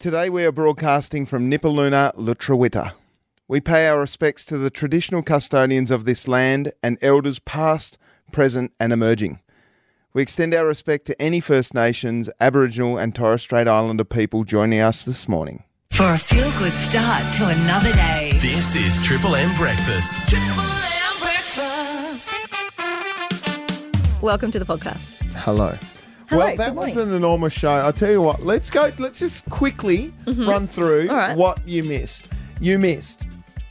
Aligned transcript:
Today 0.00 0.30
we 0.30 0.44
are 0.44 0.52
broadcasting 0.52 1.26
from 1.26 1.50
Nipaluna, 1.50 2.14
Lutruwita. 2.14 2.92
We 3.48 3.60
pay 3.60 3.88
our 3.88 3.98
respects 3.98 4.44
to 4.44 4.56
the 4.56 4.70
traditional 4.70 5.24
custodians 5.24 5.90
of 5.90 6.04
this 6.04 6.28
land 6.28 6.70
and 6.84 6.98
elders 7.02 7.40
past, 7.40 7.98
present, 8.30 8.72
and 8.78 8.92
emerging. 8.92 9.40
We 10.12 10.22
extend 10.22 10.54
our 10.54 10.64
respect 10.64 11.04
to 11.06 11.20
any 11.20 11.40
First 11.40 11.74
Nations, 11.74 12.30
Aboriginal, 12.38 12.96
and 12.96 13.12
Torres 13.12 13.42
Strait 13.42 13.66
Islander 13.66 14.04
people 14.04 14.44
joining 14.44 14.78
us 14.78 15.02
this 15.02 15.28
morning. 15.28 15.64
For 15.90 16.12
a 16.12 16.18
feel 16.18 16.52
good 16.60 16.74
start 16.74 17.34
to 17.34 17.48
another 17.48 17.92
day. 17.94 18.38
This 18.40 18.76
is 18.76 19.02
Triple 19.02 19.34
M 19.34 19.52
Breakfast. 19.56 20.14
Triple 20.28 20.60
M 20.60 21.18
breakfast. 21.18 22.38
Welcome 24.22 24.52
to 24.52 24.60
the 24.60 24.64
podcast. 24.64 25.16
Hello. 25.34 25.76
Hello, 26.28 26.46
well, 26.46 26.56
that 26.56 26.74
was 26.74 26.96
an 26.96 27.14
enormous 27.14 27.52
show. 27.52 27.80
I 27.86 27.90
tell 27.92 28.10
you 28.10 28.20
what, 28.22 28.42
let's 28.42 28.70
go. 28.70 28.90
Let's 28.98 29.18
just 29.18 29.48
quickly 29.48 30.12
run 30.26 30.66
through 30.66 31.06
Mm-hmm. 31.08 31.14
Right. 31.14 31.36
what 31.36 31.66
you 31.66 31.82
missed. 31.84 32.28
You 32.60 32.78
missed 32.78 33.24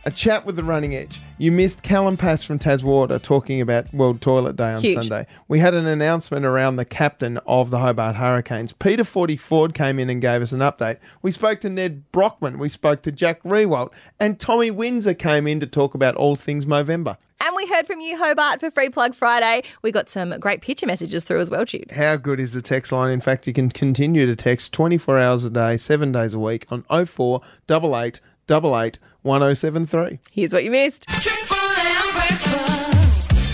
a 0.06 0.12
chat 0.12 0.46
with 0.46 0.56
the 0.56 0.64
running 0.64 0.96
edge. 0.96 1.20
You 1.38 1.52
missed 1.52 1.84
Callan 1.84 2.18
Paske 2.18 2.48
from 2.48 2.58
Taswater 2.58 3.22
talking 3.22 3.62
about 3.62 3.94
World 3.94 4.22
Toilet 4.22 4.56
Day 4.56 4.72
on 4.72 4.82
Huge. 4.82 4.96
Sunday. 4.96 5.28
We 5.50 5.60
had 5.60 5.76
an 5.76 5.86
announcement 5.86 6.46
around 6.46 6.78
the 6.78 6.86
captain 6.86 7.38
of 7.46 7.70
the 7.70 7.78
Hobart 7.80 8.16
Hurricanes. 8.16 8.74
Peter 8.74 9.04
Forty 9.04 9.38
Ford 9.38 9.74
came 9.76 10.00
in 10.00 10.10
and 10.10 10.20
gave 10.22 10.42
us 10.42 10.52
an 10.54 10.62
update. 10.62 10.98
We 11.22 11.32
spoke 11.32 11.60
to 11.62 11.70
Nedd 11.70 12.12
Brockmann. 12.12 12.58
We 12.58 12.70
spoke 12.70 13.02
to 13.04 13.12
Jack 13.12 13.44
Riewoldt. 13.44 13.92
And 14.20 14.40
Tommy 14.40 14.72
Windsor 14.72 15.14
came 15.14 15.46
in 15.46 15.60
to 15.60 15.68
talk 15.68 15.94
about 15.94 16.16
all 16.16 16.36
things 16.36 16.66
Movember. 16.66 17.18
And 17.58 17.68
we 17.68 17.76
heard 17.76 17.88
from 17.88 18.02
you, 18.02 18.16
Hobart, 18.18 18.60
for 18.60 18.70
Free 18.70 18.90
Plug 18.90 19.16
Friday. 19.16 19.64
We 19.82 19.92
got 19.92 20.12
some 20.12 20.38
great 20.40 20.62
picture 20.62 20.86
messages 20.86 21.24
through 21.24 21.40
as 21.40 21.50
well, 21.50 21.66
Tubes. 21.66 21.96
How 21.96 22.16
good 22.16 22.40
is 22.40 22.54
the 22.54 22.62
text 22.62 22.92
line? 22.92 23.12
In 23.12 23.20
fact, 23.20 23.48
you 23.48 23.54
can 23.54 23.72
continue 23.72 24.28
to 24.28 24.36
text 24.36 24.74
24 24.74 25.18
hours 25.18 25.44
a 25.44 25.50
day, 25.50 25.78
seven 25.78 26.12
days 26.12 26.36
a 26.36 26.40
week 26.40 26.68
on 26.70 26.84
04 26.84 27.42
88 27.68 28.20
88 28.50 29.00
1073. 29.24 30.20
Here's 30.32 30.54
what 30.54 30.66
you 30.66 30.72
missed. 30.72 31.08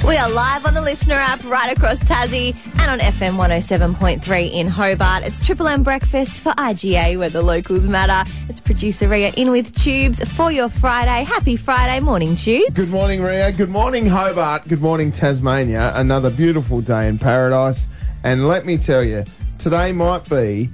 Triple 0.03 0.11
M 0.11 0.11
breakfast. 0.11 0.11
We 0.11 0.17
are 0.17 0.29
live 0.29 0.65
on 0.65 0.73
the 0.73 0.81
listener 0.81 1.15
app 1.15 1.43
right 1.45 1.71
across 1.75 1.99
Tassie 1.99 2.55
and 2.81 2.91
on 2.91 2.99
FM 2.99 3.37
107.3 3.37 4.51
in 4.51 4.67
Hobart. 4.67 5.23
It's 5.23 5.45
Triple 5.45 5.67
M 5.67 5.81
Breakfast 5.83 6.41
for 6.41 6.51
IGA 6.53 7.17
where 7.17 7.29
the 7.29 7.41
locals 7.41 7.87
matter. 7.87 8.29
It's 8.49 8.59
producer 8.59 9.07
Ria 9.07 9.31
in 9.37 9.49
with 9.51 9.73
Tubes 9.75 10.19
for 10.35 10.51
your 10.51 10.67
Friday. 10.69 11.23
Happy 11.23 11.55
Friday 11.55 11.99
morning, 12.01 12.35
Tubes. 12.35 12.71
Good 12.73 12.89
morning, 12.89 13.21
Ria. 13.21 13.51
Good 13.53 13.69
morning, 13.69 14.05
Hobart. 14.05 14.67
Good 14.67 14.81
morning, 14.81 15.11
Tasmania. 15.11 15.93
Another 15.95 16.29
beautiful 16.29 16.81
day 16.81 17.07
in 17.07 17.17
paradise. 17.17 17.87
And 18.23 18.47
let 18.47 18.65
me 18.65 18.77
tell 18.77 19.03
you, 19.03 19.23
today 19.57 19.93
might 19.93 20.27
be 20.29 20.69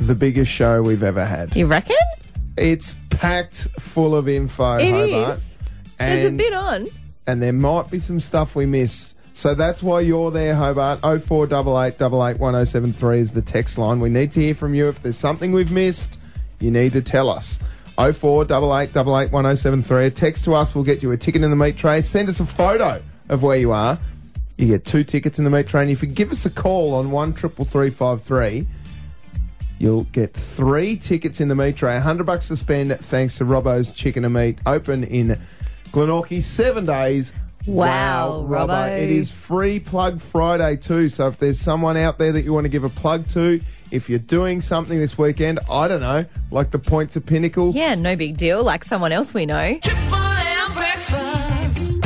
the 0.00 0.14
biggest 0.14 0.50
show 0.52 0.82
we've 0.82 1.02
ever 1.02 1.24
had. 1.24 1.54
You 1.56 1.66
reckon? 1.66 1.96
It's 2.56 2.94
packed 3.10 3.68
full 3.80 4.14
of 4.14 4.28
info, 4.28 4.76
It 4.76 4.90
Hobart. 4.90 5.38
is. 5.38 5.44
There's 5.98 6.26
a 6.26 6.30
bit 6.32 6.52
on. 6.52 6.86
And 7.26 7.42
there 7.42 7.52
might 7.52 7.90
be 7.90 7.98
some 7.98 8.20
stuff 8.20 8.56
we 8.56 8.64
miss. 8.66 9.14
So 9.34 9.54
that's 9.54 9.82
why 9.82 10.00
you're 10.00 10.30
there, 10.30 10.54
Hobart. 10.54 11.00
0488881073 11.00 13.18
is 13.18 13.32
the 13.32 13.42
text 13.42 13.78
line. 13.78 14.00
We 14.00 14.10
need 14.10 14.32
to 14.32 14.40
hear 14.40 14.54
from 14.54 14.74
you. 14.74 14.88
If 14.88 15.02
there's 15.02 15.16
something 15.16 15.52
we've 15.52 15.70
missed, 15.70 16.18
you 16.60 16.70
need 16.70 16.92
to 16.92 17.02
tell 17.02 17.30
us. 17.30 17.58
0488881073. 17.96 20.06
A 20.06 20.10
text 20.10 20.44
to 20.44 20.54
us 20.54 20.74
we'll 20.74 20.84
get 20.84 21.02
you 21.02 21.10
a 21.12 21.16
ticket 21.16 21.42
in 21.42 21.50
the 21.50 21.56
meat 21.56 21.76
tray. 21.76 22.02
Send 22.02 22.28
us 22.28 22.40
a 22.40 22.46
photo 22.46 23.00
of 23.28 23.42
where 23.42 23.56
you 23.56 23.72
are. 23.72 23.98
You 24.58 24.66
get 24.66 24.84
two 24.84 25.04
tickets 25.04 25.38
in 25.38 25.44
the 25.44 25.50
meat 25.50 25.66
tray. 25.66 25.82
And 25.82 25.90
if 25.90 26.02
you 26.02 26.08
give 26.08 26.30
us 26.30 26.44
a 26.44 26.50
call 26.50 26.94
on 26.94 27.10
133353, 27.10 28.66
You'll 29.82 30.04
get 30.04 30.32
three 30.32 30.96
tickets 30.96 31.40
in 31.40 31.48
the 31.48 31.56
meat 31.56 31.74
tray, 31.74 31.94
100 31.94 32.22
bucks 32.22 32.46
to 32.46 32.56
spend 32.56 32.96
thanks 33.00 33.38
to 33.38 33.44
Robbo's 33.44 33.90
Chicken 33.90 34.24
and 34.24 34.32
Meat, 34.32 34.60
open 34.64 35.02
in 35.02 35.40
Glenorchy, 35.92 36.42
seven 36.42 36.86
days. 36.86 37.32
Wow, 37.66 38.44
Robbo. 38.48 38.88
It 38.98 39.10
is 39.10 39.30
free 39.30 39.78
plug 39.78 40.20
Friday 40.20 40.76
too. 40.76 41.08
So 41.08 41.28
if 41.28 41.38
there's 41.38 41.60
someone 41.60 41.96
out 41.96 42.18
there 42.18 42.32
that 42.32 42.42
you 42.42 42.52
want 42.52 42.64
to 42.64 42.70
give 42.70 42.82
a 42.82 42.88
plug 42.88 43.28
to, 43.28 43.60
if 43.90 44.08
you're 44.08 44.18
doing 44.18 44.60
something 44.60 44.98
this 44.98 45.16
weekend, 45.16 45.60
I 45.70 45.86
don't 45.86 46.00
know, 46.00 46.24
like 46.50 46.70
the 46.70 46.78
Point 46.78 47.10
to 47.12 47.20
Pinnacle, 47.20 47.72
Yeah, 47.72 47.94
no 47.94 48.16
big 48.16 48.36
deal. 48.36 48.64
Like 48.64 48.84
someone 48.84 49.12
else 49.12 49.32
we 49.34 49.46
know. 49.46 49.78
Triple 49.80 50.14
M 50.16 50.72
breakfast. 50.72 52.00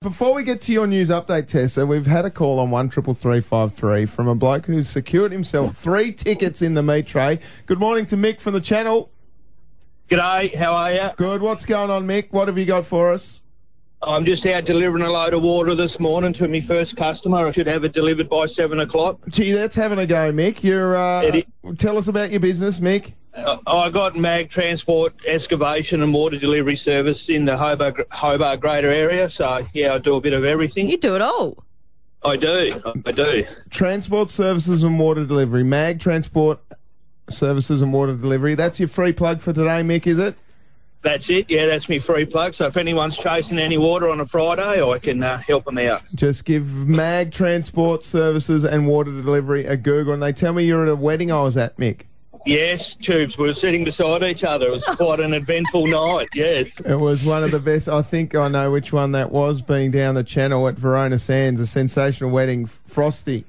Before 0.00 0.34
we 0.34 0.42
get 0.44 0.60
to 0.62 0.72
your 0.72 0.86
news 0.86 1.08
update, 1.08 1.46
Tessa, 1.46 1.86
we've 1.86 2.06
had 2.06 2.24
a 2.24 2.30
call 2.30 2.58
on 2.58 2.70
one 2.70 2.88
triple 2.88 3.14
three 3.14 3.40
five 3.40 3.72
three 3.72 4.04
from 4.04 4.28
a 4.28 4.34
bloke 4.34 4.66
who's 4.66 4.88
secured 4.88 5.32
himself 5.32 5.76
three 5.76 6.12
tickets 6.12 6.60
in 6.60 6.74
the 6.74 6.82
meat 6.82 7.06
tray. 7.06 7.40
Good 7.66 7.78
morning 7.78 8.04
to 8.06 8.16
Mick 8.16 8.40
from 8.40 8.52
the 8.52 8.60
channel. 8.60 9.10
G'day, 10.08 10.54
how 10.54 10.72
are 10.72 10.92
you? 10.92 11.10
Good. 11.16 11.42
What's 11.42 11.64
going 11.64 11.90
on, 11.90 12.06
Mick? 12.06 12.30
What 12.30 12.46
have 12.46 12.56
you 12.56 12.64
got 12.64 12.86
for 12.86 13.12
us? 13.12 13.42
I'm 14.02 14.24
just 14.24 14.46
out 14.46 14.64
delivering 14.64 15.02
a 15.02 15.10
load 15.10 15.34
of 15.34 15.42
water 15.42 15.74
this 15.74 15.98
morning 15.98 16.32
to 16.34 16.46
my 16.46 16.60
first 16.60 16.96
customer. 16.96 17.44
I 17.44 17.50
should 17.50 17.66
have 17.66 17.82
it 17.82 17.92
delivered 17.92 18.28
by 18.28 18.46
seven 18.46 18.78
o'clock. 18.78 19.18
Gee, 19.30 19.50
that's 19.50 19.74
having 19.74 19.98
a 19.98 20.06
go, 20.06 20.30
Mick. 20.30 20.62
You're. 20.62 20.96
Uh, 20.96 21.22
Eddie. 21.22 21.46
tell 21.78 21.98
us 21.98 22.06
about 22.06 22.30
your 22.30 22.38
business, 22.38 22.78
Mick. 22.78 23.14
Uh, 23.34 23.58
I 23.66 23.90
got 23.90 24.16
mag 24.16 24.48
transport, 24.48 25.12
excavation, 25.26 26.04
and 26.04 26.14
water 26.14 26.38
delivery 26.38 26.76
service 26.76 27.28
in 27.28 27.44
the 27.44 27.56
Hobart, 27.56 28.06
Hobart 28.12 28.60
Greater 28.60 28.92
area. 28.92 29.28
So 29.28 29.66
yeah, 29.72 29.94
I 29.94 29.98
do 29.98 30.14
a 30.14 30.20
bit 30.20 30.34
of 30.34 30.44
everything. 30.44 30.88
You 30.88 30.98
do 30.98 31.16
it 31.16 31.22
all. 31.22 31.64
I 32.24 32.36
do, 32.36 32.80
I 33.04 33.10
do. 33.10 33.44
Transport 33.70 34.30
services 34.30 34.84
and 34.84 35.00
water 35.00 35.24
delivery. 35.24 35.64
Mag 35.64 35.98
Transport 35.98 36.60
Services 37.28 37.82
and 37.82 37.92
Water 37.92 38.14
Delivery. 38.14 38.54
That's 38.54 38.78
your 38.78 38.88
free 38.88 39.12
plug 39.12 39.40
for 39.40 39.52
today, 39.52 39.82
Mick, 39.82 40.06
is 40.06 40.18
it? 40.18 40.36
That's 41.02 41.30
it. 41.30 41.48
Yeah, 41.48 41.66
that's 41.66 41.88
me 41.88 42.00
free 42.00 42.24
plug. 42.24 42.54
So 42.54 42.66
if 42.66 42.76
anyone's 42.76 43.16
chasing 43.16 43.58
any 43.58 43.78
water 43.78 44.08
on 44.08 44.18
a 44.20 44.26
Friday, 44.26 44.82
I 44.82 44.98
can 44.98 45.22
uh, 45.22 45.38
help 45.38 45.64
them 45.64 45.78
out. 45.78 46.02
Just 46.14 46.44
give 46.44 46.66
Mag 46.88 47.30
Transport 47.30 48.04
Services 48.04 48.64
and 48.64 48.88
Water 48.88 49.12
Delivery 49.12 49.66
a 49.66 49.76
Google. 49.76 50.14
And 50.14 50.22
they 50.22 50.32
tell 50.32 50.52
me 50.52 50.64
you're 50.64 50.82
at 50.82 50.88
a 50.88 50.96
wedding 50.96 51.30
I 51.30 51.42
was 51.42 51.56
at, 51.56 51.76
Mick. 51.76 52.02
Yes, 52.44 52.94
tubes. 52.94 53.36
We 53.38 53.46
were 53.46 53.54
sitting 53.54 53.84
beside 53.84 54.22
each 54.22 54.44
other. 54.44 54.68
It 54.68 54.72
was 54.72 54.84
quite 54.84 55.20
an 55.20 55.34
eventful 55.34 55.86
night. 55.88 56.28
Yes. 56.34 56.70
It 56.80 56.94
was 56.94 57.24
one 57.24 57.42
of 57.42 57.50
the 57.50 57.58
best. 57.58 57.88
I 57.88 58.02
think 58.02 58.34
I 58.34 58.48
know 58.48 58.70
which 58.70 58.92
one 58.92 59.12
that 59.12 59.32
was, 59.32 59.62
being 59.62 59.90
down 59.90 60.14
the 60.14 60.24
channel 60.24 60.66
at 60.66 60.74
Verona 60.74 61.18
Sands, 61.18 61.60
a 61.60 61.66
sensational 61.66 62.30
wedding. 62.30 62.66
Frosty. 62.66 63.44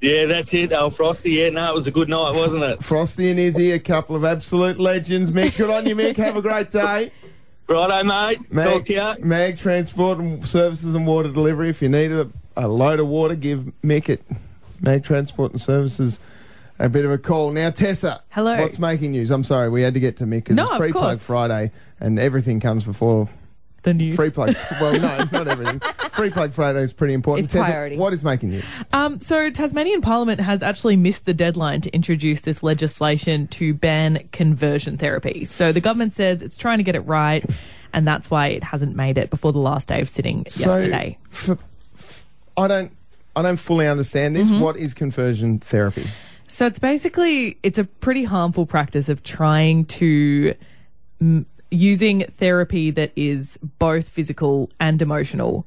Yeah, 0.00 0.26
that's 0.26 0.54
it. 0.54 0.72
Oh, 0.72 0.90
Frosty. 0.90 1.30
Yeah, 1.32 1.50
no, 1.50 1.70
it 1.70 1.74
was 1.74 1.86
a 1.86 1.90
good 1.90 2.08
night, 2.08 2.34
wasn't 2.34 2.62
it? 2.62 2.82
Frosty 2.84 3.30
and 3.30 3.38
Izzy, 3.40 3.72
a 3.72 3.80
couple 3.80 4.14
of 4.14 4.24
absolute 4.24 4.78
legends, 4.78 5.32
Mick. 5.32 5.56
Good 5.56 5.70
on 5.70 5.86
you, 5.86 5.96
Mick. 5.96 6.16
Have 6.16 6.36
a 6.36 6.42
great 6.42 6.70
day. 6.70 7.10
Righto, 7.68 8.04
mate. 8.04 8.36
Talk 8.38 8.52
Mag, 8.52 8.84
to 8.86 8.92
you. 8.92 9.24
Mag 9.24 9.56
Transport 9.56 10.18
and 10.18 10.46
Services 10.46 10.94
and 10.94 11.06
Water 11.06 11.30
Delivery. 11.30 11.68
If 11.68 11.82
you 11.82 11.88
need 11.88 12.12
a, 12.12 12.30
a 12.56 12.68
load 12.68 13.00
of 13.00 13.08
water, 13.08 13.34
give 13.34 13.72
Mick 13.84 14.08
it. 14.08 14.22
Mag 14.80 15.02
Transport 15.02 15.52
and 15.52 15.60
Services 15.60 16.20
a 16.78 16.88
bit 16.88 17.04
of 17.04 17.10
a 17.10 17.18
call. 17.18 17.50
Now, 17.50 17.70
Tessa. 17.70 18.22
Hello. 18.30 18.56
What's 18.60 18.78
making 18.78 19.10
news? 19.10 19.30
I'm 19.32 19.42
sorry, 19.44 19.68
we 19.68 19.82
had 19.82 19.94
to 19.94 20.00
get 20.00 20.16
to 20.18 20.24
Mick 20.24 20.44
because 20.44 20.56
No, 20.56 20.62
it's 20.62 20.72
of 20.72 20.78
Free 20.78 20.92
Plug 20.92 21.02
course. 21.04 21.22
Friday 21.22 21.72
and 21.98 22.18
everything 22.18 22.60
comes 22.60 22.84
before 22.84 23.28
The 23.82 23.94
news. 23.94 24.16
Free 24.16 24.30
Plug. 24.30 24.56
well, 24.80 24.92
no, 24.92 25.28
not 25.30 25.48
everything. 25.48 25.80
Free 26.10 26.30
Plug 26.30 26.52
Friday 26.52 26.80
is 26.82 26.92
pretty 26.92 27.14
important. 27.14 27.46
It's 27.46 27.52
Tessa, 27.52 27.70
priority. 27.70 27.96
what 27.96 28.12
is 28.12 28.24
making 28.24 28.50
news? 28.50 28.64
Um, 28.92 29.20
so 29.20 29.50
Tasmanian 29.50 30.00
Parliament 30.00 30.40
has 30.40 30.62
actually 30.62 30.96
missed 30.96 31.26
the 31.26 31.34
deadline 31.34 31.80
to 31.82 31.90
introduce 31.94 32.40
this 32.40 32.62
legislation 32.62 33.46
to 33.48 33.74
ban 33.74 34.28
conversion 34.32 34.98
therapy. 34.98 35.44
So 35.44 35.70
the 35.72 35.80
government 35.80 36.12
says 36.12 36.42
it's 36.42 36.56
trying 36.56 36.78
to 36.78 36.84
get 36.84 36.96
it 36.96 37.00
right, 37.00 37.48
and 37.92 38.06
that's 38.06 38.30
why 38.30 38.48
it 38.48 38.64
hasn't 38.64 38.96
made 38.96 39.16
it 39.16 39.30
before 39.30 39.52
the 39.52 39.60
last 39.60 39.88
day 39.88 40.00
of 40.00 40.08
sitting 40.08 40.44
yesterday. 40.56 41.16
So, 41.32 41.52
f- 41.52 41.58
f- 41.96 42.26
I 42.56 42.66
don't. 42.68 42.92
I 43.36 43.42
don't 43.42 43.56
fully 43.56 43.86
understand 43.86 44.34
this. 44.34 44.50
Mm-hmm. 44.50 44.60
What 44.60 44.76
is 44.76 44.94
conversion 44.94 45.60
therapy? 45.60 46.08
So 46.48 46.66
it's 46.66 46.80
basically 46.80 47.56
it's 47.62 47.78
a 47.78 47.84
pretty 47.84 48.24
harmful 48.24 48.66
practice 48.66 49.08
of 49.08 49.22
trying 49.22 49.84
to 49.84 50.54
mm, 51.22 51.44
using 51.70 52.24
therapy 52.24 52.90
that 52.90 53.12
is 53.16 53.58
both 53.78 54.08
physical 54.08 54.70
and 54.80 55.00
emotional 55.02 55.66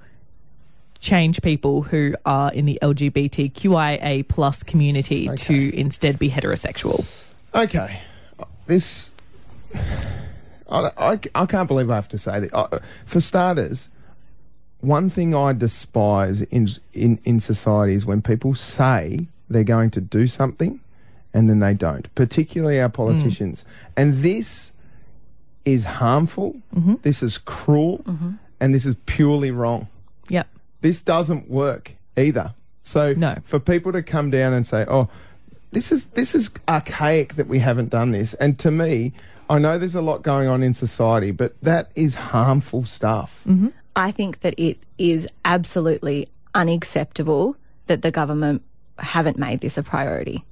change 1.00 1.42
people 1.42 1.82
who 1.82 2.16
are 2.26 2.52
in 2.54 2.66
the 2.66 2.80
LGBTQIA 2.82 4.28
plus 4.28 4.64
community 4.64 5.30
Okay. 5.30 5.44
to 5.44 5.76
instead 5.76 6.20
be 6.20 6.30
heterosexual. 6.30 7.06
Okay, 7.54 8.00
this. 8.68 9.12
I, 10.70 10.90
I, 10.98 11.20
I 11.36 11.46
can't 11.46 11.68
believe 11.68 11.90
I 11.90 11.96
have 11.96 12.08
to 12.10 12.18
say 12.18 12.40
that. 12.42 12.54
I, 12.54 12.80
for 13.06 13.20
starters, 13.20 13.90
one 14.80 15.10
thing 15.10 15.36
I 15.36 15.54
despise 15.54 16.44
in, 16.44 16.70
in 16.94 17.20
in 17.24 17.40
society 17.40 17.94
is 17.94 18.06
when 18.06 18.22
people 18.22 18.54
say 18.56 19.28
they're 19.50 19.64
going 19.64 19.92
to 19.92 20.02
do 20.02 20.28
something 20.28 20.80
and 21.34 21.50
then 21.50 21.60
they 21.60 21.74
don't, 21.74 22.14
particularly 22.16 22.80
our 22.80 22.90
mm. 22.90 22.94
politicians. 22.94 23.66
And 23.98 24.22
this 24.24 24.72
is 25.66 25.86
harmful. 25.86 26.56
Mm-hmm. 26.76 26.96
This 27.02 27.22
is 27.24 27.38
cruel, 27.38 28.00
mm-hmm. 28.00 28.32
and 28.60 28.74
this 28.74 28.86
is 28.86 28.96
purely 29.06 29.52
wrong. 29.52 29.88
Yep. 30.30 30.48
This 30.82 31.02
doesn't 31.02 31.50
work 31.50 31.94
either. 32.18 32.54
So 32.84 33.14
No. 33.14 33.38
for 33.44 33.60
people 33.60 33.92
to 33.92 34.02
come 34.02 34.32
down 34.32 34.54
and 34.54 34.66
say, 34.66 34.86
"Oh, 34.88 35.08
this 35.72 35.92
is 35.92 36.06
this 36.08 36.36
is 36.36 36.52
archaic 36.68 37.36
that 37.36 37.48
we 37.48 37.60
haven't 37.60 37.90
done 37.90 38.12
this. 38.12 38.34
And 38.36 38.60
to 38.60 38.72
me, 38.72 39.14
I 39.50 39.58
know 39.60 39.78
there's 39.78 39.96
a 39.96 40.02
lot 40.02 40.22
going 40.22 40.48
on 40.48 40.64
in 40.64 40.74
society, 40.74 41.32
but 41.32 41.60
that 41.62 41.92
is 41.96 42.16
harmful 42.16 42.86
stuff. 42.86 43.42
Mm-hmm. 43.48 43.70
I 43.96 44.12
think 44.12 44.42
that 44.42 44.54
it 44.58 44.78
is 44.98 45.28
absolutely 45.44 46.30
unacceptable 46.54 47.56
that 47.88 48.02
the 48.02 48.12
government 48.12 48.64
haven't 49.00 49.38
made 49.38 49.62
this 49.62 49.78
a 49.78 49.84
priority. 49.84 50.44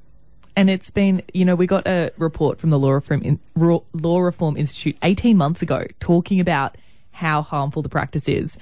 And 0.55 0.69
it's 0.69 0.89
been, 0.89 1.21
you 1.33 1.45
know, 1.45 1.55
we 1.55 1.67
got 1.67 1.87
a 1.87 2.11
report 2.17 2.59
from 2.59 2.69
the 2.69 2.79
Law 2.79 2.91
Reform, 2.91 3.21
in, 3.21 3.39
Law 3.55 4.19
Reform 4.19 4.57
Institute 4.57 4.97
18 5.03 5.37
months 5.37 5.61
ago 5.61 5.85
talking 5.99 6.39
about 6.39 6.77
how 7.11 7.41
harmful 7.41 7.81
the 7.81 7.89
practice 7.89 8.27
is. 8.27 8.57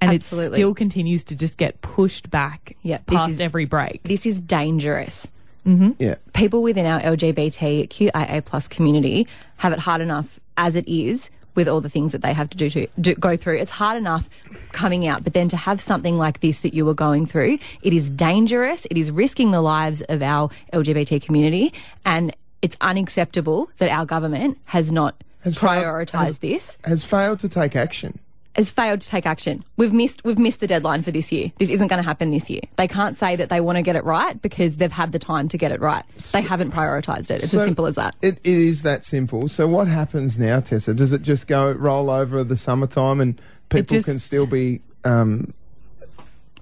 And 0.00 0.10
Absolutely. 0.12 0.52
it 0.52 0.54
still 0.54 0.74
continues 0.74 1.24
to 1.24 1.34
just 1.34 1.56
get 1.56 1.80
pushed 1.80 2.30
back 2.30 2.76
Yeah, 2.82 2.98
this 3.06 3.16
past 3.16 3.30
is- 3.32 3.40
every 3.40 3.64
break. 3.64 4.02
This 4.04 4.26
is 4.26 4.38
dangerous. 4.38 5.26
Mm-hmm. 5.66 5.92
Yeah. 5.98 6.16
people 6.34 6.62
within 6.62 6.84
our 6.84 7.00
LGBTQIA 7.00 8.44
plus 8.44 8.68
community 8.68 9.26
have 9.56 9.72
it 9.72 9.78
hard 9.78 10.02
enough 10.02 10.38
as 10.58 10.74
it 10.76 10.86
is 10.86 11.30
with 11.54 11.68
all 11.68 11.80
the 11.80 11.88
things 11.88 12.12
that 12.12 12.22
they 12.22 12.32
have 12.32 12.50
to 12.50 12.56
do 12.56 12.68
to 12.70 12.86
do, 13.00 13.14
go 13.14 13.36
through. 13.36 13.58
It's 13.58 13.70
hard 13.70 13.96
enough 13.96 14.28
coming 14.72 15.06
out, 15.06 15.24
but 15.24 15.32
then 15.32 15.48
to 15.48 15.56
have 15.56 15.80
something 15.80 16.18
like 16.18 16.40
this 16.40 16.58
that 16.60 16.74
you 16.74 16.84
were 16.84 16.94
going 16.94 17.26
through, 17.26 17.58
it 17.82 17.92
is 17.92 18.10
dangerous. 18.10 18.86
It 18.90 18.98
is 18.98 19.10
risking 19.10 19.50
the 19.50 19.60
lives 19.60 20.02
of 20.08 20.22
our 20.22 20.50
LGBT 20.72 21.22
community, 21.22 21.72
and 22.04 22.34
it's 22.62 22.76
unacceptable 22.80 23.70
that 23.78 23.90
our 23.90 24.06
government 24.06 24.58
has 24.66 24.90
not 24.90 25.14
Has 25.42 25.58
failed- 25.58 26.10
has- 26.10 26.38
this. 26.38 26.76
Has 26.84 27.04
failed 27.04 27.40
to 27.40 27.48
take 27.48 27.76
action. 27.76 28.18
Has 28.56 28.70
failed 28.70 29.00
to 29.00 29.08
take 29.08 29.26
action. 29.26 29.64
We've 29.76 29.92
missed. 29.92 30.24
We've 30.24 30.38
missed 30.38 30.60
the 30.60 30.66
deadline 30.66 31.02
for 31.02 31.10
this 31.10 31.32
year. 31.32 31.50
This 31.58 31.70
isn't 31.70 31.88
going 31.88 32.00
to 32.00 32.06
happen 32.06 32.30
this 32.30 32.48
year. 32.48 32.60
They 32.76 32.86
can't 32.86 33.18
say 33.18 33.34
that 33.34 33.48
they 33.48 33.60
want 33.60 33.76
to 33.76 33.82
get 33.82 33.96
it 33.96 34.04
right 34.04 34.40
because 34.40 34.76
they've 34.76 34.92
had 34.92 35.10
the 35.10 35.18
time 35.18 35.48
to 35.48 35.58
get 35.58 35.72
it 35.72 35.80
right. 35.80 36.04
They 36.32 36.40
haven't 36.42 36.70
prioritised 36.70 37.30
it. 37.32 37.42
It's 37.42 37.50
So 37.50 37.60
as 37.60 37.66
simple 37.66 37.86
as 37.86 37.96
that. 37.96 38.14
It, 38.22 38.38
it 38.44 38.46
is 38.46 38.82
that 38.82 39.04
simple. 39.04 39.48
So 39.48 39.66
what 39.66 39.88
happens 39.88 40.38
now, 40.38 40.60
Tessa? 40.60 40.94
Does 40.94 41.12
it 41.12 41.22
just 41.22 41.48
go 41.48 41.72
roll 41.72 42.10
over 42.10 42.44
the 42.44 42.56
summertime 42.56 43.20
and 43.20 43.40
people 43.70 43.96
just- 43.96 44.06
can 44.06 44.18
still 44.20 44.46
be 44.46 44.80
um, 45.04 45.52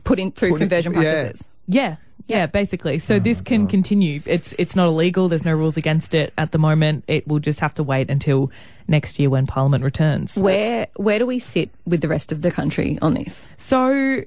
put 0.04 0.18
in 0.18 0.32
through 0.32 0.52
Put 0.52 0.58
conversion 0.58 0.92
yeah. 0.94 1.00
practices. 1.00 1.46
Yeah, 1.68 1.96
yeah, 2.26 2.46
basically. 2.46 2.98
So 2.98 3.18
this 3.18 3.40
can 3.40 3.66
continue. 3.66 4.20
It's 4.26 4.52
it's 4.58 4.74
not 4.74 4.88
illegal. 4.88 5.28
There's 5.28 5.44
no 5.44 5.52
rules 5.52 5.76
against 5.76 6.14
it 6.14 6.32
at 6.36 6.52
the 6.52 6.58
moment. 6.58 7.04
It 7.06 7.26
will 7.28 7.38
just 7.38 7.60
have 7.60 7.74
to 7.74 7.82
wait 7.82 8.10
until 8.10 8.50
next 8.88 9.18
year 9.18 9.30
when 9.30 9.46
Parliament 9.46 9.84
returns. 9.84 10.36
Where 10.36 10.86
where 10.96 11.18
do 11.18 11.26
we 11.26 11.38
sit 11.38 11.70
with 11.86 12.00
the 12.00 12.08
rest 12.08 12.32
of 12.32 12.42
the 12.42 12.50
country 12.50 12.98
on 13.02 13.14
this? 13.14 13.46
So 13.58 14.22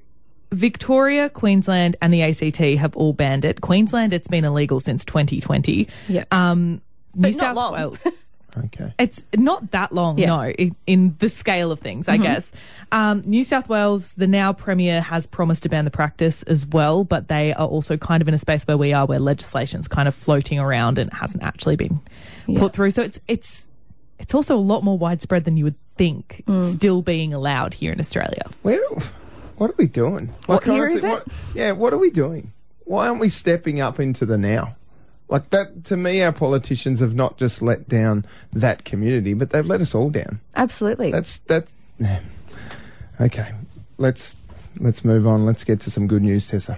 Victoria, 0.52 1.30
Queensland, 1.30 1.98
and 2.02 2.14
the 2.14 2.22
ACT 2.24 2.58
have 2.80 2.96
all 2.96 3.14
banned 3.14 3.46
it. 3.46 3.62
Queensland, 3.62 4.14
it's 4.14 4.28
been 4.28 4.46
illegal 4.46 4.80
since 4.80 5.04
2020. 5.06 5.88
Yeah. 6.08 6.24
Um, 6.32 6.82
New 7.14 7.32
not 7.32 7.40
South 7.40 7.56
long. 7.56 7.74
Wales. 7.74 8.04
okay. 8.66 8.94
It's 9.00 9.24
not 9.36 9.72
that 9.72 9.92
long, 9.92 10.18
Yeah. 10.18 10.28
no, 10.28 10.50
in, 10.50 10.76
in 10.88 11.16
the 11.20 11.28
scale 11.30 11.72
of 11.72 11.80
things, 11.80 12.08
I 12.08 12.18
guess. 12.18 12.52
Um, 12.92 13.22
New 13.26 13.44
South 13.44 13.68
Wales, 13.68 14.14
the 14.14 14.28
now 14.28 14.54
Premier 14.54 15.02
has 15.02 15.26
promised 15.26 15.64
to 15.64 15.70
ban 15.70 15.84
the 15.84 15.92
practice 15.92 16.44
as 16.44 16.66
well, 16.66 17.04
but 17.04 17.28
they 17.28 17.54
are 17.54 17.68
also 17.68 17.98
kind 17.98 18.22
of 18.22 18.28
in 18.28 18.34
a 18.34 18.38
space 18.38 18.64
where 18.66 18.78
we 18.78 18.94
are, 18.94 19.06
where 19.06 19.20
legislation's 19.20 19.88
kind 19.90 20.08
of 20.08 20.16
floating 20.16 20.60
around 20.60 20.98
and 21.00 21.12
hasn't 21.14 21.44
actually 21.44 21.76
been 21.76 22.00
Yeah. 22.48 22.60
put 22.60 22.74
through. 22.74 22.92
So 22.92 23.02
it's 23.02 23.20
it's 23.28 23.66
it's 24.20 24.34
also 24.34 24.56
a 24.56 24.60
lot 24.60 24.84
more 24.84 24.98
widespread 24.98 25.44
than 25.44 25.58
you 25.58 25.64
would 25.66 25.76
think, 25.98 26.44
mm. 26.48 26.74
still 26.74 27.02
being 27.02 27.34
allowed 27.34 27.74
here 27.74 27.92
in 27.92 28.00
Australia. 28.00 28.50
Where? 28.62 28.82
What 29.58 29.72
are 29.72 29.76
we 29.78 29.88
doing? 29.88 30.34
What 30.48 30.66
year 30.66 30.86
is 30.88 31.04
it? 31.04 31.10
What, 31.10 31.28
yeah. 31.54 31.72
What 31.72 31.94
are 31.94 31.98
we 31.98 32.10
doing? 32.10 32.52
Why 32.84 33.08
aren't 33.08 33.20
we 33.20 33.30
stepping 33.30 33.80
up 33.80 34.00
into 34.00 34.26
the 34.26 34.38
now? 34.38 34.76
Like 35.28 35.50
that. 35.52 35.86
To 35.86 35.98
me, 35.98 36.22
our 36.22 36.34
politicians 36.34 37.00
have 37.00 37.16
not 37.16 37.38
just 37.38 37.62
let 37.62 37.88
down 37.88 38.26
that 38.54 38.84
community, 38.86 39.34
but 39.34 39.52
they've 39.52 39.66
let 39.66 39.82
us 39.82 39.96
all 39.96 40.10
down. 40.10 40.40
Absolutely. 40.56 41.12
That's 41.12 41.40
that's. 41.40 41.74
Okay. 43.20 43.54
Let's 43.98 44.36
let's 44.80 45.06
move 45.06 45.26
on. 45.26 45.46
Let's 45.46 45.64
get 45.64 45.80
to 45.82 45.92
some 45.92 46.08
good 46.08 46.22
news, 46.22 46.48
Tessa. 46.48 46.78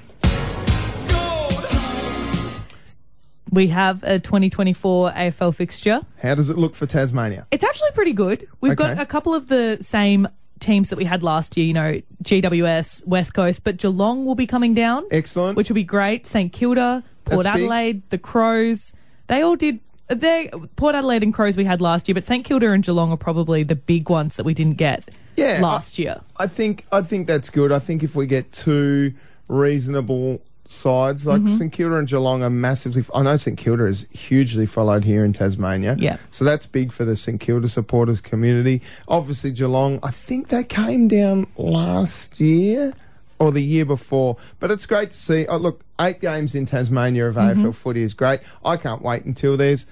We 3.51 3.67
have 3.67 4.03
a 4.03 4.19
2024 4.19 5.11
AFL 5.11 5.55
fixture. 5.55 6.01
How 6.21 6.35
does 6.35 6.49
it 6.49 6.57
look 6.57 6.75
for 6.75 6.85
Tasmania? 6.85 7.47
It's 7.51 7.63
actually 7.63 7.91
pretty 7.91 8.13
good. 8.13 8.47
We've 8.61 8.75
got 8.75 8.97
a 8.99 9.05
couple 9.05 9.33
of 9.33 9.47
the 9.47 9.77
same 9.81 10.27
teams 10.59 10.89
that 10.89 10.95
we 10.97 11.05
had 11.05 11.21
last 11.23 11.55
year, 11.55 11.67
you 11.67 11.73
know, 11.73 12.01
GWS, 12.23 13.05
West 13.07 13.33
Coast, 13.33 13.63
but 13.63 13.77
Geelong 13.77 14.25
will 14.25 14.35
be 14.35 14.47
coming 14.47 14.73
down, 14.73 15.05
Excellent. 15.11 15.55
which 15.55 15.69
will 15.69 15.75
be 15.75 15.83
great. 15.83 16.25
St 16.25 16.51
Kilda, 16.51 17.03
Port 17.25 17.43
That's 17.43 17.55
big. 17.55 17.63
Adelaide, 17.63 18.09
the 18.09 18.17
Crows, 18.17 18.91
they 19.27 19.41
all 19.41 19.55
did. 19.55 19.79
They 20.07 20.49
Port 20.77 20.95
Adelaide 20.95 21.21
and 21.21 21.33
Crows 21.33 21.57
we 21.57 21.65
had 21.65 21.81
last 21.81 22.07
year, 22.07 22.15
but 22.15 22.25
St 22.25 22.43
Kilda 22.45 22.71
and 22.71 22.83
Geelong 22.83 23.11
are 23.11 23.17
probably 23.17 23.63
the 23.63 23.75
big 23.75 24.09
ones 24.09 24.35
that 24.37 24.45
we 24.45 24.53
didn't 24.53 24.77
get 24.77 25.09
Yeah, 25.35 25.59
last 25.61 25.99
year. 25.99 26.21
I 26.37 26.47
think 26.47 26.85
I 26.91 27.01
think 27.01 27.27
that's 27.27 27.49
good. 27.49 27.71
I 27.71 27.79
think 27.79 28.03
if 28.03 28.15
we 28.15 28.25
get 28.25 28.51
two 28.51 29.13
reasonable 29.49 30.41
sides, 30.69 31.25
like 31.25 31.41
Mm-hmm. 31.41 31.55
St 31.55 31.71
Kilda 31.73 31.95
and 31.97 32.07
Geelong 32.07 32.43
are 32.43 32.49
massively. 32.49 33.03
I 33.13 33.23
know 33.23 33.37
St 33.37 33.57
Kilda 33.57 33.85
is 33.85 34.05
hugely 34.11 34.65
followed 34.65 35.03
here 35.03 35.23
in 35.25 35.33
Tasmania. 35.33 35.95
Yeah. 35.99 36.17
so 36.31 36.43
that's 36.45 36.65
big 36.65 36.91
for 36.91 37.05
the 37.05 37.15
St 37.15 37.39
Kilda 37.39 37.67
supporters 37.69 38.21
community. 38.21 38.81
Obviously, 39.07 39.51
Geelong. 39.51 39.99
I 40.03 40.11
think 40.11 40.49
they 40.49 40.63
came 40.63 41.07
down 41.07 41.47
last 41.57 42.39
year. 42.39 42.93
Or 43.39 43.51
the 43.51 43.61
year 43.61 43.85
before, 43.85 44.37
but 44.59 44.71
it's 44.71 44.87
great 44.87 45.11
to 45.11 45.15
see. 45.15 45.45
Oh, 45.45 45.57
look, 45.57 45.81
eight 46.01 46.19
games 46.21 46.55
in 46.55 46.65
Tasmania 46.65 47.27
of 47.27 47.35
Mm-hmm. 47.35 47.65
AFL 47.67 47.75
footy 47.75 48.01
is 48.01 48.15
great. 48.15 48.39
I 48.65 48.77
can't 48.77 49.03
wait 49.03 49.25
until 49.25 49.55
there's 49.55 49.85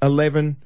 11, 0.00 0.56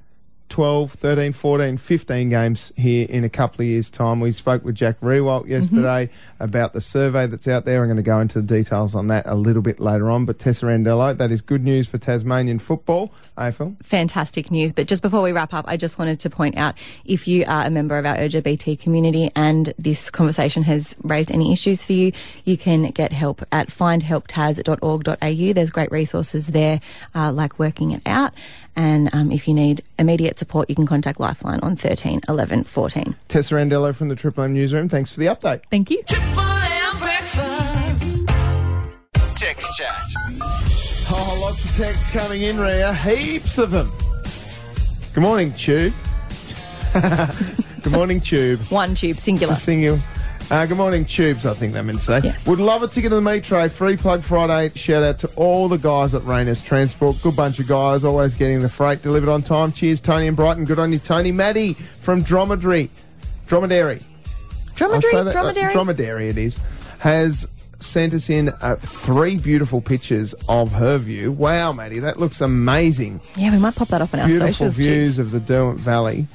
12, 0.49 0.93
13, 0.93 1.33
14, 1.33 1.77
15 1.77 2.29
games 2.29 2.73
here 2.77 3.07
in 3.09 3.25
a 3.25 3.29
couple 3.29 3.63
of 3.63 3.67
years' 3.67 3.91
time. 3.91 4.21
We 4.21 4.33
spoke 4.33 4.65
with 4.65 4.75
Jack 4.75 5.01
Riewoldt 5.01 5.49
yesterday 5.49 6.11
about 6.41 6.73
the 6.73 6.81
survey 6.81 7.27
that's 7.27 7.49
out 7.49 7.65
there. 7.65 7.83
I'm 7.83 7.89
going 7.89 7.97
to 7.97 8.03
go 8.03 8.21
into 8.21 8.41
the 8.41 8.47
details 8.47 8.95
on 8.95 9.09
that 9.09 9.27
a 9.27 9.35
little 9.35 9.63
bit 9.63 9.81
later 9.81 10.11
on. 10.11 10.27
But 10.27 10.39
Tessa 10.39 10.67
Randello, 10.67 11.17
that 11.17 11.33
is 11.33 11.41
good 11.41 11.65
news 11.65 11.89
for 11.89 11.99
Tasmanian 11.99 12.59
football. 12.59 13.13
AFL. 13.37 13.83
fantastic 13.83 14.51
news. 14.51 14.73
But 14.73 14.87
just 14.87 15.03
before 15.03 15.23
we 15.23 15.33
wrap 15.33 15.53
up, 15.53 15.65
I 15.67 15.77
just 15.77 15.99
wanted 15.99 16.21
to 16.21 16.31
point 16.31 16.57
out 16.57 16.77
if 17.05 17.27
you 17.27 17.45
are 17.47 17.65
a 17.65 17.71
member 17.71 17.99
of 17.99 18.07
our 18.07 18.17
LGBT 18.17 18.79
community 18.79 19.31
and 19.35 19.75
this 19.77 20.09
conversation 20.11 20.63
has 20.65 20.95
raised 21.03 21.33
any 21.33 21.53
issues 21.53 21.85
for 21.85 21.95
you, 21.95 22.13
you 22.45 22.57
can 22.57 22.91
get 22.93 23.13
help 23.13 23.43
at 23.51 23.69
findhelptas.org.au. 23.69 25.53
There's 25.53 25.71
great 25.71 25.91
resources 25.91 26.49
there, 26.49 26.81
uh, 27.15 27.33
like 27.33 27.59
working 27.59 27.91
it 27.91 28.03
out. 28.07 28.33
And 28.77 29.09
um, 29.15 29.31
if 29.31 29.47
you 29.47 29.55
need 29.55 29.83
immediate 29.99 30.39
support, 30.39 30.69
you 30.69 30.75
can 30.75 30.87
contact 30.87 31.21
Lifeline 31.21 31.61
on 31.61 31.77
13 31.77 32.23
11 32.29 32.65
14. 32.65 33.15
Tessa 33.29 33.55
Randello 33.55 33.95
from 33.95 34.09
the 34.09 34.17
Triple 34.17 34.45
M 34.45 34.55
Newsroom. 34.55 34.89
Thanks 34.89 35.13
for 35.13 35.21
the 35.21 35.27
update. 35.27 35.63
Thank 35.71 35.91
you. 35.91 36.03
Triple 36.03 36.43
M 36.43 36.99
breakfast. 36.99 38.29
Text 39.37 39.77
chat. 39.77 40.05
Oh, 41.11 41.39
lots 41.41 41.65
of 41.65 41.77
texts 41.77 42.11
coming 42.11 42.43
in, 42.43 42.59
Rhea. 42.59 42.93
Heaps 42.95 43.59
of 43.59 43.71
them. 43.71 43.89
Good 45.13 45.23
morning, 45.23 45.53
Tube. 45.53 45.93
good 47.83 47.93
morning, 47.93 48.21
Tube. 48.21 48.61
One 48.71 48.95
tube, 48.95 49.19
singular. 49.19 49.55
Sing 49.55 49.81
you. 49.81 49.99
Uh, 50.51 50.67
good 50.67 50.77
morning, 50.77 51.05
Tubes, 51.05 51.47
I 51.47 51.55
think 51.55 51.73
they 51.73 51.81
meant 51.83 51.99
to 51.99 52.05
say. 52.05 52.21
Yes. 52.23 52.47
Would 52.47 52.59
love 52.59 52.83
a 52.83 52.87
ticket 52.89 53.11
to 53.11 53.17
the 53.17 53.23
meat 53.23 53.45
tray. 53.45 53.69
Free 53.69 53.97
plug 53.97 54.23
Friday. 54.23 54.71
Shout 54.77 55.03
out 55.03 55.19
to 55.21 55.29
all 55.37 55.69
the 55.69 55.79
guys 55.79 56.15
at 56.15 56.25
Rainers 56.25 56.63
Transport. 56.63 57.21
Good 57.23 57.35
bunch 57.35 57.59
of 57.61 57.67
guys, 57.67 58.05
always 58.05 58.35
getting 58.35 58.61
the 58.61 58.69
freight 58.69 59.03
delivered 59.03 59.31
on 59.31 59.43
time. 59.43 59.73
Cheers, 59.73 60.01
Tony 60.01 60.27
and 60.29 60.37
Brighton. 60.37 60.65
Good 60.65 60.79
on 60.79 60.93
you, 60.93 60.99
Tony. 60.99 61.33
Maddie 61.33 61.73
from 61.73 62.23
Dromedary. 62.23 62.91
Dromedary. 63.47 64.01
Dromedary? 64.75 65.15
uh, 65.15 65.33
Dromedary? 65.33 65.73
dromedary 65.73 66.29
it 66.29 66.39
is. 66.39 66.59
Has 66.99 67.49
sent 67.81 68.13
us 68.15 68.29
in 68.31 68.51
uh, 68.61 68.77
three 68.77 69.37
beautiful 69.39 69.81
pictures 69.81 70.35
of 70.49 70.73
her 70.73 70.99
view. 70.99 71.33
Wow, 71.33 71.73
Maddie, 71.73 72.01
that 72.01 72.19
looks 72.19 72.41
amazing 72.41 73.21
yeah, 73.37 73.51
we 73.51 73.59
might 73.59 73.75
pop 73.75 73.89
that 73.89 74.01
up 74.03 74.13
on 74.15 74.21
our 74.21 74.27
beautiful 74.27 74.53
socials. 74.53 74.77
views 74.77 75.17
Tubes. 75.17 75.19
of 75.19 75.31
the 75.33 75.41
Derwent 75.41 75.81
Valley. 75.81 76.27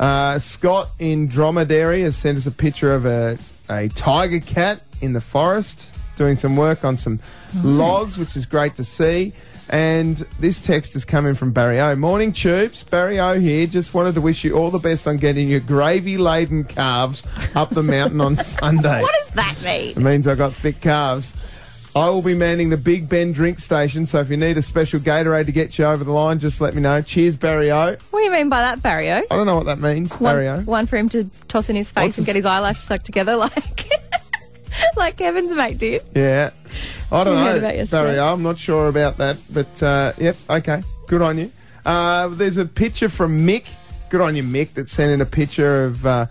Uh, 0.00 0.38
Scott 0.38 0.88
in 0.98 1.26
Dromedary 1.28 2.02
has 2.02 2.16
sent 2.16 2.38
us 2.38 2.46
a 2.46 2.50
picture 2.52 2.92
of 2.94 3.04
a, 3.06 3.38
a 3.70 3.88
tiger 3.88 4.40
cat 4.40 4.82
in 5.00 5.12
the 5.12 5.20
forest 5.20 5.94
doing 6.16 6.36
some 6.36 6.56
work 6.56 6.84
on 6.84 6.96
some 6.96 7.20
logs, 7.62 8.18
which 8.18 8.36
is 8.36 8.44
great 8.46 8.74
to 8.76 8.84
see. 8.84 9.32
And 9.70 10.16
this 10.40 10.58
text 10.58 10.96
is 10.96 11.04
coming 11.04 11.34
from 11.34 11.52
Barry 11.52 11.78
O. 11.78 11.94
Morning, 11.94 12.32
Tubes. 12.32 12.82
Barry 12.84 13.20
O 13.20 13.38
here. 13.38 13.66
Just 13.66 13.92
wanted 13.92 14.14
to 14.14 14.20
wish 14.20 14.42
you 14.42 14.54
all 14.54 14.70
the 14.70 14.78
best 14.78 15.06
on 15.06 15.18
getting 15.18 15.48
your 15.48 15.60
gravy 15.60 16.16
laden 16.16 16.64
calves 16.64 17.22
up 17.54 17.68
the 17.70 17.82
mountain 17.82 18.20
on 18.22 18.34
Sunday. 18.36 19.02
What 19.02 19.14
does 19.24 19.34
that 19.34 19.56
mean? 19.62 19.90
It 19.90 19.98
means 19.98 20.26
I 20.26 20.34
got 20.36 20.54
thick 20.54 20.80
calves. 20.80 21.34
I 21.98 22.08
will 22.10 22.22
be 22.22 22.36
manning 22.36 22.70
the 22.70 22.76
Big 22.76 23.08
Ben 23.08 23.32
drink 23.32 23.58
station, 23.58 24.06
so 24.06 24.20
if 24.20 24.30
you 24.30 24.36
need 24.36 24.56
a 24.56 24.62
special 24.62 25.00
Gatorade 25.00 25.46
to 25.46 25.52
get 25.52 25.76
you 25.80 25.84
over 25.84 26.04
the 26.04 26.12
line, 26.12 26.38
just 26.38 26.60
let 26.60 26.72
me 26.74 26.80
know. 26.80 27.02
Cheers, 27.02 27.36
Barry 27.36 27.72
O. 27.72 27.96
What 28.10 28.20
do 28.20 28.24
you 28.24 28.30
mean 28.30 28.48
by 28.48 28.60
that, 28.60 28.80
Barry 28.80 29.10
O? 29.10 29.16
I 29.16 29.24
don't 29.30 29.46
know 29.46 29.56
what 29.56 29.66
that 29.66 29.80
means, 29.80 30.16
Barry 30.16 30.46
O. 30.46 30.58
One, 30.58 30.66
one 30.66 30.86
for 30.86 30.96
him 30.96 31.08
to 31.08 31.24
toss 31.48 31.68
in 31.68 31.74
his 31.74 31.90
face 31.90 32.04
What's 32.04 32.18
and 32.18 32.26
get 32.28 32.36
his 32.36 32.46
eyelashes 32.46 32.84
stuck 32.84 33.02
together 33.02 33.34
like 33.36 33.90
like 34.96 35.16
Kevin's 35.16 35.50
mate 35.50 35.78
did. 35.78 36.02
Yeah. 36.14 36.50
I 37.10 37.24
don't 37.24 37.36
heard 37.36 37.62
know. 37.62 37.86
Barry. 37.86 38.20
I'm 38.20 38.44
not 38.44 38.58
sure 38.58 38.86
about 38.86 39.16
that, 39.16 39.36
but 39.52 39.82
uh, 39.82 40.12
yep, 40.18 40.36
okay, 40.48 40.84
good 41.08 41.20
on 41.20 41.36
you. 41.36 41.50
Uh, 41.84 42.28
there's 42.28 42.58
a 42.58 42.64
picture 42.64 43.08
from 43.08 43.40
Mick. 43.40 43.66
Good 44.08 44.20
on 44.20 44.36
you, 44.36 44.44
Mick. 44.44 44.74
That 44.74 44.88
sent 44.88 45.10
in 45.10 45.20
a 45.20 45.26
picture 45.26 45.86
of 45.86 46.06
uh, 46.06 46.26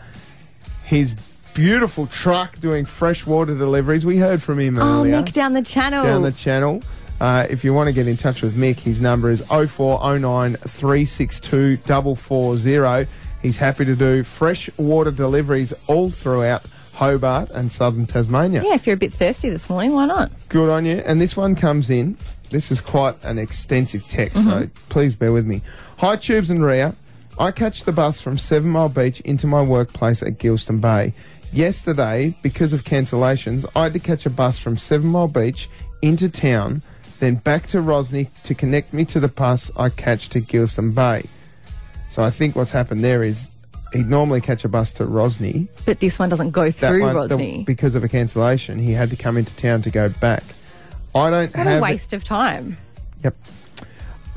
his 0.86 1.14
beautiful 1.62 2.06
truck 2.06 2.60
doing 2.60 2.86
freshwater 2.86 3.56
deliveries. 3.56 4.06
We 4.06 4.18
heard 4.20 4.44
from 4.44 4.60
him 4.60 4.78
Oh, 4.78 5.00
earlier 5.00 5.16
Mick 5.24 5.34
down 5.34 5.54
the 5.54 5.64
channel. 5.64 6.04
down 6.04 6.22
the 6.22 6.32
channel. 6.32 6.84
Uh, 7.20 7.48
if 7.50 7.64
you 7.64 7.74
want 7.74 7.88
to 7.88 7.94
get 7.94 8.08
in 8.08 8.16
touch 8.16 8.44
with 8.44 8.56
Mick, 8.56 8.78
his 8.78 9.02
number 9.02 9.32
is 9.32 9.42
0409 9.42 10.54
362 10.54 11.78
440. 11.78 13.08
He's 13.42 13.58
happy 13.58 13.86
to 13.86 13.96
do 13.96 14.24
fresh 14.24 14.70
water 14.78 15.10
deliveries 15.10 15.74
all 15.88 16.12
throughout 16.12 16.64
Hobart 16.94 17.50
and 17.50 17.72
southern 17.72 18.06
Tasmania. 18.06 18.62
yeah, 18.64 18.76
if 18.76 18.86
you're 18.86 18.94
a 18.94 18.98
bit 19.00 19.12
thirsty 19.14 19.50
this 19.50 19.68
morning, 19.68 19.94
why 19.94 20.06
not? 20.06 20.30
Good 20.50 20.70
on 20.70 20.86
you. 20.86 20.98
And 21.08 21.20
this 21.20 21.36
one 21.36 21.56
comes 21.56 21.90
in. 21.90 22.18
This 22.52 22.72
is 22.72 22.82
quite 22.82 23.16
an 23.24 23.40
extensive 23.40 24.08
text, 24.08 24.44
so 24.44 24.70
please 24.90 25.16
bear 25.16 25.32
with 25.34 25.48
me. 25.48 25.62
Hi, 25.98 26.16
Tubes 26.18 26.52
and 26.52 26.64
Ria. 26.64 26.96
I 27.40 27.52
catch 27.52 27.84
the 27.84 27.92
bus 27.92 28.20
from 28.20 28.38
Seven 28.38 28.72
Mile 28.72 28.90
Beach 28.90 29.20
into 29.22 29.46
my 29.48 29.62
workplace 29.62 30.24
at 30.24 30.40
Geilston 30.40 30.82
Bay. 30.82 31.14
Yesterday, 31.54 32.36
because 32.42 32.74
of 32.74 32.84
cancellations, 32.84 33.66
I 33.76 33.84
had 33.84 33.94
to 33.94 34.00
catch 34.00 34.26
a 34.26 34.30
bus 34.30 34.58
from 34.58 34.76
Seven 34.76 35.10
Mile 35.10 35.28
Beach 35.28 35.70
into 36.02 36.30
town, 36.30 36.82
then 37.20 37.36
back 37.36 37.68
to 37.68 37.78
Rosny 37.82 38.30
to 38.44 38.56
connect 38.56 38.92
me 38.94 39.06
to 39.06 39.20
the 39.20 39.28
bus 39.28 39.72
I 39.78 39.90
catch 39.90 40.30
to 40.30 40.40
Geilston 40.42 40.94
Bay. 40.96 41.24
So 42.08 42.24
I 42.24 42.30
think 42.32 42.56
what's 42.56 42.72
happened 42.72 43.04
there 43.04 43.22
is 43.24 43.52
he'd 43.94 44.10
normally 44.10 44.42
catch 44.42 44.66
a 44.66 44.70
bus 44.70 44.92
to 44.94 45.06
Rosny, 45.06 45.68
But 45.86 46.00
this 46.00 46.18
one 46.20 46.30
doesn't 46.30 46.52
go 46.52 46.72
through 46.72 47.02
one- 47.02 47.14
the- 47.28 47.36
Rosny. 47.36 47.64
because 47.66 47.96
of 47.96 48.04
a 48.04 48.08
cancellation, 48.10 48.80
he 48.80 48.92
had 48.94 49.10
to 49.12 49.16
come 49.16 49.38
into 49.38 49.56
town 49.56 49.82
to 49.84 49.90
go 49.92 50.10
back. 50.10 50.44
I 51.16 51.30
don't 51.30 51.56
what 51.56 51.68
have 51.68 51.80
a 51.80 51.82
waste 51.82 52.14
of 52.14 52.24
time. 52.24 52.78
Yep. 53.24 53.36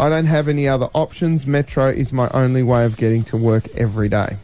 I 0.01 0.09
don't 0.09 0.27
have 0.27 0.49
any 0.49 0.67
other 0.67 0.89
options. 0.95 1.47
Metro 1.47 1.89
is 1.89 2.13
my 2.13 2.29
only 2.33 2.63
way 2.63 2.85
of 2.85 2.97
getting 2.97 3.23
to 3.25 3.37
work 3.37 3.65
every 3.77 4.09
day. 4.09 4.37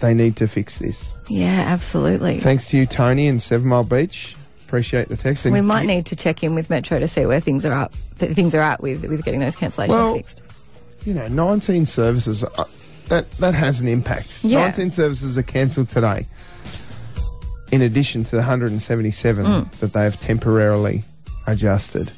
They 0.00 0.12
need 0.12 0.36
to 0.36 0.48
fix 0.48 0.78
this. 0.78 1.12
Yeah, 1.28 1.64
absolutely. 1.68 2.40
Thanks 2.40 2.66
to 2.68 2.76
you, 2.78 2.84
Tony, 2.86 3.26
in 3.28 3.38
Seven 3.40 3.68
Mile 3.68 3.84
Beach. 3.84 4.34
Appreciate 4.66 5.08
the 5.08 5.16
text. 5.16 5.46
And 5.46 5.54
we 5.54 5.60
might 5.60 5.86
need 5.86 6.04
to 6.06 6.16
check 6.16 6.42
in 6.42 6.54
with 6.54 6.68
Metro 6.68 6.98
to 6.98 7.08
see 7.08 7.24
where 7.26 7.40
things 7.40 7.64
are 7.64 7.72
up. 7.72 7.94
Th- 8.18 8.32
things 8.34 8.54
are 8.54 8.60
at 8.60 8.82
with 8.82 9.04
with 9.06 9.24
getting 9.24 9.40
those 9.40 9.56
cancellations 9.56 9.88
Well, 9.88 10.14
fixed. 10.14 10.42
you 11.04 11.14
know, 11.14 11.26
19 11.28 11.86
services. 11.86 12.44
Uh, 12.44 12.64
that 13.08 13.30
that 13.38 13.54
has 13.54 13.80
an 13.80 13.88
impact. 13.88 14.44
Yeah. 14.44 14.60
19 14.62 14.90
services 14.90 15.38
are 15.38 15.42
cancelled 15.42 15.88
today. 15.90 16.26
In 17.70 17.82
addition 17.82 18.24
to 18.24 18.30
the 18.32 18.38
177 18.38 19.44
Mm. 19.46 19.70
that 19.78 19.92
they 19.92 20.02
have 20.02 20.18
temporarily 20.20 21.04
adjusted. 21.46 22.10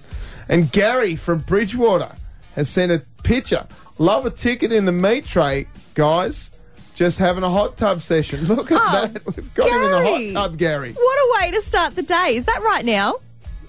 And 0.49 0.71
Gary 0.73 1.15
from 1.17 1.39
Bridgewater 1.41 2.11
has 2.55 2.69
sent 2.69 2.91
a 2.93 2.99
picture. 3.23 3.67
Love 3.99 4.27
a 4.27 4.31
ticket 4.31 4.73
in 4.73 4.85
the 4.87 4.93
meat 4.93 5.25
tray, 5.27 5.67
guys. 5.95 6.51
Just 6.95 7.19
having 7.19 7.45
a 7.45 7.51
hot 7.51 7.77
tub 7.77 8.01
session. 8.03 8.45
Look 8.47 8.71
at 8.73 8.81
Oh, 8.81 9.07
that. 9.07 9.25
We've 9.37 9.55
got 9.55 9.69
him 9.71 9.83
in 9.83 9.91
the 9.91 10.03
hot 10.35 10.49
tub, 10.51 10.59
Gary. 10.59 10.93
What 10.93 11.19
a 11.19 11.33
way 11.41 11.51
to 11.53 11.63
start 11.63 11.95
the 11.97 12.03
day. 12.03 12.37
Is 12.37 12.45
that 12.47 12.61
right 12.63 12.85
now? 12.85 13.17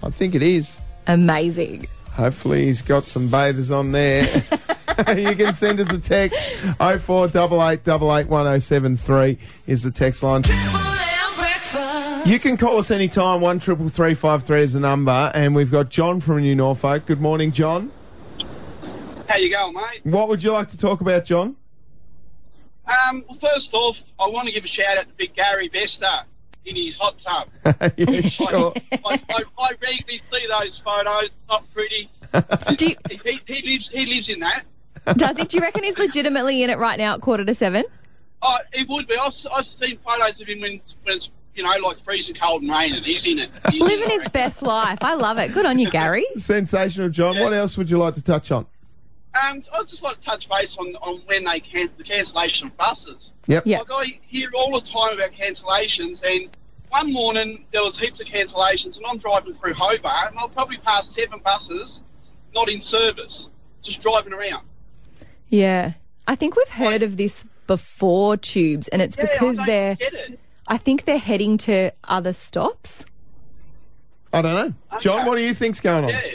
I 0.03 0.09
think 0.09 0.35
it 0.35 0.43
is. 0.43 0.79
Amazing. 1.07 1.87
Hopefully 2.13 2.65
he's 2.65 2.81
got 2.81 3.03
some 3.03 3.29
bathers 3.29 3.71
on 3.71 3.91
there. 3.93 4.27
you 5.15 5.33
can 5.35 5.53
send 5.53 5.79
us 5.79 5.89
a 5.93 5.97
text. 5.99 6.37
0488881073 6.79 9.37
is 9.67 9.83
the 9.83 9.91
text 9.91 10.21
line. 10.23 10.41
Triple 10.43 10.61
M 10.63 11.35
breakfast. 11.37 12.27
You 12.27 12.37
can 12.39 12.57
call 12.57 12.77
us 12.77 12.91
anytime. 12.91 13.39
One 13.41 13.57
triple 13.59 13.87
three 13.89 14.13
five 14.13 14.43
three 14.43 14.61
is 14.61 14.73
the 14.73 14.79
number, 14.81 15.31
and 15.33 15.55
we've 15.55 15.71
got 15.71 15.89
John 15.89 16.19
from 16.19 16.41
New 16.41 16.55
Norfolk. 16.55 17.05
Good 17.05 17.21
morning, 17.21 17.51
John. 17.51 17.89
How 19.31 19.37
you 19.37 19.49
going, 19.49 19.73
mate? 19.73 20.01
What 20.03 20.27
would 20.27 20.43
you 20.43 20.51
like 20.51 20.67
to 20.69 20.77
talk 20.77 20.99
about, 20.99 21.23
John? 21.23 21.55
Um, 22.85 23.23
well, 23.29 23.37
first 23.39 23.73
off, 23.73 24.03
I 24.19 24.27
want 24.27 24.49
to 24.49 24.53
give 24.53 24.65
a 24.65 24.67
shout 24.67 24.97
out 24.97 25.07
to 25.07 25.13
Big 25.13 25.33
Gary 25.33 25.69
Bester 25.69 26.05
in 26.65 26.75
his 26.75 26.97
hot 26.97 27.17
tub. 27.17 27.47
yeah, 27.95 28.21
sure. 28.23 28.73
I, 28.91 29.21
I, 29.29 29.43
I 29.57 29.71
regularly 29.81 30.21
see 30.33 30.47
those 30.49 30.79
photos. 30.79 31.29
Not 31.47 31.63
pretty. 31.73 32.09
Do 32.75 32.89
you, 32.89 32.95
He, 33.09 33.21
he, 33.23 33.39
he 33.45 33.71
lives. 33.71 33.87
He 33.87 34.05
lives 34.05 34.27
in 34.27 34.41
that. 34.41 34.63
does 35.15 35.37
he? 35.37 35.45
Do 35.45 35.55
you 35.55 35.63
reckon 35.63 35.83
he's 35.83 35.97
legitimately 35.97 36.61
in 36.61 36.69
it 36.69 36.77
right 36.77 36.99
now 36.99 37.13
at 37.13 37.21
quarter 37.21 37.45
to 37.45 37.55
seven? 37.55 37.85
Oh, 38.41 38.57
he 38.73 38.83
would 38.83 39.07
be. 39.07 39.15
I've, 39.15 39.33
I've 39.55 39.65
seen 39.65 39.97
photos 39.99 40.41
of 40.41 40.49
him 40.49 40.59
when, 40.59 40.81
when 41.03 41.15
it's 41.15 41.29
you 41.55 41.63
know 41.63 41.73
like 41.81 42.03
freezing 42.03 42.35
cold 42.35 42.63
and 42.63 42.71
rain, 42.71 42.95
and 42.95 43.05
he's 43.05 43.25
in 43.25 43.39
it. 43.39 43.49
He's 43.69 43.81
in 43.81 43.87
Living 43.87 44.09
it, 44.09 44.23
his 44.23 44.29
best 44.33 44.61
life. 44.61 44.97
I 44.99 45.13
love 45.13 45.37
it. 45.37 45.53
Good 45.53 45.65
on 45.65 45.79
you, 45.79 45.89
Gary. 45.89 46.25
Sensational, 46.35 47.07
John. 47.07 47.39
What 47.39 47.53
else 47.53 47.77
would 47.77 47.89
you 47.89 47.97
like 47.97 48.15
to 48.15 48.21
touch 48.21 48.51
on? 48.51 48.65
Um, 49.33 49.63
I'd 49.73 49.87
just 49.87 50.03
like 50.03 50.19
to 50.19 50.25
touch 50.25 50.49
base 50.49 50.77
on, 50.77 50.95
on 50.97 51.21
when 51.25 51.45
they 51.45 51.59
can 51.59 51.89
the 51.97 52.03
cancellation 52.03 52.67
of 52.67 52.77
buses. 52.77 53.31
Yep. 53.47 53.63
Yeah. 53.65 53.79
Like 53.79 53.91
I 53.91 54.19
hear 54.21 54.51
all 54.53 54.79
the 54.79 54.85
time 54.85 55.13
about 55.13 55.31
cancellations, 55.31 56.21
and 56.23 56.49
one 56.89 57.13
morning 57.13 57.65
there 57.71 57.81
was 57.81 57.97
heaps 57.97 58.19
of 58.19 58.27
cancellations, 58.27 58.97
and 58.97 59.05
I'm 59.07 59.17
driving 59.17 59.53
through 59.55 59.73
Hobart, 59.73 60.31
and 60.31 60.39
I'll 60.39 60.49
probably 60.49 60.77
pass 60.77 61.09
seven 61.09 61.39
buses 61.39 62.03
not 62.53 62.69
in 62.69 62.81
service, 62.81 63.49
just 63.81 64.01
driving 64.01 64.33
around. 64.33 64.65
Yeah. 65.47 65.93
I 66.27 66.35
think 66.35 66.55
we've 66.55 66.67
heard 66.69 67.01
of 67.03 67.17
this 67.17 67.45
before, 67.67 68.37
Tubes, 68.37 68.87
and 68.89 69.01
it's 69.01 69.17
Yeah, 69.17 69.27
because 69.31 69.59
I 69.59 69.65
they're, 69.65 69.95
get 69.95 70.13
it. 70.13 70.39
I 70.67 70.77
think 70.77 71.05
they're 71.05 71.17
heading 71.17 71.57
to 71.59 71.91
other 72.03 72.33
stops. 72.33 73.05
I 74.33 74.41
don't 74.41 74.55
know. 74.55 74.99
John, 74.99 75.25
what 75.25 75.35
do 75.37 75.41
you 75.43 75.53
think's 75.53 75.79
going 75.79 76.05
on? 76.05 76.09
Yeah. 76.09 76.31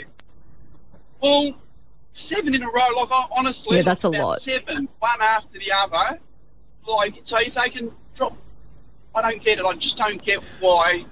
Well, 1.21 1.53
seven 2.17 2.55
in 2.55 2.63
a 2.63 2.67
row, 2.67 2.87
like 2.95 3.09
honestly, 3.31 3.77
Yeah, 3.77 3.83
that's 3.83 4.03
a 4.03 4.09
about 4.09 4.21
lot. 4.21 4.41
Seven, 4.41 4.87
one 4.99 5.21
after 5.21 5.59
the 5.59 5.71
other. 5.71 6.19
Like, 6.87 7.21
so 7.23 7.37
if 7.39 7.53
they 7.53 7.69
can 7.69 7.91
drop, 8.15 8.35
I 9.13 9.21
don't 9.21 9.41
get 9.41 9.59
it. 9.59 9.65
I 9.65 9.73
just 9.73 9.97
don't 9.97 10.21
get 10.21 10.41
why 10.59 11.05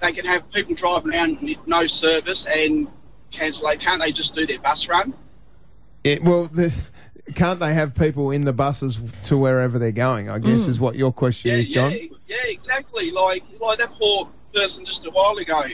they 0.00 0.12
can 0.12 0.24
have 0.24 0.50
people 0.50 0.74
driving 0.74 1.12
around 1.12 1.40
with 1.40 1.58
no 1.66 1.86
service 1.86 2.46
and 2.46 2.88
cancel. 3.30 3.64
Like, 3.64 3.80
can't 3.80 4.00
they 4.00 4.12
just 4.12 4.34
do 4.34 4.46
their 4.46 4.58
bus 4.60 4.88
run? 4.88 5.14
It, 6.04 6.22
well, 6.22 6.46
the, 6.46 6.74
can't 7.34 7.60
they 7.60 7.74
have 7.74 7.94
people 7.94 8.30
in 8.30 8.42
the 8.42 8.52
buses 8.52 8.98
to 9.24 9.36
wherever 9.36 9.78
they're 9.78 9.92
going? 9.92 10.30
I 10.30 10.38
guess 10.38 10.64
mm. 10.64 10.68
is 10.68 10.80
what 10.80 10.94
your 10.96 11.12
question 11.12 11.50
Yeah, 11.50 11.58
is, 11.58 11.68
John. 11.68 11.92
yeah, 11.92 12.06
yeah, 12.28 12.36
exactly. 12.46 13.10
Like, 13.10 13.44
like 13.60 13.78
that 13.78 13.92
poor 13.92 14.28
person 14.54 14.84
just 14.84 15.04
a 15.06 15.10
while 15.10 15.36
ago, 15.36 15.64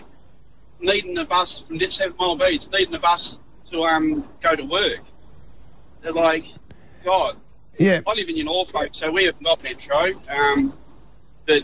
needing 0.80 1.16
a 1.18 1.24
bus 1.24 1.60
from 1.60 1.78
Dip 1.78 1.92
Seven 1.92 2.16
Mile 2.18 2.36
Beach, 2.36 2.66
needing 2.72 2.94
a 2.94 2.98
bus 2.98 3.38
to 3.70 3.84
um 3.84 4.24
go 4.40 4.54
to 4.56 4.64
work. 4.64 5.00
They're 6.02 6.12
like, 6.12 6.44
God, 7.04 7.36
Yeah, 7.78 8.00
I 8.06 8.14
live 8.14 8.28
in 8.28 8.44
Norfolk, 8.44 8.90
so 8.92 9.10
we 9.10 9.24
have 9.24 9.40
not 9.40 9.62
metro. 9.62 10.12
Um, 10.28 10.72
but 11.46 11.62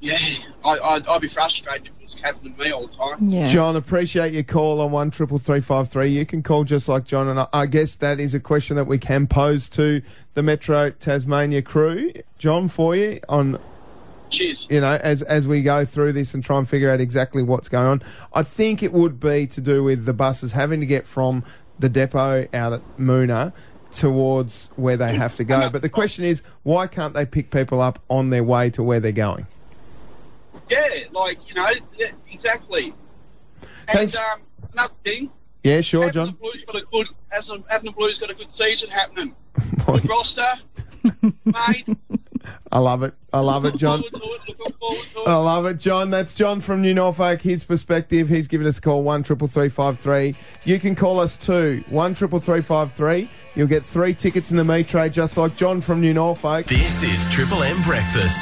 yeah, 0.00 0.18
I, 0.64 0.78
I'd, 0.78 1.06
I'd 1.06 1.20
be 1.20 1.28
frustrated 1.28 1.86
if 1.86 1.92
it 2.00 2.04
was 2.04 2.14
happening 2.14 2.54
to 2.54 2.60
me 2.60 2.70
all 2.72 2.86
the 2.86 2.96
time. 2.96 3.28
Yeah. 3.28 3.46
John, 3.46 3.76
appreciate 3.76 4.32
your 4.32 4.42
call 4.42 4.80
on 4.80 4.90
one 4.90 5.10
triple 5.10 5.38
three 5.38 5.60
five 5.60 5.88
three. 5.90 6.08
You 6.08 6.26
can 6.26 6.42
call 6.42 6.64
just 6.64 6.88
like 6.88 7.04
John, 7.04 7.28
and 7.28 7.38
I, 7.40 7.48
I 7.52 7.66
guess 7.66 7.94
that 7.96 8.18
is 8.18 8.34
a 8.34 8.40
question 8.40 8.76
that 8.76 8.86
we 8.86 8.98
can 8.98 9.26
pose 9.26 9.68
to 9.70 10.02
the 10.34 10.42
Metro 10.42 10.90
Tasmania 10.90 11.62
crew, 11.62 12.12
John, 12.38 12.68
for 12.68 12.96
you 12.96 13.20
on 13.28 13.58
Cheers. 14.32 14.66
you 14.70 14.80
know 14.80 14.98
as 15.02 15.22
as 15.22 15.46
we 15.46 15.62
go 15.62 15.84
through 15.84 16.12
this 16.12 16.34
and 16.34 16.42
try 16.42 16.58
and 16.58 16.68
figure 16.68 16.90
out 16.90 17.00
exactly 17.00 17.42
what's 17.42 17.68
going 17.68 17.86
on. 17.86 18.02
I 18.32 18.42
think 18.42 18.82
it 18.82 18.92
would 18.92 19.20
be 19.20 19.46
to 19.48 19.60
do 19.60 19.84
with 19.84 20.04
the 20.04 20.12
buses 20.12 20.52
having 20.52 20.80
to 20.80 20.86
get 20.86 21.06
from 21.06 21.44
the 21.78 21.88
depot 21.88 22.48
out 22.52 22.72
at 22.72 22.80
Moonah 22.98 23.52
towards 23.90 24.68
where 24.76 24.96
they 24.96 25.14
have 25.14 25.36
to 25.36 25.44
go. 25.44 25.68
But 25.68 25.82
the 25.82 25.88
question 25.88 26.24
is, 26.24 26.42
why 26.62 26.86
can't 26.86 27.12
they 27.14 27.26
pick 27.26 27.50
people 27.50 27.80
up 27.80 27.98
on 28.08 28.30
their 28.30 28.42
way 28.44 28.70
to 28.70 28.82
where 28.82 29.00
they're 29.00 29.12
going? 29.12 29.46
Yeah, 30.70 30.88
like 31.12 31.38
you 31.48 31.54
know, 31.54 31.70
exactly. 32.30 32.94
Thanks. 33.88 34.14
And 34.14 34.24
um, 34.24 34.40
another 34.72 34.94
thing, 35.04 35.30
Yeah, 35.62 35.80
sure, 35.82 36.06
having 36.06 36.20
the 36.22 36.26
John. 36.32 36.38
Blues 36.40 36.64
got 36.64 36.76
a 36.76 36.84
good, 36.90 37.08
having 37.68 37.84
the 37.86 37.92
Blues 37.92 38.18
got 38.18 38.30
a 38.30 38.34
good 38.34 38.50
season 38.50 38.88
happening. 38.88 39.34
Good 39.86 40.08
roster, 40.08 40.54
mate. 41.44 41.86
I 42.72 42.78
love 42.78 43.02
it. 43.02 43.14
I 43.32 43.40
love 43.40 43.66
it, 43.66 43.76
John. 43.76 44.02
forward 44.02 44.40
to 44.46 44.52
it. 44.52 44.58
Looking 44.58 44.72
forward 44.78 44.98
to 45.14 45.20
it. 45.20 45.28
I 45.28 45.36
love 45.36 45.66
it, 45.66 45.78
John. 45.78 46.08
That's 46.10 46.34
John 46.34 46.60
from 46.62 46.80
New 46.80 46.94
Norfolk. 46.94 47.42
His 47.42 47.64
perspective. 47.64 48.28
He's 48.30 48.48
given 48.48 48.66
us 48.66 48.78
a 48.78 48.80
call 48.80 49.02
one 49.02 49.22
triple 49.22 49.46
three 49.46 49.68
five 49.68 49.98
three. 49.98 50.34
You 50.64 50.80
can 50.80 50.94
call 50.94 51.20
us 51.20 51.36
too 51.36 51.84
one 51.90 52.14
triple 52.14 52.40
three 52.40 52.62
five 52.62 52.92
three. 52.92 53.30
You'll 53.54 53.68
get 53.68 53.84
three 53.84 54.14
tickets 54.14 54.50
in 54.50 54.56
the 54.56 54.64
meat 54.64 54.88
tray, 54.88 55.10
just 55.10 55.36
like 55.36 55.54
John 55.56 55.82
from 55.82 56.00
New 56.00 56.14
Norfolk. 56.14 56.66
This 56.66 57.02
is 57.02 57.28
Triple 57.28 57.62
M 57.62 57.82
Breakfast. 57.82 58.40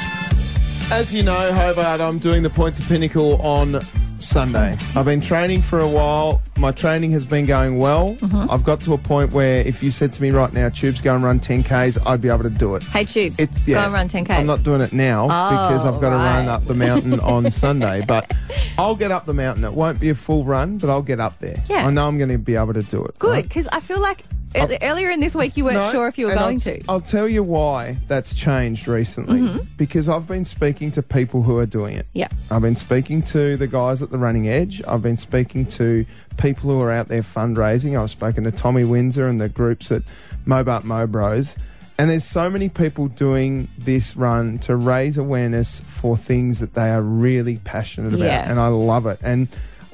As 0.91 1.13
you 1.13 1.23
know, 1.23 1.51
Hobart, 1.53 1.99
I'm 1.99 2.17
doing 2.17 2.41
the 2.43 2.49
Points 2.49 2.79
of 2.79 2.87
Pinnacle 2.87 3.41
on 3.41 3.81
Sunday. 4.21 4.77
I've 4.95 5.05
been 5.05 5.21
training 5.21 5.61
for 5.61 5.79
a 5.79 5.87
while. 5.87 6.41
My 6.57 6.71
training 6.71 7.11
has 7.11 7.25
been 7.25 7.45
going 7.45 7.77
well. 7.77 8.15
Mm-hmm. 8.15 8.49
I've 8.51 8.63
got 8.63 8.81
to 8.81 8.93
a 8.93 8.97
point 8.97 9.31
where 9.33 9.61
if 9.65 9.81
you 9.81 9.91
said 9.91 10.13
to 10.13 10.21
me 10.21 10.31
right 10.31 10.51
now, 10.53 10.69
Tubes, 10.69 11.01
go 11.01 11.15
and 11.15 11.23
run 11.23 11.39
10Ks, 11.39 11.97
I'd 12.05 12.21
be 12.21 12.29
able 12.29 12.43
to 12.43 12.49
do 12.49 12.75
it. 12.75 12.83
Hey, 12.83 13.05
Tubes, 13.05 13.39
It- 13.39 13.49
go 13.65 13.77
and 13.79 13.93
run 13.93 14.07
10K. 14.07 14.29
I'm 14.31 14.45
not 14.45 14.63
doing 14.63 14.81
it 14.81 14.93
now 14.93 15.25
because 15.27 15.85
I've 15.85 15.99
got 15.99 16.11
to 16.11 16.15
run 16.17 16.47
up 16.47 16.65
the 16.65 16.73
mountain 16.75 17.19
on 17.21 17.51
Sunday. 17.51 18.03
But 18.07 18.31
I'll 18.77 18.95
get 18.95 19.11
up 19.11 19.25
the 19.25 19.33
mountain. 19.33 19.63
It 19.63 19.73
won't 19.73 19.99
be 19.99 20.09
a 20.09 20.15
full 20.15 20.43
run, 20.45 20.77
but 20.77 20.89
I'll 20.89 21.01
get 21.01 21.19
up 21.19 21.39
there. 21.39 21.63
Yeah. 21.69 21.87
I 21.87 21.91
know 21.91 22.07
I'm 22.07 22.17
going 22.17 22.29
to 22.29 22.37
be 22.37 22.55
able 22.55 22.73
to 22.73 22.83
do 22.83 23.03
it. 23.05 23.17
Good, 23.19 23.31
right? 23.31 23.43
because 23.47 23.67
I 23.71 23.79
feel 23.79 23.99
like 24.01 24.23
ear- 24.55 24.77
earlier 24.81 25.09
in 25.09 25.19
this 25.19 25.35
week 25.35 25.57
you 25.57 25.63
weren't 25.65 25.75
No, 25.75 25.91
sure 25.91 26.07
if 26.07 26.17
you 26.17 26.25
were 26.25 26.31
and 26.31 26.39
going 26.39 26.55
I'll, 26.55 26.59
to. 26.59 26.83
I'll 26.89 27.01
tell 27.01 27.27
you 27.27 27.43
why 27.43 27.97
that's 28.07 28.35
changed 28.35 28.87
recently. 28.87 29.39
Mm-hmm. 29.39 29.59
Because 29.77 30.09
I've 30.09 30.27
been 30.27 30.45
speaking 30.45 30.91
to 30.91 31.01
people 31.03 31.43
who 31.43 31.57
are 31.57 31.65
doing 31.65 31.95
it. 31.97 32.05
Yeah. 32.13 32.27
I've 32.49 32.61
been 32.61 32.75
speaking 32.75 33.21
to 33.23 33.57
the 33.57 33.67
guys 33.67 34.01
at 34.01 34.11
the 34.11 34.17
Running 34.17 34.47
Edge. 34.47 34.81
I've 34.87 35.01
been 35.01 35.17
speaking 35.17 35.65
to 35.67 36.05
people 36.37 36.69
who 36.69 36.81
are 36.81 36.91
out 36.91 37.07
there 37.07 37.21
fundraising. 37.21 37.99
I've 38.01 38.11
spoken 38.11 38.43
to 38.45 38.51
Tommy 38.51 38.83
Windsor 38.83 39.27
and 39.27 39.39
the 39.39 39.49
groups 39.49 39.91
at 39.91 40.03
Mobart 40.45 40.83
Mo 40.83 41.07
Bros. 41.07 41.55
And 41.97 42.09
there's 42.09 42.25
so 42.25 42.49
many 42.49 42.67
people 42.67 43.09
doing 43.09 43.67
this 43.77 44.15
run 44.15 44.57
to 44.59 44.75
raise 44.75 45.17
awareness 45.19 45.81
for 45.81 46.17
things 46.17 46.59
that 46.59 46.73
they 46.73 46.89
are 46.89 47.01
really 47.01 47.57
passionate 47.57 48.15
about. 48.15 48.25
Yeah. 48.25 48.49
And 48.49 48.59
I 48.59 48.69
love 48.69 49.05
it. 49.05 49.19
And 49.21 49.47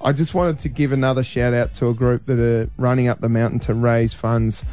I 0.07 0.13
just 0.13 0.33
wanted 0.33 0.59
to 0.59 0.69
give 0.69 0.93
another 0.93 1.21
shout 1.21 1.53
out 1.53 1.73
to 1.75 1.89
a 1.89 1.93
group 1.93 2.27
that 2.27 2.39
are 2.39 2.69
running 2.77 3.09
up 3.09 3.19
the 3.19 3.27
mountain 3.27 3.59
to 3.59 3.73
raise 3.73 4.13
funds 4.13 4.63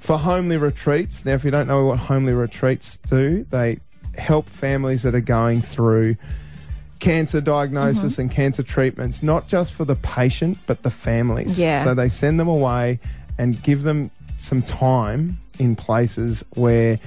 for 0.00 0.18
homely 0.18 0.56
retreats. 0.56 1.24
Now, 1.24 1.34
if 1.34 1.44
you 1.44 1.52
don't 1.52 1.68
know 1.68 1.86
what 1.86 2.00
homely 2.00 2.32
retreats 2.32 2.98
do, 3.08 3.46
they 3.50 3.78
help 4.18 4.48
families 4.48 5.04
that 5.04 5.14
are 5.14 5.20
going 5.20 5.62
through 5.62 6.16
cancer 6.98 7.40
diagnosis 7.40 8.14
mm-hmm. 8.14 8.22
and 8.22 8.30
cancer 8.32 8.64
treatments, 8.64 9.22
not 9.22 9.46
just 9.46 9.74
for 9.74 9.84
the 9.84 9.94
patient, 9.94 10.58
but 10.66 10.82
the 10.82 10.90
families. 10.90 11.56
Yeah. 11.56 11.84
So 11.84 11.94
they 11.94 12.08
send 12.08 12.40
them 12.40 12.48
away 12.48 12.98
and 13.38 13.62
give 13.62 13.84
them 13.84 14.10
some 14.38 14.60
time 14.60 15.38
in 15.60 15.76
places 15.76 16.44
where 16.54 16.98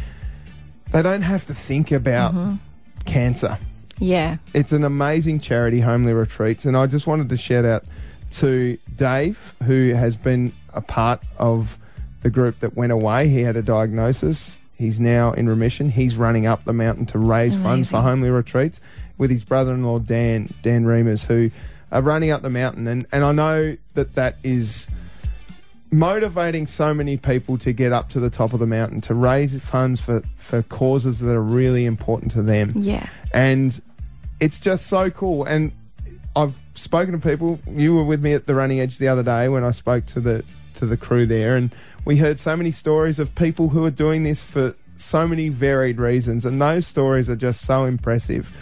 they 0.94 1.02
don't 1.02 1.24
have 1.24 1.46
to 1.48 1.54
think 1.54 1.92
about 1.92 2.34
mm-hmm. 2.34 2.56
cancer. 3.04 3.58
Yeah. 4.00 4.38
It's 4.54 4.72
an 4.74 4.84
amazing 4.84 5.40
charity, 5.40 5.80
Homely 5.80 6.14
Retreats, 6.14 6.66
and 6.66 6.76
I 6.78 6.88
just 6.88 7.08
wanted 7.08 7.30
to 7.30 7.38
shout 7.38 7.66
out 7.66 7.84
to 8.34 8.78
Dave, 8.96 9.56
who 9.64 9.94
has 9.94 10.18
been 10.18 10.52
a 10.74 10.82
part 10.82 11.22
of 11.38 11.78
the 12.22 12.30
group 12.30 12.60
that 12.60 12.76
went 12.76 12.92
away. 12.92 13.30
He 13.30 13.42
had 13.42 13.56
a 13.56 13.62
diagnosis. 13.62 14.58
He's 14.78 15.00
now 15.00 15.32
in 15.34 15.48
remission. 15.50 15.90
He's 15.90 16.18
running 16.18 16.46
up 16.46 16.64
the 16.66 16.74
mountain 16.74 17.06
to 17.08 17.18
raise 17.20 17.56
funds 17.56 17.90
for 17.90 18.02
Homely 18.02 18.30
Retreats 18.30 18.80
with 19.18 19.32
his 19.32 19.44
brother-in-law 19.44 20.00
Dan 20.00 20.50
Dan 20.62 20.84
Reamers, 20.86 21.24
who 21.26 21.50
are 21.92 22.02
running 22.02 22.30
up 22.32 22.42
the 22.44 22.50
mountain. 22.50 22.88
And 22.88 23.08
and 23.12 23.24
I 23.24 23.32
know 23.32 23.78
that 23.96 24.14
that 24.16 24.36
is 24.44 24.88
motivating 25.90 26.68
so 26.68 26.94
many 26.94 27.16
people 27.18 27.58
to 27.60 27.72
get 27.72 27.94
up 27.94 28.10
to 28.10 28.20
the 28.20 28.30
top 28.30 28.54
of 28.54 28.60
the 28.60 28.68
mountain 28.68 29.00
to 29.02 29.14
raise 29.16 29.58
funds 29.62 30.02
for 30.02 30.22
for 30.36 30.62
causes 30.64 31.20
that 31.20 31.34
are 31.34 31.42
really 31.42 31.86
important 31.86 32.32
to 32.34 32.42
them 32.42 32.72
Yeah. 32.76 33.08
and 33.34 33.80
it's 34.40 34.60
just 34.60 34.88
so 34.88 35.10
cool. 35.10 35.46
And 35.46 35.72
I've 36.36 36.56
spoken 36.76 37.20
to 37.20 37.20
people. 37.20 37.60
You 37.68 37.96
were 37.96 38.04
with 38.04 38.22
me 38.22 38.34
at 38.34 38.46
the 38.46 38.56
Running 38.56 38.80
Edge 38.80 38.98
the 38.98 39.08
other 39.08 39.24
day 39.24 39.50
when 39.50 39.64
I 39.64 39.72
spoke 39.72 40.06
to 40.08 40.20
the 40.20 40.44
to 40.76 40.86
the 40.86 40.98
crew 40.98 41.26
there, 41.26 41.56
and 41.56 41.74
we 42.06 42.18
heard 42.18 42.40
so 42.40 42.56
many 42.56 42.72
stories 42.72 43.18
of 43.18 43.34
people 43.34 43.70
who 43.70 43.84
are 43.86 43.92
doing 43.92 44.24
this 44.24 44.44
for 44.44 44.76
so 44.98 45.28
many 45.28 45.50
varied 45.50 46.00
reasons, 46.00 46.46
and 46.46 46.62
those 46.62 46.86
stories 46.86 47.30
are 47.30 47.36
just 47.36 47.62
so 47.62 47.86
impressive. 47.86 48.56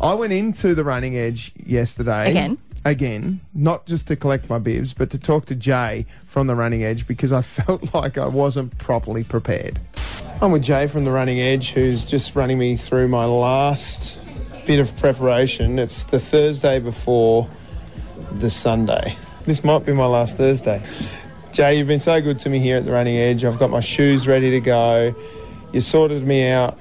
I 0.00 0.14
went 0.14 0.32
into 0.32 0.74
the 0.74 0.84
Running 0.84 1.16
Edge 1.16 1.52
yesterday 1.56 2.30
Again? 2.30 2.58
Again, 2.84 3.40
not 3.52 3.84
just 3.84 4.06
to 4.06 4.16
collect 4.16 4.48
my 4.48 4.58
bibs, 4.58 4.94
but 4.94 5.10
to 5.10 5.18
talk 5.18 5.44
to 5.46 5.54
Jay 5.54 6.06
from 6.24 6.46
the 6.46 6.54
Running 6.54 6.82
Edge 6.82 7.06
because 7.06 7.32
I 7.32 7.42
felt 7.42 7.92
like 7.92 8.16
I 8.16 8.26
wasn't 8.26 8.78
properly 8.78 9.24
prepared. 9.24 9.78
I'm 10.40 10.52
with 10.52 10.62
Jay 10.62 10.86
from 10.86 11.04
the 11.04 11.10
Running 11.10 11.40
Edge, 11.40 11.72
who's 11.72 12.06
just 12.06 12.34
running 12.34 12.58
me 12.58 12.76
through 12.76 13.08
my 13.08 13.26
last 13.26 14.19
bit 14.70 14.78
of 14.78 14.96
preparation. 14.98 15.80
It's 15.80 16.04
the 16.04 16.20
Thursday 16.20 16.78
before 16.78 17.50
the 18.38 18.48
Sunday. 18.48 19.16
This 19.42 19.64
might 19.64 19.84
be 19.84 19.92
my 19.92 20.06
last 20.06 20.36
Thursday. 20.36 20.80
Jay, 21.50 21.76
you've 21.76 21.88
been 21.88 21.98
so 21.98 22.20
good 22.20 22.38
to 22.38 22.48
me 22.48 22.60
here 22.60 22.76
at 22.76 22.84
the 22.84 22.92
Running 22.92 23.16
Edge. 23.16 23.44
I've 23.44 23.58
got 23.58 23.70
my 23.70 23.80
shoes 23.80 24.28
ready 24.28 24.52
to 24.52 24.60
go. 24.60 25.12
You 25.72 25.80
sorted 25.80 26.24
me 26.24 26.46
out. 26.46 26.78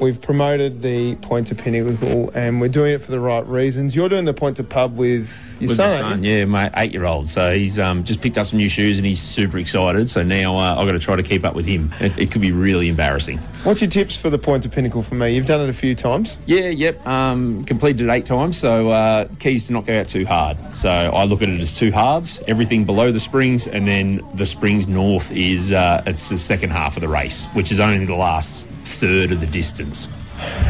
We've 0.00 0.20
promoted 0.20 0.80
the 0.80 1.16
Point 1.16 1.48
to 1.48 1.54
Pinnacle, 1.54 2.30
and 2.34 2.60
we're 2.60 2.68
doing 2.68 2.94
it 2.94 3.02
for 3.02 3.10
the 3.10 3.18
right 3.18 3.44
reasons. 3.46 3.96
You're 3.96 4.08
doing 4.08 4.24
the 4.24 4.34
Point 4.34 4.56
to 4.58 4.64
Pub 4.64 4.96
with 4.96 5.56
your 5.60 5.68
with 5.68 5.76
son, 5.76 5.90
my 5.90 5.96
son, 5.96 6.24
yeah, 6.24 6.44
my 6.44 6.70
eight-year-old. 6.76 7.28
So 7.28 7.52
he's 7.52 7.78
um, 7.78 8.04
just 8.04 8.20
picked 8.20 8.38
up 8.38 8.46
some 8.46 8.58
new 8.58 8.68
shoes 8.68 8.98
and 8.98 9.06
he's 9.06 9.20
super 9.20 9.58
excited. 9.58 10.08
So 10.08 10.22
now 10.22 10.56
uh, 10.56 10.76
I've 10.76 10.86
got 10.86 10.92
to 10.92 11.00
try 11.00 11.16
to 11.16 11.22
keep 11.22 11.44
up 11.44 11.54
with 11.54 11.66
him. 11.66 11.92
It, 11.98 12.16
it 12.16 12.30
could 12.30 12.42
be 12.42 12.52
really 12.52 12.88
embarrassing. 12.88 13.38
What's 13.64 13.80
your 13.80 13.90
tips 13.90 14.16
for 14.16 14.30
the 14.30 14.38
Point 14.38 14.62
to 14.62 14.68
Pinnacle 14.68 15.02
for 15.02 15.16
me? 15.16 15.34
You've 15.34 15.46
done 15.46 15.60
it 15.60 15.68
a 15.68 15.72
few 15.72 15.96
times. 15.96 16.38
Yeah, 16.46 16.68
yep. 16.68 17.04
Um, 17.06 17.64
completed 17.64 18.02
it 18.02 18.10
eight 18.10 18.26
times. 18.26 18.56
So 18.56 18.90
uh, 18.90 19.26
keys 19.40 19.66
to 19.66 19.72
not 19.72 19.84
go 19.84 19.98
out 19.98 20.06
too 20.08 20.24
hard. 20.24 20.56
So 20.76 20.90
I 20.90 21.24
look 21.24 21.42
at 21.42 21.48
it 21.48 21.60
as 21.60 21.76
two 21.76 21.90
halves. 21.90 22.40
Everything 22.46 22.84
below 22.84 23.10
the 23.10 23.20
springs, 23.20 23.66
and 23.66 23.86
then 23.86 24.22
the 24.34 24.46
springs 24.46 24.86
north 24.86 25.32
is 25.32 25.72
uh, 25.72 26.04
it's 26.06 26.28
the 26.28 26.38
second 26.38 26.70
half 26.70 26.96
of 26.96 27.00
the 27.00 27.08
race, 27.08 27.46
which 27.54 27.72
is 27.72 27.80
only 27.80 28.04
the 28.04 28.14
last 28.14 28.64
third 28.96 29.32
of 29.32 29.40
the 29.40 29.46
distance. 29.46 30.08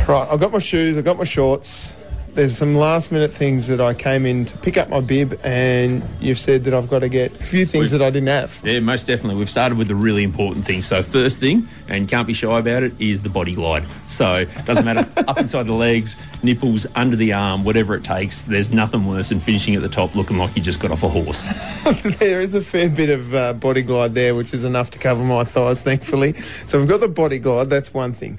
Right, 0.09 0.27
I've 0.31 0.41
got 0.41 0.53
my 0.53 0.59
shoes, 0.59 0.97
I've 0.97 1.05
got 1.05 1.19
my 1.19 1.25
shorts. 1.25 1.95
There's 2.35 2.57
some 2.57 2.75
last 2.75 3.11
minute 3.11 3.33
things 3.33 3.67
that 3.67 3.81
I 3.81 3.95
came 3.95 4.25
in 4.25 4.45
to 4.45 4.57
pick 4.59 4.77
up 4.77 4.89
my 4.89 5.01
bib, 5.01 5.41
and 5.43 6.03
you've 6.21 6.39
said 6.39 6.65
that 6.65 6.75
I've 6.75 6.89
got 6.89 7.01
to 7.01 7.09
get 7.09 7.33
a 7.33 7.43
few 7.43 7.67
things 7.67 7.91
that 7.91 8.01
I 8.01 8.11
didn't 8.11 8.29
have. 8.29 8.61
Yeah, 8.63 8.81
most 8.81 9.07
definitely. 9.07 9.37
We've 9.37 9.51
started 9.51 9.77
with 9.77 9.89
the 9.89 9.95
really 9.95 10.23
important 10.23 10.65
thing. 10.65 10.83
So 10.83 11.03
first 11.03 11.41
thing, 11.41 11.69
and 11.89 12.03
you 12.03 12.07
can't 12.07 12.27
be 12.27 12.35
shy 12.35 12.59
about 12.59 12.85
it, 12.85 12.93
is 13.01 13.21
the 13.23 13.29
body 13.29 13.55
glide. 13.55 13.85
So 14.07 14.35
it 14.37 14.65
doesn't 14.67 14.85
matter 14.85 15.09
up 15.29 15.39
inside 15.39 15.65
the 15.65 15.75
legs, 15.75 16.17
nipples, 16.43 16.87
under 16.95 17.17
the 17.17 17.33
arm, 17.33 17.65
whatever 17.65 17.95
it 17.95 18.05
takes. 18.05 18.43
There's 18.43 18.71
nothing 18.71 19.07
worse 19.07 19.31
than 19.31 19.41
finishing 19.41 19.75
at 19.75 19.83
the 19.83 19.89
top 19.89 20.15
looking 20.15 20.39
like 20.39 20.55
you 20.57 20.63
just 20.63 20.81
got 20.81 20.91
off 20.93 21.03
a 21.03 21.09
horse. 21.09 21.45
there 22.19 22.41
is 22.41 22.55
a 22.55 22.61
fair 22.61 22.89
bit 22.89 23.11
of 23.11 23.35
uh, 23.35 23.53
body 23.55 23.83
glide 23.83 24.15
there, 24.15 24.35
which 24.35 24.55
is 24.55 24.65
enough 24.65 24.91
to 24.91 24.99
cover 24.99 25.25
my 25.25 25.45
thighs, 25.45 25.83
thankfully. 25.83 26.35
So 26.35 26.79
we've 26.79 26.89
got 26.89 27.01
the 27.01 27.09
body 27.09 27.39
glide, 27.39 27.71
that's 27.71 27.93
one 27.93 28.13
thing. 28.13 28.39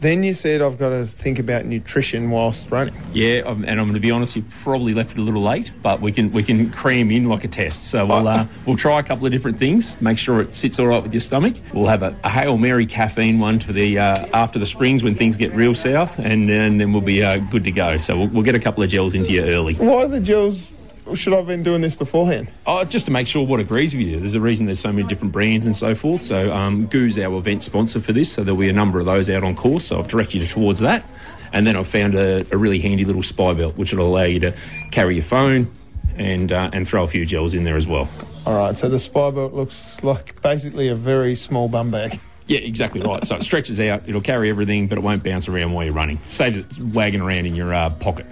Then 0.00 0.22
you 0.22 0.32
said 0.32 0.62
I've 0.62 0.78
got 0.78 0.90
to 0.90 1.04
think 1.04 1.40
about 1.40 1.64
nutrition 1.64 2.30
whilst 2.30 2.70
running. 2.70 2.94
Yeah, 3.12 3.48
and 3.48 3.68
I'm 3.68 3.76
going 3.86 3.94
to 3.94 4.00
be 4.00 4.12
honest, 4.12 4.36
you 4.36 4.44
probably 4.62 4.92
left 4.92 5.12
it 5.12 5.18
a 5.18 5.22
little 5.22 5.42
late, 5.42 5.72
but 5.82 6.00
we 6.00 6.12
can 6.12 6.30
we 6.30 6.44
can 6.44 6.70
cram 6.70 7.10
in 7.10 7.24
like 7.24 7.42
a 7.42 7.48
test. 7.48 7.84
So 7.90 8.06
we'll 8.06 8.28
uh, 8.28 8.46
we'll 8.64 8.76
try 8.76 9.00
a 9.00 9.02
couple 9.02 9.26
of 9.26 9.32
different 9.32 9.58
things. 9.58 10.00
Make 10.00 10.18
sure 10.18 10.40
it 10.40 10.54
sits 10.54 10.78
all 10.78 10.86
right 10.86 11.02
with 11.02 11.12
your 11.12 11.20
stomach. 11.20 11.56
We'll 11.72 11.88
have 11.88 12.04
a, 12.04 12.16
a 12.22 12.30
Hail 12.30 12.56
Mary 12.58 12.86
caffeine 12.86 13.40
one 13.40 13.58
for 13.58 13.72
the 13.72 13.98
uh, 13.98 14.26
after 14.32 14.60
the 14.60 14.66
springs 14.66 15.02
when 15.02 15.16
things 15.16 15.36
get 15.36 15.52
real 15.52 15.74
south, 15.74 16.18
and, 16.18 16.48
then 16.48 16.78
then 16.78 16.92
we'll 16.92 17.02
be 17.02 17.22
uh, 17.22 17.38
good 17.38 17.64
to 17.64 17.72
go. 17.72 17.98
So 17.98 18.18
we'll, 18.18 18.28
we'll 18.28 18.44
get 18.44 18.54
a 18.54 18.60
couple 18.60 18.84
of 18.84 18.90
gels 18.90 19.14
into 19.14 19.32
you 19.32 19.42
early. 19.42 19.74
Why 19.74 20.06
the 20.06 20.20
gels? 20.20 20.76
Should 21.14 21.32
I 21.32 21.36
have 21.36 21.46
been 21.46 21.62
doing 21.62 21.80
this 21.80 21.94
beforehand? 21.94 22.50
Oh, 22.66 22.84
just 22.84 23.06
to 23.06 23.12
make 23.12 23.26
sure 23.26 23.46
what 23.46 23.60
agrees 23.60 23.94
with 23.94 24.06
you. 24.06 24.18
There's 24.18 24.34
a 24.34 24.40
reason 24.40 24.66
there's 24.66 24.80
so 24.80 24.92
many 24.92 25.06
different 25.08 25.32
brands 25.32 25.66
and 25.66 25.74
so 25.74 25.94
forth. 25.94 26.22
So 26.22 26.52
um, 26.52 26.86
Gu's 26.86 27.18
our 27.18 27.36
event 27.36 27.62
sponsor 27.62 28.00
for 28.00 28.12
this, 28.12 28.32
so 28.32 28.44
there'll 28.44 28.60
be 28.60 28.68
a 28.68 28.72
number 28.72 28.98
of 28.98 29.06
those 29.06 29.30
out 29.30 29.44
on 29.44 29.54
course. 29.54 29.86
So 29.86 29.98
I've 29.98 30.08
directed 30.08 30.40
you 30.40 30.46
towards 30.46 30.80
that. 30.80 31.04
And 31.52 31.66
then 31.66 31.76
I've 31.76 31.86
found 31.86 32.14
a, 32.14 32.44
a 32.52 32.56
really 32.56 32.78
handy 32.78 33.04
little 33.04 33.22
spy 33.22 33.54
belt, 33.54 33.76
which 33.76 33.92
will 33.92 34.06
allow 34.06 34.24
you 34.24 34.38
to 34.40 34.54
carry 34.90 35.14
your 35.14 35.24
phone 35.24 35.70
and 36.16 36.52
uh, 36.52 36.70
and 36.72 36.86
throw 36.86 37.04
a 37.04 37.08
few 37.08 37.24
gels 37.24 37.54
in 37.54 37.64
there 37.64 37.76
as 37.76 37.86
well. 37.86 38.08
All 38.44 38.56
right, 38.56 38.76
so 38.76 38.88
the 38.88 38.98
spy 38.98 39.30
belt 39.30 39.52
looks 39.52 40.02
like 40.02 40.40
basically 40.42 40.88
a 40.88 40.94
very 40.94 41.34
small 41.34 41.68
bum 41.68 41.90
bag. 41.90 42.18
Yeah, 42.46 42.60
exactly 42.60 43.02
right. 43.02 43.26
So 43.26 43.36
it 43.36 43.42
stretches 43.42 43.78
out, 43.78 44.08
it'll 44.08 44.22
carry 44.22 44.48
everything, 44.48 44.88
but 44.88 44.96
it 44.96 45.04
won't 45.04 45.22
bounce 45.22 45.48
around 45.48 45.72
while 45.72 45.84
you're 45.84 45.92
running. 45.92 46.18
Saves 46.30 46.56
it 46.56 46.78
wagging 46.78 47.20
around 47.20 47.44
in 47.46 47.54
your 47.54 47.74
uh, 47.74 47.90
pocket. 47.90 48.26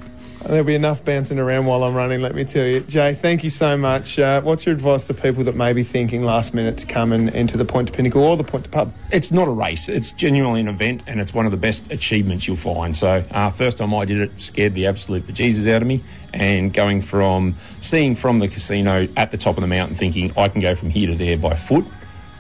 There'll 0.49 0.65
be 0.65 0.77
enough 0.77 1.05
bouncing 1.05 1.41
around 1.41 1.65
while 1.65 1.83
I'm 1.83 1.95
running, 1.95 2.21
let 2.21 2.37
me 2.37 2.45
tell 2.45 2.65
you. 2.65 2.81
Jay, 2.81 3.15
thank 3.15 3.43
you 3.43 3.51
so 3.51 3.77
much. 3.77 4.17
Uh, 4.17 4.41
what's 4.43 4.65
your 4.65 4.77
advice 4.77 5.05
to 5.09 5.15
people 5.15 5.43
that 5.43 5.57
may 5.57 5.73
be 5.73 5.83
thinking 5.83 6.23
last 6.23 6.55
minute 6.55 6.79
to 6.79 6.87
come 6.87 7.13
and 7.13 7.35
enter 7.35 7.57
the 7.57 7.65
Point 7.65 7.89
to 7.89 7.95
Pinnacle 7.95 8.23
or 8.23 8.37
the 8.37 8.45
Point 8.45 8.65
to 8.65 8.71
Pub? 8.71 8.95
It's 9.11 9.33
not 9.33 9.49
a 9.49 9.51
race. 9.51 9.89
It's 9.89 10.13
genuinely 10.13 10.61
an 10.61 10.69
event, 10.69 11.03
and 11.09 11.21
it's 11.21 11.35
one 11.35 11.47
of 11.47 11.51
the 11.51 11.57
best 11.57 11.91
achievements 11.91 12.47
you'll 12.47 12.57
find. 12.57 12.97
So, 12.97 13.25
uh, 13.33 13.51
first 13.51 13.79
time 13.79 13.93
I 13.93 14.05
did 14.05 14.21
it, 14.21 14.41
scared 14.41 14.75
the 14.75 14.87
absolute 14.87 15.27
bejesus 15.27 15.69
out 15.73 15.83
of 15.83 15.89
me. 15.89 16.05
And 16.33 16.73
going 16.73 17.01
from 17.01 17.57
seeing 17.81 18.15
from 18.15 18.39
the 18.39 18.47
casino 18.47 19.09
at 19.17 19.33
the 19.33 19.37
top 19.37 19.57
of 19.57 19.63
the 19.63 19.69
mountain, 19.69 19.97
thinking 19.97 20.33
I 20.39 20.49
can 20.49 20.61
go 20.61 20.77
from 20.77 20.91
here 20.91 21.09
to 21.11 21.17
there 21.17 21.37
by 21.37 21.55
foot, 21.55 21.85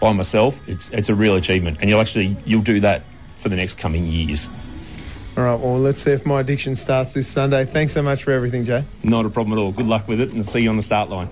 by 0.00 0.12
myself, 0.12 0.68
it's 0.68 0.90
it's 0.90 1.08
a 1.08 1.14
real 1.14 1.34
achievement. 1.34 1.78
And 1.80 1.90
you'll 1.90 2.00
actually 2.00 2.36
you'll 2.44 2.62
do 2.62 2.78
that 2.80 3.02
for 3.34 3.48
the 3.48 3.56
next 3.56 3.78
coming 3.78 4.06
years. 4.06 4.48
All 5.36 5.44
right, 5.44 5.60
well, 5.60 5.78
let's 5.78 6.00
see 6.00 6.12
if 6.12 6.24
my 6.24 6.40
addiction 6.40 6.74
starts 6.76 7.12
this 7.12 7.28
Sunday. 7.28 7.66
Thanks 7.66 7.92
so 7.92 8.02
much 8.02 8.24
for 8.24 8.32
everything, 8.32 8.64
Jay. 8.64 8.84
Not 9.02 9.26
a 9.26 9.28
problem 9.28 9.58
at 9.58 9.60
all. 9.60 9.70
Good 9.70 9.86
luck 9.86 10.08
with 10.08 10.18
it, 10.18 10.32
and 10.32 10.46
see 10.48 10.60
you 10.60 10.70
on 10.70 10.76
the 10.76 10.82
start 10.82 11.10
line. 11.10 11.28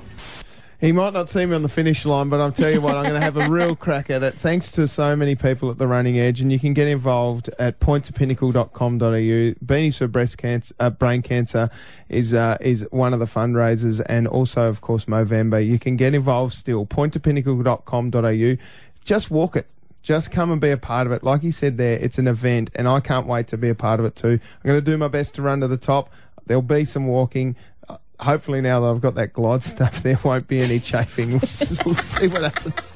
He 0.78 0.92
might 0.92 1.14
not 1.14 1.30
see 1.30 1.46
me 1.46 1.56
on 1.56 1.62
the 1.62 1.70
finish 1.70 2.04
line, 2.04 2.28
but 2.28 2.38
I'll 2.38 2.52
tell 2.52 2.70
you 2.70 2.82
what, 2.82 2.94
I'm 2.98 3.04
going 3.04 3.14
to 3.14 3.20
have 3.20 3.38
a 3.38 3.48
real 3.48 3.74
crack 3.84 4.10
at 4.10 4.22
it. 4.22 4.34
Thanks 4.34 4.70
to 4.72 4.86
so 4.86 5.16
many 5.16 5.34
people 5.34 5.70
at 5.70 5.78
the 5.78 5.86
Running 5.86 6.18
Edge, 6.18 6.42
and 6.42 6.52
you 6.52 6.58
can 6.58 6.74
get 6.74 6.86
involved 6.86 7.48
at 7.58 7.80
pointtopinnacle.com.au. 7.80 9.64
Beanies 9.64 9.96
for 9.96 10.06
breast 10.06 10.36
cancer, 10.36 10.74
uh, 10.78 10.90
brain 10.90 11.22
cancer 11.22 11.70
is 12.10 12.34
uh, 12.34 12.58
is 12.60 12.86
one 12.90 13.14
of 13.14 13.20
the 13.20 13.24
fundraisers, 13.24 14.04
and 14.04 14.28
also, 14.28 14.66
of 14.66 14.82
course, 14.82 15.06
Movember. 15.06 15.66
You 15.66 15.78
can 15.78 15.96
get 15.96 16.12
involved 16.12 16.52
still. 16.52 16.84
Pointtopinnacle.com.au. 16.84 18.62
Just 19.02 19.30
walk 19.30 19.56
it. 19.56 19.66
Just 20.04 20.30
come 20.30 20.52
and 20.52 20.60
be 20.60 20.68
a 20.70 20.76
part 20.76 21.06
of 21.06 21.14
it. 21.14 21.24
Like 21.24 21.40
he 21.40 21.50
said 21.50 21.78
there, 21.78 21.98
it's 21.98 22.18
an 22.18 22.28
event, 22.28 22.68
and 22.74 22.86
I 22.86 23.00
can't 23.00 23.26
wait 23.26 23.48
to 23.48 23.56
be 23.56 23.70
a 23.70 23.74
part 23.74 24.00
of 24.00 24.06
it 24.06 24.14
too. 24.14 24.38
I'm 24.38 24.68
going 24.68 24.76
to 24.76 24.82
do 24.82 24.98
my 24.98 25.08
best 25.08 25.34
to 25.36 25.42
run 25.42 25.60
to 25.62 25.66
the 25.66 25.78
top. 25.78 26.10
There'll 26.44 26.60
be 26.60 26.84
some 26.84 27.06
walking. 27.06 27.56
Uh, 27.88 27.96
Hopefully, 28.20 28.60
now 28.60 28.80
that 28.80 28.86
I've 28.88 29.00
got 29.00 29.14
that 29.14 29.32
glide 29.32 29.62
stuff, 29.72 30.02
there 30.02 30.18
won't 30.22 30.46
be 30.46 30.60
any 30.60 30.78
chafing. 30.78 31.30
We'll, 31.30 31.40
we'll 31.86 31.94
see 31.94 32.28
what 32.28 32.42
happens. 32.42 32.94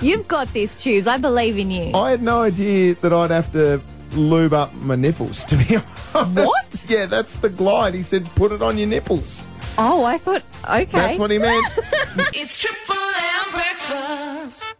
You've 0.00 0.26
got 0.28 0.50
these 0.54 0.74
Tubes. 0.76 1.06
I 1.06 1.18
believe 1.18 1.58
in 1.58 1.70
you. 1.70 1.94
I 1.94 2.10
had 2.10 2.22
no 2.22 2.40
idea 2.40 2.94
that 2.94 3.12
I'd 3.12 3.30
have 3.30 3.52
to 3.52 3.82
lube 4.12 4.54
up 4.54 4.72
my 4.76 4.96
nipples, 4.96 5.44
to 5.44 5.56
be 5.56 5.76
honest. 6.14 6.46
What? 6.46 6.86
Yeah, 6.88 7.04
that's 7.04 7.36
the 7.36 7.50
glide. 7.50 7.92
He 7.92 8.02
said, 8.02 8.24
put 8.34 8.50
it 8.50 8.62
on 8.62 8.78
your 8.78 8.88
nipples. 8.88 9.42
Oh, 9.78 10.04
I 10.06 10.18
thought, 10.18 10.42
okay. 10.64 10.84
That's 10.86 11.18
what 11.18 11.30
he 11.30 11.38
meant. 11.38 11.66
It's 12.32 12.58
Triple 12.58 12.96
M 12.96 13.50
breakfast. 13.52 14.74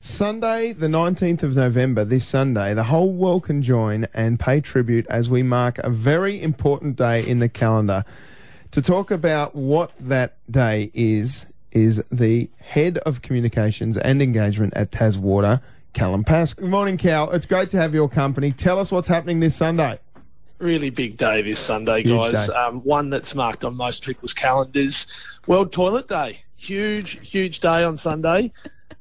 Sunday, 0.00 0.72
the 0.72 0.86
19th 0.86 1.42
of 1.42 1.56
November, 1.56 2.04
this 2.04 2.26
Sunday, 2.26 2.72
the 2.72 2.84
whole 2.84 3.12
world 3.12 3.44
can 3.44 3.62
join 3.62 4.06
and 4.14 4.38
pay 4.38 4.60
tribute 4.60 5.06
as 5.08 5.28
we 5.28 5.42
mark 5.42 5.78
a 5.78 5.90
very 5.90 6.40
important 6.40 6.94
day 6.96 7.26
in 7.26 7.40
the 7.40 7.48
calendar. 7.48 8.04
To 8.72 8.82
talk 8.82 9.10
about 9.10 9.56
what 9.56 9.92
that 9.98 10.36
day 10.48 10.90
is, 10.94 11.46
is 11.72 12.02
the 12.12 12.48
head 12.60 12.98
of 12.98 13.22
communications 13.22 13.96
and 13.98 14.22
engagement 14.22 14.74
at 14.76 14.92
Taswater, 14.92 15.60
Callan 15.94 16.22
Paske. 16.22 16.56
Good 16.58 16.70
morning, 16.70 16.96
Cal. 16.96 17.30
It's 17.32 17.46
great 17.46 17.70
to 17.70 17.76
have 17.78 17.92
your 17.94 18.08
company. 18.08 18.52
Tell 18.52 18.78
us 18.78 18.92
what's 18.92 19.08
happening 19.08 19.40
this 19.40 19.56
Sunday. 19.56 19.98
Really 20.58 20.90
big 20.90 21.16
day 21.16 21.42
this 21.42 21.58
Sunday, 21.58 22.02
guys. 22.02 22.48
day. 22.48 22.54
Um, 22.54 22.80
one 22.80 23.10
that's 23.10 23.34
marked 23.34 23.64
on 23.64 23.76
most 23.76 24.04
people's 24.04 24.34
calendars. 24.34 25.06
World 25.46 25.72
Toilet 25.72 26.08
Day. 26.08 26.38
Huge, 26.56 27.28
huge 27.28 27.60
day 27.60 27.84
on 27.84 27.96
Sunday. 27.96 28.50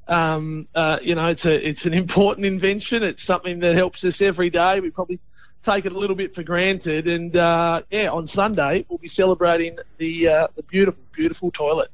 Um, 0.07 0.67
uh, 0.75 0.99
you 1.01 1.15
know, 1.15 1.27
it's 1.27 1.45
a 1.45 1.67
it's 1.67 1.85
an 1.85 1.93
important 1.93 2.45
invention. 2.45 3.03
It's 3.03 3.23
something 3.23 3.59
that 3.59 3.75
helps 3.75 4.03
us 4.03 4.21
every 4.21 4.49
day. 4.49 4.79
We 4.79 4.89
probably 4.89 5.19
take 5.63 5.85
it 5.85 5.93
a 5.93 5.97
little 5.97 6.15
bit 6.15 6.35
for 6.35 6.43
granted, 6.43 7.07
and 7.07 7.35
uh, 7.35 7.83
yeah, 7.89 8.09
on 8.09 8.27
Sunday 8.27 8.85
we'll 8.89 8.97
be 8.97 9.07
celebrating 9.07 9.77
the 9.97 10.27
uh, 10.27 10.47
the 10.55 10.63
beautiful, 10.63 11.03
beautiful 11.13 11.51
toilet. 11.51 11.89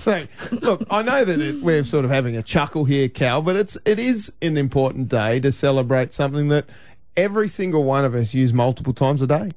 So, 0.00 0.24
look, 0.50 0.86
I 0.90 1.02
know 1.02 1.26
that 1.26 1.40
it, 1.42 1.62
we're 1.62 1.84
sort 1.84 2.06
of 2.06 2.10
having 2.10 2.34
a 2.34 2.42
chuckle 2.42 2.86
here, 2.86 3.06
Cal, 3.10 3.42
but 3.42 3.54
it's 3.54 3.76
it 3.84 3.98
is 3.98 4.32
an 4.40 4.56
important 4.56 5.10
day 5.10 5.40
to 5.40 5.52
celebrate 5.52 6.14
something 6.14 6.48
that 6.48 6.64
every 7.16 7.48
single 7.48 7.84
one 7.84 8.04
of 8.04 8.14
us 8.14 8.34
use 8.34 8.52
multiple 8.52 8.92
times 8.92 9.22
a 9.22 9.26
day. 9.26 9.50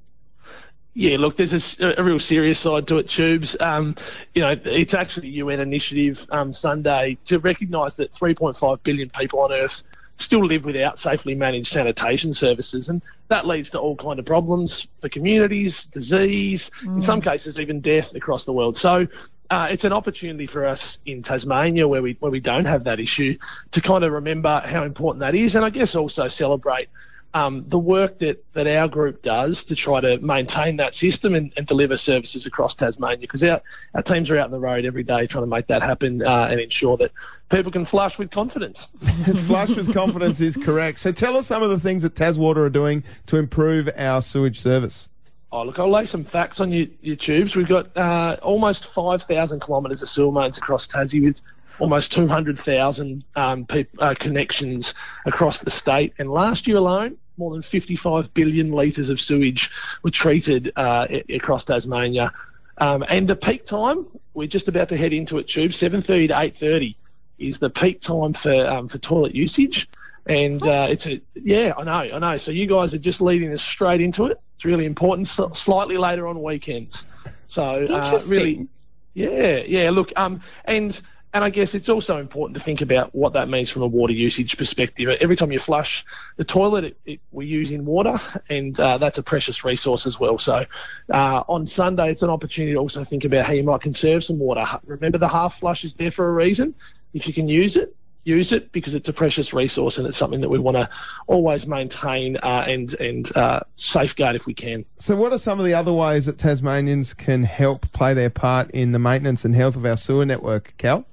Yeah, 0.95 1.17
look, 1.17 1.37
there's 1.37 1.79
a 1.79 2.03
real 2.03 2.19
serious 2.19 2.59
side 2.59 2.87
to 2.87 2.97
it, 2.97 3.09
Tubes. 3.09 3.57
Um, 3.59 3.95
you 4.35 4.43
know, 4.43 4.55
it's 4.63 4.93
actually 4.93 5.27
a 5.29 5.31
UN 5.31 5.59
initiative 5.59 6.27
um, 6.29 6.53
Sunday 6.53 7.17
to 7.25 7.39
recognise 7.39 7.95
that 7.95 8.11
3.5 8.11 8.83
billion 8.83 9.09
people 9.09 9.39
on 9.39 9.51
Earth 9.51 9.83
still 10.17 10.45
live 10.45 10.65
without 10.65 10.99
safely 10.99 11.33
managed 11.33 11.71
sanitation 11.71 12.31
services, 12.31 12.89
and 12.89 13.01
that 13.29 13.47
leads 13.47 13.71
to 13.71 13.79
all 13.79 13.95
kind 13.95 14.19
of 14.19 14.25
problems 14.25 14.87
for 14.99 15.09
communities, 15.09 15.87
disease, 15.87 16.69
in 16.83 17.01
some 17.01 17.19
cases 17.19 17.59
even 17.59 17.79
death 17.81 18.13
across 18.15 18.45
the 18.45 18.53
world. 18.53 18.77
So. 18.77 19.07
Uh, 19.49 19.67
it's 19.69 19.83
an 19.83 19.93
opportunity 19.93 20.47
for 20.47 20.65
us 20.65 20.99
in 21.05 21.21
Tasmania, 21.21 21.87
where 21.87 22.01
we 22.01 22.15
where 22.21 22.31
we 22.31 22.39
don't 22.39 22.65
have 22.65 22.85
that 22.85 22.99
issue, 22.99 23.37
to 23.69 23.81
kind 23.81 24.03
of 24.03 24.11
remember 24.11 24.63
how 24.65 24.83
important 24.83 25.19
that 25.19 25.35
is, 25.35 25.53
and 25.53 25.63
I 25.63 25.69
guess 25.69 25.95
also 25.95 26.27
celebrate 26.27 26.87
um, 27.33 27.67
the 27.67 27.79
work 27.79 28.19
that, 28.19 28.43
that 28.53 28.67
our 28.67 28.87
group 28.87 29.23
does 29.23 29.63
to 29.65 29.75
try 29.75 29.99
to 29.99 30.19
maintain 30.19 30.77
that 30.77 30.93
system 30.93 31.33
and, 31.33 31.51
and 31.57 31.65
deliver 31.65 31.97
services 31.97 32.45
across 32.45 32.75
Tasmania 32.75 33.19
because 33.19 33.43
our, 33.43 33.61
our 33.95 34.03
teams 34.03 34.29
are 34.29 34.37
out 34.37 34.45
on 34.45 34.51
the 34.51 34.59
road 34.59 34.85
every 34.85 35.03
day 35.03 35.25
trying 35.25 35.43
to 35.43 35.49
make 35.49 35.67
that 35.67 35.81
happen 35.81 36.21
uh, 36.21 36.47
and 36.51 36.59
ensure 36.59 36.95
that 36.97 37.11
people 37.49 37.71
can 37.71 37.85
flush 37.85 38.19
with 38.19 38.29
confidence. 38.29 38.87
Flush 39.45 39.69
with 39.69 39.93
confidence 39.93 40.41
is 40.41 40.57
correct. 40.57 40.99
So 40.99 41.11
tell 41.11 41.35
us 41.35 41.47
some 41.47 41.63
of 41.63 41.69
the 41.69 41.79
things 41.79 42.03
that 42.03 42.15
Taswater 42.15 42.57
are 42.57 42.69
doing 42.69 43.03
to 43.27 43.37
improve 43.37 43.89
our 43.97 44.21
sewage 44.21 44.59
service. 44.59 45.09
Oh, 45.51 45.63
look, 45.63 45.77
I'll 45.77 45.89
lay 45.89 46.05
some 46.05 46.23
facts 46.23 46.59
on 46.59 46.71
your, 46.71 46.87
your 47.01 47.15
tubes. 47.15 47.55
We've 47.55 47.67
got 47.67 47.95
uh, 47.95 48.37
almost 48.41 48.87
5,000 48.87 49.59
kilometres 49.59 50.01
of 50.01 50.09
sewer 50.09 50.31
mains 50.31 50.57
across 50.57 50.87
Tassie 50.87 51.23
with 51.23 51.41
almost 51.79 52.11
200,000 52.11 53.23
um, 53.35 53.65
peop 53.65 53.89
uh, 53.99 54.15
connections 54.17 54.93
across 55.25 55.59
the 55.59 55.69
state. 55.69 56.13
And 56.17 56.31
last 56.31 56.67
year 56.67 56.77
alone, 56.77 57.17
more 57.37 57.51
than 57.51 57.61
55 57.61 58.33
billion 58.33 58.71
litres 58.71 59.09
of 59.09 59.19
sewage 59.19 59.71
were 60.03 60.11
treated 60.11 60.71
uh, 60.75 61.07
across 61.29 61.65
Tasmania. 61.65 62.31
Um, 62.79 63.03
and 63.07 63.27
the 63.27 63.35
peak 63.35 63.65
time, 63.65 64.05
we're 64.33 64.47
just 64.47 64.67
about 64.67 64.89
to 64.89 64.97
head 64.97 65.13
into 65.13 65.37
it, 65.37 65.47
tube, 65.47 65.71
7.30 65.71 66.27
to 66.27 66.65
8.30 66.65 66.95
is 67.39 67.59
the 67.59 67.69
peak 67.69 68.01
time 68.01 68.33
for, 68.33 68.65
um, 68.67 68.87
for 68.87 68.97
toilet 68.97 69.35
usage. 69.35 69.89
And 70.25 70.65
uh, 70.65 70.87
it's 70.89 71.05
a 71.05 71.21
yeah, 71.35 71.73
I 71.77 71.83
know, 71.83 72.15
I 72.15 72.19
know. 72.19 72.37
So 72.37 72.51
you 72.51 72.65
guys 72.65 72.93
are 72.93 72.97
just 72.97 73.19
leading 73.19 73.51
us 73.51 73.61
straight 73.61 73.99
into 73.99 74.27
it. 74.27 74.39
It's 74.55 74.63
really 74.63 74.85
important. 74.85 75.27
S- 75.27 75.59
slightly 75.59 75.97
later 75.97 76.27
on 76.27 76.41
weekends. 76.41 77.05
So 77.47 77.85
uh, 77.85 78.19
really, 78.29 78.67
yeah, 79.15 79.63
yeah. 79.67 79.89
Look, 79.89 80.13
um, 80.15 80.41
and 80.63 80.99
and 81.33 81.43
I 81.43 81.49
guess 81.49 81.73
it's 81.73 81.89
also 81.89 82.17
important 82.17 82.55
to 82.57 82.63
think 82.63 82.81
about 82.81 83.13
what 83.15 83.33
that 83.33 83.49
means 83.49 83.69
from 83.69 83.81
a 83.81 83.87
water 83.87 84.13
usage 84.13 84.55
perspective. 84.57 85.09
Every 85.19 85.35
time 85.35 85.51
you 85.51 85.59
flush 85.59 86.05
the 86.37 86.43
toilet, 86.43 86.83
it, 86.83 86.97
it, 87.05 87.19
we're 87.31 87.47
using 87.47 87.85
water, 87.85 88.19
and 88.49 88.79
uh, 88.79 88.99
that's 88.99 89.17
a 89.17 89.23
precious 89.23 89.65
resource 89.65 90.05
as 90.05 90.19
well. 90.19 90.37
So 90.37 90.65
uh, 91.11 91.43
on 91.47 91.65
Sunday, 91.65 92.11
it's 92.11 92.21
an 92.21 92.29
opportunity 92.29 92.73
to 92.73 92.79
also 92.79 93.03
think 93.03 93.25
about 93.25 93.45
how 93.45 93.53
you 93.53 93.63
might 93.63 93.81
conserve 93.81 94.23
some 94.23 94.37
water. 94.37 94.65
Remember, 94.85 95.17
the 95.17 95.27
half 95.27 95.59
flush 95.59 95.83
is 95.83 95.95
there 95.95 96.11
for 96.11 96.29
a 96.29 96.33
reason. 96.33 96.75
If 97.13 97.27
you 97.27 97.33
can 97.33 97.47
use 97.47 97.75
it, 97.75 97.95
use 98.25 98.51
it 98.51 98.71
because 98.71 98.93
it's 98.93 99.09
a 99.09 99.13
precious 99.13 99.53
resource 99.53 99.97
and 99.97 100.07
it's 100.07 100.17
something 100.17 100.39
that 100.39 100.49
we 100.49 100.57
want 100.59 100.77
to 100.77 100.89
always 101.27 101.67
maintain 101.67 102.37
uh, 102.37 102.65
and 102.67 102.93
and 102.99 103.35
uh, 103.35 103.59
safeguard 103.75 104.35
if 104.35 104.45
we 104.45 104.53
can. 104.53 104.85
So, 104.99 105.15
what 105.15 105.33
are 105.33 105.37
some 105.39 105.59
of 105.59 105.65
the 105.65 105.73
other 105.73 105.93
ways 105.93 106.27
that 106.27 106.37
Tasmanians 106.37 107.15
can 107.15 107.43
help 107.43 107.91
play 107.91 108.13
their 108.13 108.29
part 108.29 108.69
in 108.71 108.91
the 108.91 108.99
maintenance 108.99 109.43
and 109.43 109.55
health 109.55 109.75
of 109.75 109.85
our 109.85 109.97
sewer 109.97 110.25
network, 110.25 110.75
Cal? 110.77 111.05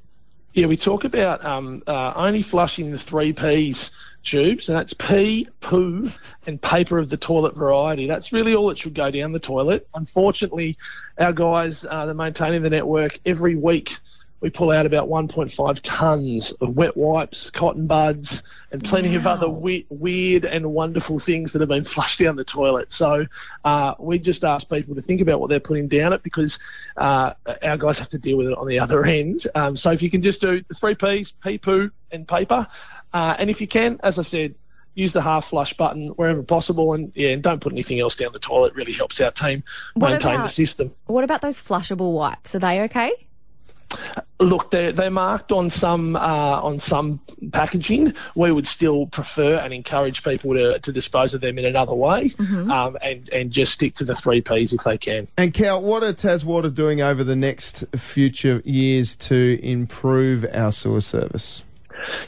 Yeah, 0.52 0.66
we 0.66 0.76
talk 0.76 1.04
about 1.04 1.44
um, 1.44 1.82
uh, 1.86 2.12
only 2.16 2.42
flushing 2.42 2.90
the 2.90 2.98
three 2.98 3.32
P's 3.32 3.92
tubes, 4.24 4.68
and 4.68 4.76
that's 4.76 4.92
pee, 4.92 5.46
poo, 5.60 6.08
and 6.46 6.60
paper 6.60 6.98
of 6.98 7.08
the 7.08 7.16
toilet 7.16 7.56
variety. 7.56 8.06
That's 8.08 8.32
really 8.32 8.54
all 8.54 8.68
that 8.68 8.78
should 8.78 8.94
go 8.94 9.10
down 9.12 9.30
the 9.30 9.38
toilet. 9.38 9.86
Unfortunately, 9.94 10.76
our 11.18 11.32
guys, 11.32 11.84
uh, 11.84 12.04
they're 12.04 12.14
maintaining 12.14 12.62
the 12.62 12.70
network 12.70 13.20
every 13.26 13.54
week. 13.54 13.96
We 14.40 14.50
pull 14.50 14.70
out 14.70 14.86
about 14.86 15.08
1.5 15.08 15.80
tonnes 15.80 16.52
of 16.60 16.76
wet 16.76 16.96
wipes, 16.96 17.50
cotton 17.50 17.86
buds, 17.86 18.42
and 18.72 18.82
plenty 18.82 19.14
of 19.14 19.26
other 19.26 19.48
we- 19.48 19.86
weird 19.90 20.44
and 20.44 20.72
wonderful 20.72 21.18
things 21.18 21.52
that 21.52 21.60
have 21.60 21.68
been 21.68 21.84
flushed 21.84 22.20
down 22.20 22.36
the 22.36 22.44
toilet. 22.44 22.90
So 22.90 23.26
uh, 23.64 23.94
we 23.98 24.18
just 24.18 24.44
ask 24.44 24.68
people 24.68 24.94
to 24.94 25.02
think 25.02 25.20
about 25.20 25.40
what 25.40 25.50
they're 25.50 25.60
putting 25.60 25.88
down 25.88 26.12
it 26.12 26.22
because 26.22 26.58
uh, 26.96 27.34
our 27.62 27.76
guys 27.76 27.98
have 27.98 28.08
to 28.10 28.18
deal 28.18 28.38
with 28.38 28.48
it 28.48 28.56
on 28.56 28.66
the 28.66 28.80
other 28.80 29.04
end. 29.04 29.46
Um, 29.54 29.76
so 29.76 29.90
if 29.90 30.02
you 30.02 30.10
can 30.10 30.22
just 30.22 30.40
do 30.40 30.62
the 30.68 30.74
three 30.74 30.94
P's, 30.94 31.32
pee, 31.32 31.58
poo, 31.58 31.90
and 32.10 32.26
paper, 32.26 32.66
uh, 33.12 33.34
and 33.38 33.50
if 33.50 33.60
you 33.60 33.66
can, 33.66 33.98
as 34.02 34.18
I 34.18 34.22
said, 34.22 34.54
use 34.94 35.12
the 35.12 35.22
half 35.22 35.46
flush 35.46 35.74
button 35.74 36.08
wherever 36.10 36.42
possible, 36.42 36.94
and 36.94 37.12
yeah, 37.14 37.30
and 37.30 37.42
don't 37.42 37.60
put 37.60 37.72
anything 37.72 38.00
else 38.00 38.16
down 38.16 38.32
the 38.32 38.38
toilet. 38.38 38.72
It 38.72 38.76
really 38.76 38.92
helps 38.92 39.20
our 39.20 39.30
team 39.30 39.62
What 39.94 40.10
maintain 40.10 40.40
the 40.40 40.48
system. 40.48 40.92
What 41.06 41.24
about 41.24 41.42
those 41.42 41.60
flushable 41.60 42.12
wipes? 42.12 42.54
Are 42.54 42.58
they 42.58 42.82
okay? 42.82 43.12
Look, 44.38 44.70
they're, 44.70 44.90
they're 44.90 45.10
marked 45.10 45.52
on 45.52 45.68
some 45.68 46.16
uh, 46.16 46.18
on 46.62 46.78
some 46.78 47.20
packaging. 47.52 48.14
We 48.34 48.52
would 48.52 48.66
still 48.66 49.06
prefer 49.06 49.56
and 49.56 49.74
encourage 49.74 50.24
people 50.24 50.54
to, 50.54 50.78
to 50.78 50.92
dispose 50.92 51.34
of 51.34 51.42
them 51.42 51.58
in 51.58 51.66
another 51.66 51.94
way, 51.94 52.32
um, 52.38 52.96
and 53.02 53.28
and 53.30 53.50
just 53.50 53.72
stick 53.72 53.94
to 53.96 54.04
the 54.04 54.14
three 54.14 54.40
P's 54.40 54.72
if 54.72 54.82
they 54.84 54.96
can. 54.96 55.28
And 55.36 55.52
Cal, 55.52 55.82
what 55.82 56.02
are 56.02 56.14
Taswater 56.14 56.74
doing 56.74 57.02
over 57.02 57.22
the 57.22 57.36
next 57.36 57.84
future 57.96 58.62
years 58.64 59.14
to 59.16 59.60
improve 59.62 60.46
our 60.52 60.72
sewer 60.72 61.02
service? 61.02 61.62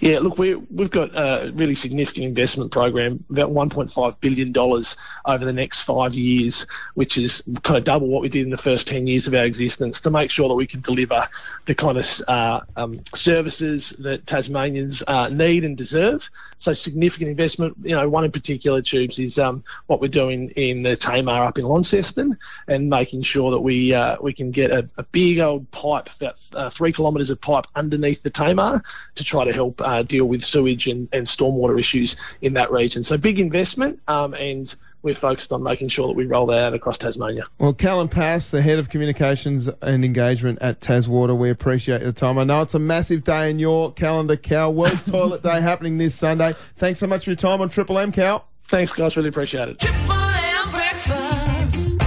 Yeah, 0.01 0.19
look, 0.19 0.39
we, 0.39 0.55
we've 0.55 0.91
got 0.91 1.11
a 1.15 1.51
really 1.55 1.75
significant 1.75 2.27
investment 2.27 2.73
program, 2.73 3.25
about 3.31 3.51
$1.5 3.51 4.21
billion 4.21 4.57
over 4.57 5.45
the 5.45 5.53
next 5.53 5.83
five 5.83 6.15
years, 6.15 6.67
which 6.95 7.19
is 7.19 7.43
kind 7.63 7.79
of 7.79 7.85
double 7.85 8.09
what 8.09 8.23
we 8.23 8.29
did 8.29 8.43
in 8.43 8.51
the 8.51 8.57
first 8.57 8.89
10 8.89 9.07
years 9.07 9.27
of 9.27 9.35
our 9.35 9.45
existence 9.45 10.01
to 10.01 10.11
make 10.11 10.31
sure 10.31 10.49
that 10.49 10.55
we 10.55 10.67
can 10.67 10.81
deliver 10.81 11.27
the 11.67 11.75
kind 11.75 11.99
of 11.99 12.07
uh, 12.29 12.61
um, 12.77 12.97
services 13.15 13.91
that 14.01 14.27
Tasmanians 14.27 15.03
uh, 15.07 15.29
need 15.29 15.65
and 15.65 15.77
deserve. 15.77 16.29
So 16.59 16.73
significant 16.73 17.31
investment. 17.31 17.77
You 17.83 17.97
know, 17.97 18.09
one 18.09 18.25
in 18.25 18.31
particular, 18.31 18.83
Tubes, 18.83 19.19
is 19.19 19.39
um, 19.39 19.65
what 19.87 20.01
we're 20.01 20.09
doing 20.09 20.51
in 20.51 20.83
the 20.83 20.95
Tamar 20.95 21.45
up 21.45 21.59
in 21.59 21.65
Launceston 21.65 22.37
and 22.69 22.89
making 22.89 23.23
sure 23.23 23.51
that 23.51 23.61
we 23.61 23.93
uh, 23.93 24.17
we 24.21 24.33
can 24.33 24.51
get 24.51 24.71
a, 24.71 24.89
a 24.97 25.03
big 25.03 25.39
old 25.41 25.69
pipe, 25.73 26.09
about 26.21 26.41
uh, 26.55 26.71
three 26.71 26.93
kilometres 26.93 27.31
of 27.31 27.41
pipe 27.41 27.67
underneath 27.75 28.23
the 28.23 28.31
Tamar 28.31 28.83
to 29.15 29.25
try 29.25 29.45
to 29.45 29.53
help 29.53 29.62
uh, 29.81 30.03
deal 30.03 30.27
with 30.27 30.43
sewage 30.43 30.87
and, 30.87 31.09
and 31.13 31.27
stormwater 31.27 31.79
issues 31.79 32.17
in 32.41 32.55
that 32.55 32.71
region. 32.71 33.03
So 33.03 33.17
big 33.17 33.39
investment, 33.39 34.01
um, 34.09 34.35
and 34.35 34.75
we're 35.03 35.15
focused 35.15 35.53
on 35.53 35.63
making 35.63 35.89
sure 35.89 36.07
that 36.07 36.15
we 36.15 36.27
roll 36.27 36.47
that 36.47 36.59
out 36.59 36.75
across 36.75 36.97
Tasmania. 36.99 37.45
Well, 37.59 37.73
Callan 37.73 38.09
Paske, 38.09 38.51
the 38.53 38.63
head 38.63 38.79
of 38.79 38.89
communications 38.89 39.69
and 39.69 40.05
engagement 40.05 40.61
at 40.63 40.81
Taswater, 40.81 41.37
we 41.37 41.51
appreciate 41.51 42.03
your 42.03 42.13
time. 42.13 42.39
I 42.39 42.45
know 42.45 42.63
it's 42.63 42.75
a 42.75 42.79
massive 42.79 43.25
day 43.25 43.51
in 43.51 43.59
your 43.59 43.93
calendar, 43.93 44.37
Cal. 44.37 44.73
World 44.73 45.01
Toilet 45.07 45.43
Day 45.43 45.61
happening 45.61 45.99
this 45.99 46.15
Sunday. 46.15 46.55
Thanks 46.77 47.01
so 47.01 47.07
much 47.07 47.25
for 47.25 47.31
your 47.31 47.37
time 47.37 47.61
on 47.61 47.69
Triple 47.69 47.99
M, 47.99 48.13
Cal. 48.13 48.47
Thanks, 48.69 48.93
guys. 48.93 49.17
Really 49.17 49.29
appreciate 49.29 49.69
it. 49.69 49.79
Triple 49.81 50.15
M 50.15 50.71
breakfast. 50.71 51.99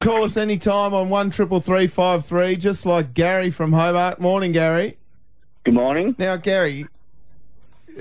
Call 0.00 0.24
us 0.24 0.36
anytime 0.36 0.94
on 0.94 1.08
one 1.08 1.30
triple 1.30 1.60
three 1.60 1.86
five 1.86 2.24
three, 2.24 2.56
just 2.56 2.84
like 2.84 3.14
Gary 3.14 3.50
from 3.50 3.72
Hobart. 3.72 4.20
Morning, 4.20 4.52
Gary. 4.52 4.97
Good 5.68 5.74
morning. 5.74 6.16
Now, 6.16 6.36
Gary, 6.36 6.86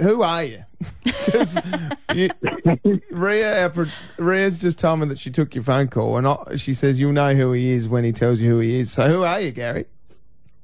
who 0.02 0.22
are 0.24 0.42
you? 0.46 0.64
'Cause 1.06 1.58
you 2.16 2.30
Rhea, 3.12 3.64
our, 3.64 3.70
pro- 3.70 3.88
Rhea's 4.18 4.62
just 4.62 4.80
told 4.80 5.02
me 5.02 5.08
that 5.08 5.20
she 5.20 5.30
took 5.32 5.54
your 5.54 5.66
phone 5.66 5.90
call, 5.90 6.16
and 6.16 6.26
I, 6.26 6.56
she 6.56 6.74
says 6.74 6.98
you'll 6.98 7.12
know 7.12 7.36
who 7.36 7.52
he 7.52 7.72
is 7.72 7.90
when 7.90 8.06
he 8.06 8.14
tells 8.14 8.40
you 8.40 8.52
who 8.52 8.60
he 8.60 8.80
is. 8.80 8.94
So, 8.94 9.10
who 9.10 9.24
are 9.24 9.42
you, 9.42 9.52
Gary? 9.52 9.84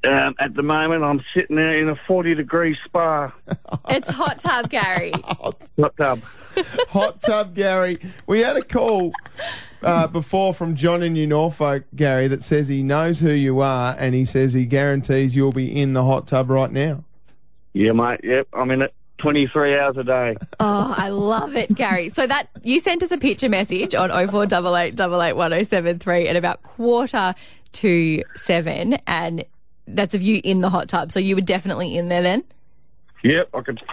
Um, 0.08 0.34
at 0.40 0.54
the 0.54 0.64
moment, 0.64 1.04
I'm 1.04 1.22
sitting 1.34 1.58
there 1.58 1.78
in 1.78 1.90
a 1.90 1.96
40 2.08 2.36
degree 2.36 2.78
spa 2.86 3.34
It's 3.90 4.10
hot 4.10 4.40
tub, 4.40 4.70
Gary. 4.70 5.12
hot 5.26 5.60
tub. 5.98 6.22
Hot 6.88 7.20
tub, 7.22 7.54
Gary. 7.54 8.00
We 8.28 8.40
had 8.40 8.56
a 8.56 8.62
call 8.64 9.12
uh, 9.84 10.08
before 10.08 10.54
from 10.54 10.76
John 10.76 11.04
in 11.04 11.14
New 11.14 11.28
Norfolk, 11.28 11.84
Gary, 11.96 12.28
that 12.28 12.44
says 12.44 12.68
he 12.68 12.84
knows 12.84 13.20
who 13.20 13.32
you 13.32 13.62
are, 13.62 13.96
and 13.98 14.14
he 14.16 14.26
says 14.26 14.54
he 14.54 14.66
guarantees 14.66 15.36
you'll 15.36 15.52
be 15.52 15.80
in 15.80 15.94
the 15.94 16.04
hot 16.04 16.26
tub 16.28 16.50
right 16.50 16.72
now. 16.72 17.04
Yeah, 17.74 17.92
mate. 17.92 18.22
Yep, 18.24 18.48
I'm 18.54 18.72
in 18.72 18.82
it 18.84 18.94
23 19.20 19.78
hours 19.78 19.98
a 19.98 20.04
day. 20.04 20.36
Oh, 20.60 20.96
I 20.98 21.10
love 21.10 21.56
it, 21.56 21.74
Gary. 21.74 22.10
So 22.10 22.28
that 22.28 22.50
you 22.62 22.82
sent 22.82 23.02
us 23.04 23.12
a 23.12 23.18
picture 23.18 23.48
message 23.48 23.96
on 23.96 24.10
0488881073 24.10 26.28
at 26.28 26.36
about 26.36 26.62
quarter 26.64 27.34
to 27.74 28.24
seven, 28.36 28.94
and 29.08 29.46
that's 29.88 30.14
of 30.14 30.22
you 30.22 30.42
in 30.44 30.60
the 30.62 30.70
hot 30.70 30.90
tub. 30.90 31.12
So 31.12 31.20
you 31.20 31.34
were 31.36 31.42
definitely 31.42 31.98
in 31.98 32.10
there 32.10 32.22
then. 32.22 32.44
Yep, 33.24 33.50
I 33.54 33.62
could. 33.62 33.82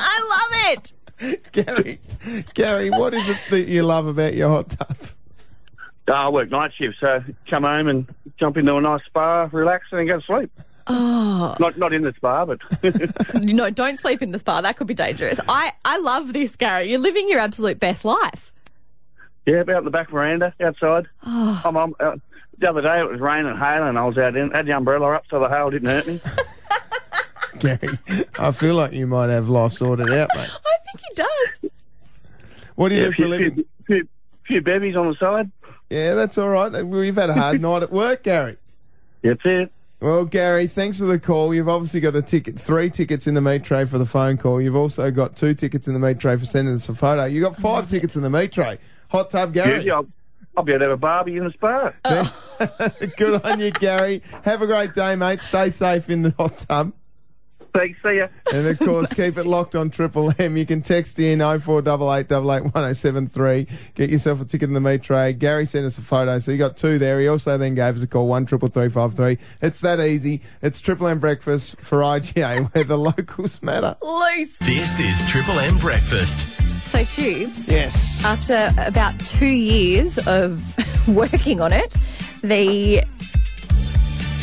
I 0.00 0.20
love 0.30 0.52
it. 0.72 0.92
Gary, 1.52 2.00
Gary, 2.54 2.90
what 2.90 3.14
is 3.14 3.28
it 3.28 3.38
that 3.50 3.68
you 3.68 3.82
love 3.82 4.06
about 4.06 4.34
your 4.34 4.48
hot 4.48 4.70
tub? 4.70 4.96
Oh, 6.08 6.12
I 6.12 6.28
work 6.28 6.50
night 6.50 6.72
shift, 6.78 6.96
so 7.00 7.22
come 7.50 7.64
home 7.64 7.88
and 7.88 8.06
jump 8.38 8.56
into 8.56 8.74
a 8.76 8.80
nice 8.80 9.04
spa, 9.04 9.48
relax, 9.52 9.86
and 9.90 10.00
then 10.00 10.06
go 10.06 10.20
to 10.20 10.26
sleep. 10.26 10.50
Oh 10.90 11.54
Not 11.60 11.76
not 11.76 11.92
in 11.92 12.00
the 12.02 12.14
spa, 12.14 12.46
but 12.46 12.60
no! 13.42 13.68
Don't 13.68 13.98
sleep 13.98 14.22
in 14.22 14.30
the 14.30 14.38
spa. 14.38 14.62
That 14.62 14.78
could 14.78 14.86
be 14.86 14.94
dangerous. 14.94 15.38
I 15.46 15.72
I 15.84 15.98
love 15.98 16.32
this, 16.32 16.56
Gary. 16.56 16.90
You're 16.90 16.98
living 16.98 17.28
your 17.28 17.40
absolute 17.40 17.78
best 17.78 18.06
life. 18.06 18.52
yeah, 19.44 19.64
out 19.68 19.84
the 19.84 19.90
back 19.90 20.10
veranda 20.10 20.54
outside. 20.60 21.06
I'm, 21.22 21.76
I'm, 21.76 21.94
uh, 22.00 22.16
the 22.56 22.70
other 22.70 22.80
day 22.80 23.00
it 23.00 23.10
was 23.10 23.20
raining 23.20 23.50
and 23.50 23.58
hailing. 23.58 23.98
I 23.98 24.04
was 24.06 24.16
out 24.16 24.34
in, 24.34 24.50
had 24.50 24.64
the 24.64 24.72
umbrella 24.72 25.14
up 25.16 25.24
so 25.30 25.40
the 25.40 25.48
hail 25.48 25.68
didn't 25.68 25.88
hurt 25.88 26.06
me. 26.06 26.20
Gary, 27.60 27.98
I 28.38 28.50
feel 28.52 28.74
like 28.74 28.92
you 28.92 29.06
might 29.06 29.30
have 29.30 29.48
life 29.48 29.72
sorted 29.72 30.10
out, 30.10 30.30
mate. 30.34 30.50
I 30.50 30.76
think 30.84 31.00
he 31.08 31.14
does. 31.14 31.70
What 32.74 32.90
do 32.90 32.94
you 32.94 33.02
Yeah, 33.02 33.06
do 33.08 33.12
for 33.12 33.22
a 33.24 33.26
few, 33.26 33.28
living? 33.28 33.54
few, 33.54 33.64
few, 33.86 34.08
few 34.46 34.60
bevies 34.62 34.96
on 34.96 35.08
the 35.08 35.16
side. 35.16 35.50
Yeah, 35.90 36.14
that's 36.14 36.36
all 36.38 36.48
right. 36.48 36.84
We've 36.86 37.14
had 37.16 37.30
a 37.30 37.34
hard 37.34 37.60
night 37.62 37.82
at 37.82 37.92
work, 37.92 38.22
Gary. 38.22 38.56
That's 39.22 39.40
it. 39.44 39.72
Well, 40.00 40.24
Gary, 40.26 40.68
thanks 40.68 40.98
for 41.00 41.06
the 41.06 41.18
call. 41.18 41.52
You've 41.52 41.68
obviously 41.68 41.98
got 41.98 42.14
a 42.14 42.22
ticket, 42.22 42.60
three 42.60 42.88
tickets 42.88 43.26
in 43.26 43.34
the 43.34 43.40
meat 43.40 43.64
tray 43.64 43.84
for 43.84 43.98
the 43.98 44.06
phone 44.06 44.36
call. 44.38 44.60
You've 44.60 44.76
also 44.76 45.10
got 45.10 45.34
two 45.34 45.54
tickets 45.54 45.88
in 45.88 45.94
the 45.94 45.98
meat 45.98 46.20
tray 46.20 46.36
for 46.36 46.44
sending 46.44 46.74
us 46.74 46.88
a 46.88 46.94
photo. 46.94 47.24
You've 47.24 47.42
got 47.42 47.56
five 47.56 47.88
tickets 47.90 48.14
in 48.14 48.22
the 48.22 48.30
meat 48.30 48.52
tray. 48.52 48.78
Hot 49.10 49.28
tub, 49.30 49.52
Gary. 49.52 49.84
yeah, 49.86 49.94
I'll, 49.94 50.06
I'll 50.56 50.62
be 50.62 50.70
able 50.72 50.80
to 50.80 50.84
have 50.84 50.92
a 50.92 50.96
barbie 50.98 51.36
in 51.36 51.44
the 51.44 51.50
spa. 51.50 51.92
Good 53.16 53.44
on 53.44 53.58
you, 53.58 53.72
Gary. 53.72 54.22
Have 54.44 54.62
a 54.62 54.66
great 54.68 54.94
day, 54.94 55.16
mate. 55.16 55.42
Stay 55.42 55.70
safe 55.70 56.08
in 56.08 56.22
the 56.22 56.32
hot 56.38 56.58
tub. 56.58 56.92
Thanks, 57.74 57.98
see 58.02 58.16
ya. 58.16 58.28
And 58.52 58.66
of 58.66 58.78
course, 58.78 59.12
keep 59.12 59.36
it 59.36 59.46
locked 59.46 59.76
on 59.76 59.90
Triple 59.90 60.32
M. 60.38 60.56
You 60.56 60.66
can 60.66 60.82
text 60.82 61.18
in 61.18 61.38
0488881073. 61.40 63.94
Get 63.94 64.10
yourself 64.10 64.40
a 64.40 64.44
ticket 64.44 64.68
in 64.68 64.74
the 64.74 64.80
meat 64.80 65.02
tray. 65.02 65.32
Gary 65.32 65.66
sent 65.66 65.86
us 65.86 65.98
a 65.98 66.00
photo, 66.00 66.38
so 66.38 66.50
you 66.50 66.58
got 66.58 66.76
two 66.76 66.98
there. 66.98 67.20
He 67.20 67.28
also 67.28 67.58
then 67.58 67.74
gave 67.74 67.94
us 67.94 68.02
a 68.02 68.06
call 68.06 68.26
one 68.26 68.46
triple 68.46 68.68
three 68.68 68.88
five 68.88 69.14
three. 69.14 69.38
It's 69.60 69.80
that 69.80 70.00
easy. 70.00 70.40
It's 70.62 70.80
Triple 70.80 71.06
M 71.08 71.18
breakfast 71.18 71.78
for 71.80 72.00
IGA, 72.00 72.68
where 72.74 72.84
the 72.84 72.98
locals 72.98 73.62
matter. 73.62 73.96
Loose. 74.02 74.56
This 74.58 74.98
is 74.98 75.26
Triple 75.28 75.58
M 75.58 75.76
Breakfast. 75.78 76.40
So 76.90 77.04
tubes. 77.04 77.68
Yes. 77.68 78.24
After 78.24 78.70
about 78.78 79.18
two 79.20 79.46
years 79.46 80.18
of 80.26 80.62
working 81.08 81.60
on 81.60 81.72
it, 81.72 81.94
the 82.42 83.02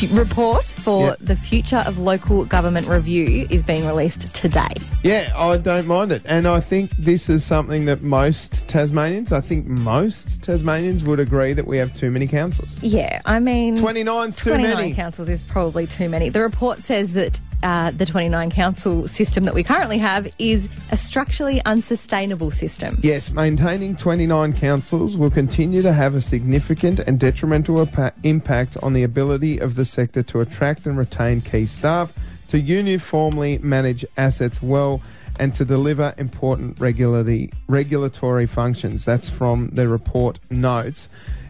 f- 0.02 0.12
report 0.12 0.68
for 0.68 1.08
Yep. 1.08 1.18
the 1.22 1.36
future 1.36 1.84
of 1.88 1.98
local 2.00 2.46
government 2.46 2.88
review 2.88 3.48
is 3.50 3.64
being 3.64 3.86
released 3.88 4.34
today. 4.34 4.74
Yeah, 5.04 5.32
I 5.36 5.58
don't 5.58 5.88
mind 5.88 6.12
it. 6.12 6.22
And 6.26 6.48
I 6.48 6.60
think 6.60 6.92
this 6.98 7.30
is 7.30 7.44
something 7.44 7.86
that 7.86 8.02
most 8.02 8.68
Tasmanians, 8.68 9.32
I 9.32 9.42
think 9.42 9.66
most 9.68 10.42
Tasmanians 10.42 11.04
would 11.04 11.20
agree 11.20 11.54
that 11.54 11.68
we 11.68 11.78
have 11.78 11.94
too 11.94 12.12
many 12.12 12.28
councils. 12.28 12.78
Yeah, 12.82 13.22
I 13.26 13.40
mean, 13.40 13.78
29's 13.78 14.38
too 14.38 14.50
29 14.52 14.76
many. 14.76 14.94
councils 14.94 15.30
is 15.30 15.42
probably 15.44 15.88
too 15.88 16.10
many. 16.10 16.30
The 16.30 16.42
report 16.42 16.80
says 16.84 17.14
that 17.14 17.40
uh, 17.66 17.90
the 17.90 18.06
29 18.06 18.52
council 18.52 19.08
system 19.08 19.44
that 19.44 19.56
we 19.56 19.64
currently 19.64 19.98
have 19.98 20.32
is 20.38 20.70
a 20.92 20.98
structurally 20.98 21.62
unsustainable 21.66 22.52
system. 22.52 23.00
Yes, 23.02 23.32
maintaining 23.32 23.96
29 23.96 24.54
councils 24.54 25.18
will 25.18 25.32
continue 25.32 25.82
to 25.82 25.92
have 25.92 26.14
a 26.14 26.22
significant 26.22 27.00
and 27.00 27.20
detrimental 27.20 27.84
impa- 27.84 28.14
impact 28.24 28.78
on 28.84 28.94
the 28.94 29.02
ability 29.02 29.58
of 29.58 29.74
the 29.74 29.84
sector 29.84 30.22
to 30.22 30.42
attract 30.42 30.86
and 30.86 30.96
retain 30.96 31.42
key 31.42 31.66
staff, 31.66 32.14
to 32.50 32.60
uniformly 32.60 33.58
manage 33.58 34.06
assets 34.16 34.62
well, 34.62 35.02
and 35.40 35.52
to 35.56 35.66
deliver 35.66 36.14
important 36.20 36.80
regulatory 36.80 38.46
functions. 38.46 39.06
That's 39.06 39.28
from 39.28 39.70
the 39.74 39.88
report 39.88 40.38
notes. 40.52 41.10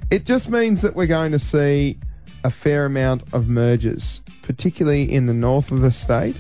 It 0.09 0.25
just 0.25 0.49
means 0.49 0.81
that 0.81 0.95
we're 0.95 1.07
going 1.07 1.33
to 1.33 1.39
see 1.39 1.97
a 2.45 2.49
fair 2.49 2.85
amount 2.85 3.23
of 3.33 3.49
mergers, 3.49 4.21
particularly 4.43 5.11
in 5.11 5.25
the 5.25 5.33
north 5.33 5.71
of 5.71 5.81
the 5.81 5.91
state, 5.91 6.35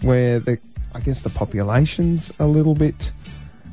where 0.00 0.40
the 0.40 0.58
I 0.94 1.00
guess 1.00 1.22
the 1.22 1.30
population's 1.30 2.32
a 2.38 2.46
little 2.46 2.74
bit 2.74 3.12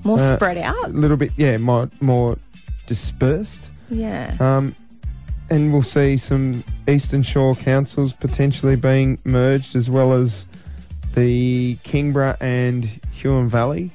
More 0.04 0.20
Uh, 0.20 0.36
spread 0.36 0.58
out, 0.58 0.86
a 0.86 0.90
little 0.90 1.18
bit, 1.18 1.32
yeah, 1.38 1.58
more 1.58 1.90
more 2.02 2.38
dispersed. 2.88 3.62
Yeah. 3.90 4.36
Um, 4.40 4.76
and 5.50 5.72
we'll 5.74 5.84
see 5.84 6.18
some 6.18 6.64
Eastern 6.88 7.24
Shore 7.24 7.56
councils 7.56 8.12
potentially 8.14 8.76
being 8.76 9.20
merged, 9.26 9.76
as 9.76 9.90
well 9.90 10.14
as 10.14 10.46
the 11.14 11.78
Kingborough 11.84 12.38
and 12.40 12.86
Huon 13.14 13.50
Valley 13.50 13.92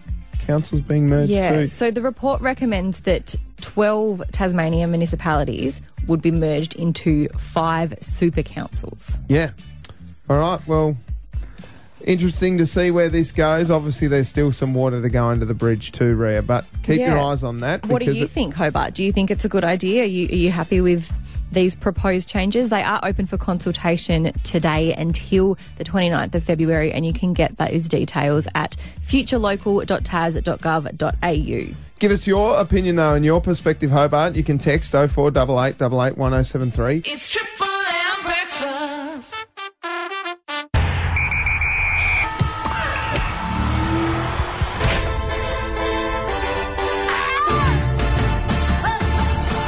councils 0.47 0.81
being 0.83 1.09
merged 1.09 1.31
Yeah, 1.33 1.51
too. 1.63 1.69
so 1.69 1.91
the 1.91 2.03
report 2.03 2.41
recommends 2.41 3.01
that 3.01 3.35
12 3.63 4.23
Tasmania 4.33 4.87
municipalities 4.87 5.81
would 6.07 6.23
be 6.23 6.31
merged 6.31 6.75
into 6.77 7.29
five 7.39 7.95
super 8.01 8.43
councils. 8.43 9.19
Yeah. 9.29 9.51
All 10.29 10.39
right. 10.39 10.61
Well, 10.67 10.97
interesting 12.05 12.59
to 12.59 12.67
see 12.67 12.91
where 12.91 13.09
this 13.09 13.33
goes. 13.33 13.71
Obviously, 13.71 14.09
there's 14.09 14.29
still 14.29 14.53
some 14.53 14.75
water 14.75 15.01
to 15.03 15.09
go 15.09 15.27
under 15.27 15.45
the 15.45 15.55
bridge 15.55 15.93
too, 15.93 16.15
Rhea. 16.17 16.43
But 16.43 16.65
keep 16.83 17.01
your 17.01 17.19
eyes 17.19 17.43
on 17.43 17.61
that. 17.61 17.87
What 17.87 18.03
do 18.03 18.13
you 18.13 18.25
it- 18.25 18.31
think, 18.31 18.55
Hobart? 18.55 18.95
Do 18.95 19.03
you 19.05 19.13
think 19.13 19.31
it's 19.31 19.45
a 19.45 19.49
good 19.49 19.65
idea? 19.65 20.03
Are 20.03 20.07
you, 20.07 20.29
are 20.29 20.35
you 20.35 20.51
happy 20.51 20.81
with 20.81 21.13
these 21.53 21.77
proposed 21.77 22.29
changes? 22.29 22.71
They 22.71 22.83
are 22.83 22.99
open 23.05 23.27
for 23.27 23.37
consultation 23.39 24.33
today 24.43 24.93
until 24.95 25.57
the 25.77 25.85
29th 25.85 26.35
of 26.35 26.43
February, 26.45 26.93
and 26.93 27.07
you 27.07 27.13
can 27.13 27.33
get 27.35 27.57
those 27.57 27.89
details 27.89 28.49
at 28.55 28.77
futurelocal.tas.gov.au. 29.01 31.86
Give 31.99 32.13
us 32.13 32.27
your 32.27 32.61
opinion, 32.61 32.97
though, 32.97 33.15
and 33.15 33.25
your 33.25 33.41
perspective, 33.41 33.91
Hobart. 33.91 34.37
You 34.37 34.45
can 34.45 34.59
text 34.59 34.93
0488 34.93 35.79
It's 37.07 37.31
Triple 37.31 37.67
M 37.67 38.23
Breakfast. 38.23 39.47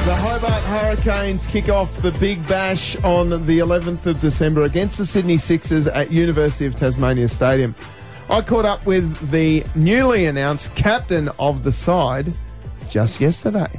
The 0.05 0.15
Hobart 0.15 0.63
Hurricanes 0.65 1.47
kick 1.47 1.69
off 1.71 1.95
the 2.03 2.13
Big 2.13 2.47
Bash 2.47 2.97
on 3.05 3.31
the 3.47 3.59
11th 3.59 4.05
of 4.07 4.21
December 4.21 4.65
against 4.65 4.99
the 4.99 5.07
Sydney 5.07 5.39
Sixers 5.39 5.87
at 5.87 6.11
University 6.11 6.67
of 6.67 6.75
Tasmania 6.75 7.29
Stadium. 7.29 7.75
I 8.31 8.43
caught 8.43 8.67
up 8.67 8.85
with 8.85 9.31
the 9.31 9.65
newly 9.75 10.27
announced 10.27 10.75
captain 10.75 11.31
of 11.39 11.65
the 11.65 11.73
side 11.73 12.31
just 12.89 13.23
yesterday. 13.23 13.71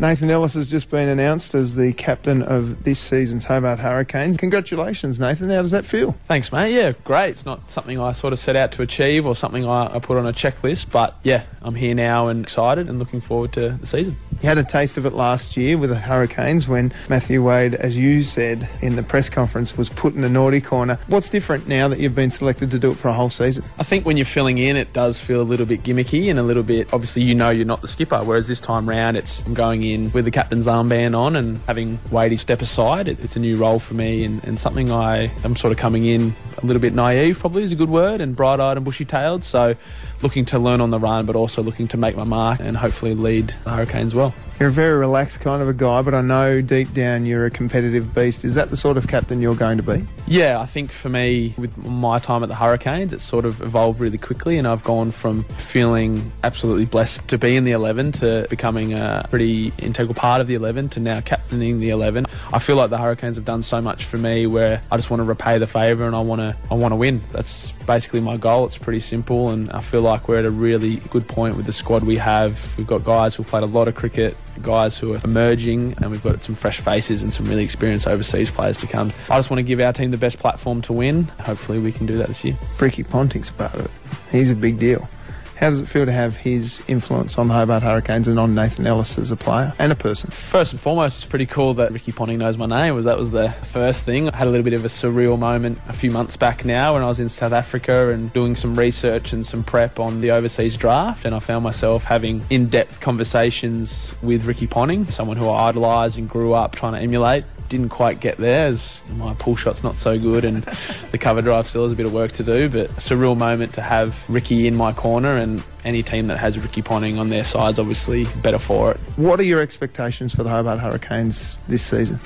Nathan 0.00 0.28
Ellis 0.28 0.54
has 0.54 0.68
just 0.68 0.90
been 0.90 1.08
announced 1.08 1.54
as 1.54 1.76
the 1.76 1.92
captain 1.92 2.42
of 2.42 2.82
this 2.82 2.98
season's 2.98 3.44
Hobart 3.44 3.78
Hurricanes. 3.78 4.36
Congratulations, 4.36 5.20
Nathan. 5.20 5.50
How 5.50 5.62
does 5.62 5.70
that 5.70 5.84
feel? 5.84 6.12
Thanks, 6.26 6.50
mate. 6.50 6.74
Yeah, 6.74 6.92
great. 7.04 7.30
It's 7.30 7.46
not 7.46 7.70
something 7.70 7.98
I 8.00 8.12
sort 8.12 8.32
of 8.32 8.40
set 8.40 8.56
out 8.56 8.72
to 8.72 8.82
achieve 8.82 9.24
or 9.24 9.36
something 9.36 9.64
I, 9.64 9.94
I 9.94 9.98
put 10.00 10.18
on 10.18 10.26
a 10.26 10.32
checklist, 10.32 10.90
but 10.90 11.16
yeah, 11.22 11.44
I'm 11.62 11.76
here 11.76 11.94
now 11.94 12.26
and 12.26 12.42
excited 12.44 12.88
and 12.88 12.98
looking 12.98 13.20
forward 13.20 13.52
to 13.52 13.70
the 13.70 13.86
season. 13.86 14.16
You 14.42 14.48
had 14.48 14.58
a 14.58 14.64
taste 14.64 14.98
of 14.98 15.06
it 15.06 15.12
last 15.14 15.56
year 15.56 15.78
with 15.78 15.88
the 15.88 15.96
Hurricanes 15.96 16.68
when 16.68 16.92
Matthew 17.08 17.42
Wade, 17.42 17.74
as 17.74 17.96
you 17.96 18.24
said 18.24 18.68
in 18.82 18.96
the 18.96 19.02
press 19.02 19.30
conference, 19.30 19.76
was 19.78 19.88
put 19.88 20.14
in 20.14 20.20
the 20.20 20.28
naughty 20.28 20.60
corner. 20.60 20.98
What's 21.06 21.30
different 21.30 21.66
now 21.66 21.88
that 21.88 21.98
you've 21.98 22.16
been 22.16 22.30
selected 22.30 22.70
to 22.72 22.78
do 22.78 22.90
it 22.90 22.96
for 22.96 23.08
a 23.08 23.12
whole 23.14 23.30
season? 23.30 23.64
I 23.78 23.84
think 23.84 24.04
when 24.04 24.18
you're 24.18 24.26
filling 24.26 24.58
in, 24.58 24.76
it 24.76 24.92
does 24.92 25.18
feel 25.18 25.40
a 25.40 25.44
little 25.44 25.64
bit 25.64 25.82
gimmicky 25.82 26.28
and 26.28 26.38
a 26.38 26.42
little 26.42 26.64
bit, 26.64 26.92
obviously, 26.92 27.22
you 27.22 27.34
know 27.34 27.48
you're 27.50 27.64
not 27.64 27.80
the 27.80 27.88
skipper, 27.88 28.22
whereas 28.22 28.46
this 28.46 28.60
time 28.60 28.86
round, 28.86 29.16
it's 29.16 29.40
I'm 29.46 29.54
going 29.54 29.83
in 29.92 30.10
with 30.12 30.24
the 30.24 30.30
captain's 30.30 30.66
armband 30.66 31.16
on 31.16 31.36
and 31.36 31.60
having 31.66 31.98
Wadey 32.10 32.36
step 32.36 32.62
aside. 32.62 33.08
It, 33.08 33.20
it's 33.20 33.36
a 33.36 33.38
new 33.38 33.56
role 33.56 33.78
for 33.78 33.94
me 33.94 34.24
and, 34.24 34.42
and 34.44 34.58
something 34.58 34.90
I 34.90 35.30
am 35.44 35.56
sort 35.56 35.72
of 35.72 35.78
coming 35.78 36.04
in 36.04 36.34
a 36.62 36.66
little 36.66 36.80
bit 36.80 36.94
naive, 36.94 37.38
probably 37.38 37.62
is 37.62 37.72
a 37.72 37.76
good 37.76 37.90
word, 37.90 38.20
and 38.20 38.34
bright 38.34 38.60
eyed 38.60 38.76
and 38.76 38.84
bushy 38.84 39.04
tailed. 39.04 39.44
So 39.44 39.74
looking 40.22 40.44
to 40.46 40.58
learn 40.58 40.80
on 40.80 40.90
the 40.90 40.98
run, 40.98 41.26
but 41.26 41.36
also 41.36 41.62
looking 41.62 41.88
to 41.88 41.96
make 41.96 42.16
my 42.16 42.24
mark 42.24 42.60
and 42.60 42.76
hopefully 42.76 43.14
lead 43.14 43.54
the 43.64 43.70
Hurricanes 43.70 44.14
well. 44.14 44.34
You're 44.58 44.68
a 44.68 44.72
very 44.72 44.98
relaxed 44.98 45.40
kind 45.40 45.60
of 45.60 45.68
a 45.68 45.74
guy, 45.74 46.02
but 46.02 46.14
I 46.14 46.20
know 46.20 46.60
deep 46.60 46.94
down 46.94 47.26
you're 47.26 47.46
a 47.46 47.50
competitive 47.50 48.14
beast. 48.14 48.44
Is 48.44 48.54
that 48.54 48.70
the 48.70 48.76
sort 48.76 48.96
of 48.96 49.08
captain 49.08 49.40
you're 49.42 49.56
going 49.56 49.76
to 49.78 49.82
be? 49.82 50.06
Yeah, 50.26 50.58
I 50.58 50.64
think 50.64 50.90
for 50.90 51.10
me, 51.10 51.54
with 51.58 51.76
my 51.76 52.18
time 52.18 52.42
at 52.42 52.48
the 52.48 52.54
Hurricanes, 52.54 53.12
it's 53.12 53.22
sort 53.22 53.44
of 53.44 53.60
evolved 53.60 54.00
really 54.00 54.16
quickly, 54.16 54.56
and 54.56 54.66
I've 54.66 54.82
gone 54.82 55.10
from 55.10 55.44
feeling 55.44 56.32
absolutely 56.42 56.86
blessed 56.86 57.28
to 57.28 57.36
be 57.36 57.56
in 57.56 57.64
the 57.64 57.72
11 57.72 58.12
to 58.12 58.46
becoming 58.48 58.94
a 58.94 59.26
pretty 59.28 59.70
integral 59.78 60.14
part 60.14 60.40
of 60.40 60.46
the 60.46 60.54
11 60.54 60.88
to 60.90 61.00
now 61.00 61.20
captaining 61.20 61.78
the 61.78 61.90
11. 61.90 62.24
I 62.54 62.58
feel 62.58 62.76
like 62.76 62.88
the 62.88 62.96
Hurricanes 62.96 63.36
have 63.36 63.44
done 63.44 63.62
so 63.62 63.82
much 63.82 64.06
for 64.06 64.16
me 64.16 64.46
where 64.46 64.80
I 64.90 64.96
just 64.96 65.10
want 65.10 65.20
to 65.20 65.24
repay 65.24 65.58
the 65.58 65.66
favour 65.66 66.06
and 66.06 66.16
I 66.16 66.20
want 66.20 66.40
to 66.40 66.56
I 66.70 66.74
want 66.74 66.92
to 66.92 66.96
win. 66.96 67.20
That's 67.32 67.72
basically 67.86 68.20
my 68.20 68.38
goal. 68.38 68.64
It's 68.64 68.78
pretty 68.78 69.00
simple, 69.00 69.50
and 69.50 69.70
I 69.72 69.80
feel 69.80 70.00
like 70.00 70.26
we're 70.26 70.38
at 70.38 70.46
a 70.46 70.50
really 70.50 70.96
good 71.10 71.28
point 71.28 71.56
with 71.56 71.66
the 71.66 71.72
squad 71.72 72.02
we 72.02 72.16
have. 72.16 72.74
We've 72.78 72.86
got 72.86 73.04
guys 73.04 73.34
who've 73.34 73.46
played 73.46 73.62
a 73.62 73.66
lot 73.66 73.88
of 73.88 73.94
cricket, 73.94 74.38
guys 74.62 74.98
who 74.98 75.14
are 75.14 75.20
emerging, 75.24 75.94
and 75.98 76.10
we've 76.10 76.22
got 76.22 76.42
some 76.44 76.54
fresh 76.54 76.80
faces 76.80 77.22
and 77.22 77.32
some 77.32 77.46
really 77.46 77.64
experienced 77.64 78.06
overseas 78.06 78.50
players 78.50 78.76
to 78.78 78.86
come. 78.86 79.12
I 79.30 79.38
just 79.38 79.50
want 79.50 79.58
to 79.58 79.62
give 79.64 79.80
our 79.80 79.92
team 79.92 80.10
the 80.10 80.16
best 80.16 80.38
platform 80.38 80.82
to 80.82 80.92
win. 80.92 81.24
Hopefully, 81.40 81.78
we 81.78 81.92
can 81.92 82.06
do 82.06 82.16
that 82.18 82.28
this 82.28 82.44
year. 82.44 82.56
Ricky 82.80 83.02
Ponting's 83.02 83.50
part 83.50 83.74
of 83.74 83.86
it. 83.86 83.90
He's 84.30 84.50
a 84.50 84.56
big 84.56 84.78
deal. 84.78 85.08
How 85.56 85.70
does 85.70 85.80
it 85.80 85.86
feel 85.86 86.04
to 86.04 86.12
have 86.12 86.36
his 86.36 86.82
influence 86.88 87.38
on 87.38 87.48
the 87.48 87.54
Hobart 87.54 87.82
Hurricanes 87.82 88.28
and 88.28 88.38
on 88.38 88.54
Nathan 88.54 88.86
Ellis 88.86 89.16
as 89.18 89.30
a 89.30 89.36
player 89.36 89.72
and 89.78 89.92
a 89.92 89.94
person? 89.94 90.30
First 90.30 90.72
and 90.72 90.80
foremost, 90.80 91.18
it's 91.18 91.24
pretty 91.24 91.46
cool 91.46 91.74
that 91.74 91.92
Ricky 91.92 92.12
Ponting 92.12 92.38
knows 92.38 92.58
my 92.58 92.66
name. 92.66 92.94
Was 92.94 93.04
that 93.04 93.16
was 93.16 93.30
the 93.30 93.50
first 93.50 94.04
thing. 94.04 94.28
I 94.28 94.36
had 94.36 94.46
a 94.48 94.50
little 94.50 94.64
bit 94.64 94.72
of 94.72 94.84
a 94.84 94.88
surreal 94.88 95.38
moment 95.38 95.78
a 95.88 95.92
few 95.92 96.10
months 96.10 96.36
back 96.36 96.64
now 96.64 96.94
when 96.94 97.02
I 97.02 97.06
was 97.06 97.20
in 97.20 97.28
South 97.28 97.52
Africa 97.52 98.08
and 98.08 98.32
doing 98.32 98.56
some 98.56 98.74
research 98.74 99.32
and 99.32 99.46
some 99.46 99.62
prep 99.62 100.00
on 100.00 100.20
the 100.20 100.32
overseas 100.32 100.76
draft, 100.76 101.24
and 101.24 101.34
I 101.34 101.38
found 101.38 101.62
myself 101.62 102.04
having 102.04 102.44
in-depth 102.50 103.00
conversations 103.00 104.12
with 104.22 104.44
Ricky 104.44 104.66
Ponting, 104.66 105.04
someone 105.06 105.36
who 105.36 105.48
I 105.48 105.68
idolised 105.68 106.18
and 106.18 106.28
grew 106.28 106.52
up 106.52 106.74
trying 106.74 106.94
to 106.94 107.00
emulate 107.00 107.44
didn't 107.76 107.88
quite 107.88 108.20
get 108.20 108.36
there 108.36 108.66
as 108.68 109.00
my 109.16 109.34
pull 109.34 109.56
shot's 109.56 109.82
not 109.82 109.98
so 109.98 110.16
good 110.16 110.44
and 110.44 110.62
the 111.10 111.18
cover 111.18 111.42
drive 111.42 111.66
still 111.66 111.82
has 111.82 111.90
a 111.90 111.96
bit 111.96 112.06
of 112.06 112.12
work 112.12 112.30
to 112.30 112.44
do 112.44 112.68
but 112.68 112.88
it's 112.90 113.10
a 113.10 113.16
real 113.16 113.34
moment 113.34 113.74
to 113.74 113.80
have 113.80 114.24
Ricky 114.30 114.68
in 114.68 114.76
my 114.76 114.92
corner 114.92 115.36
and 115.36 115.60
any 115.84 116.00
team 116.00 116.28
that 116.28 116.38
has 116.38 116.56
Ricky 116.56 116.82
Ponting 116.82 117.18
on 117.18 117.30
their 117.30 117.42
side's 117.42 117.80
obviously 117.80 118.26
better 118.42 118.60
for 118.60 118.92
it. 118.92 118.96
What 119.16 119.40
are 119.40 119.44
your 119.44 119.60
expectations 119.60 120.32
for 120.32 120.44
the 120.44 120.50
Hobart 120.50 120.78
Hurricanes 120.78 121.58
this 121.66 121.82
season? 121.82 122.20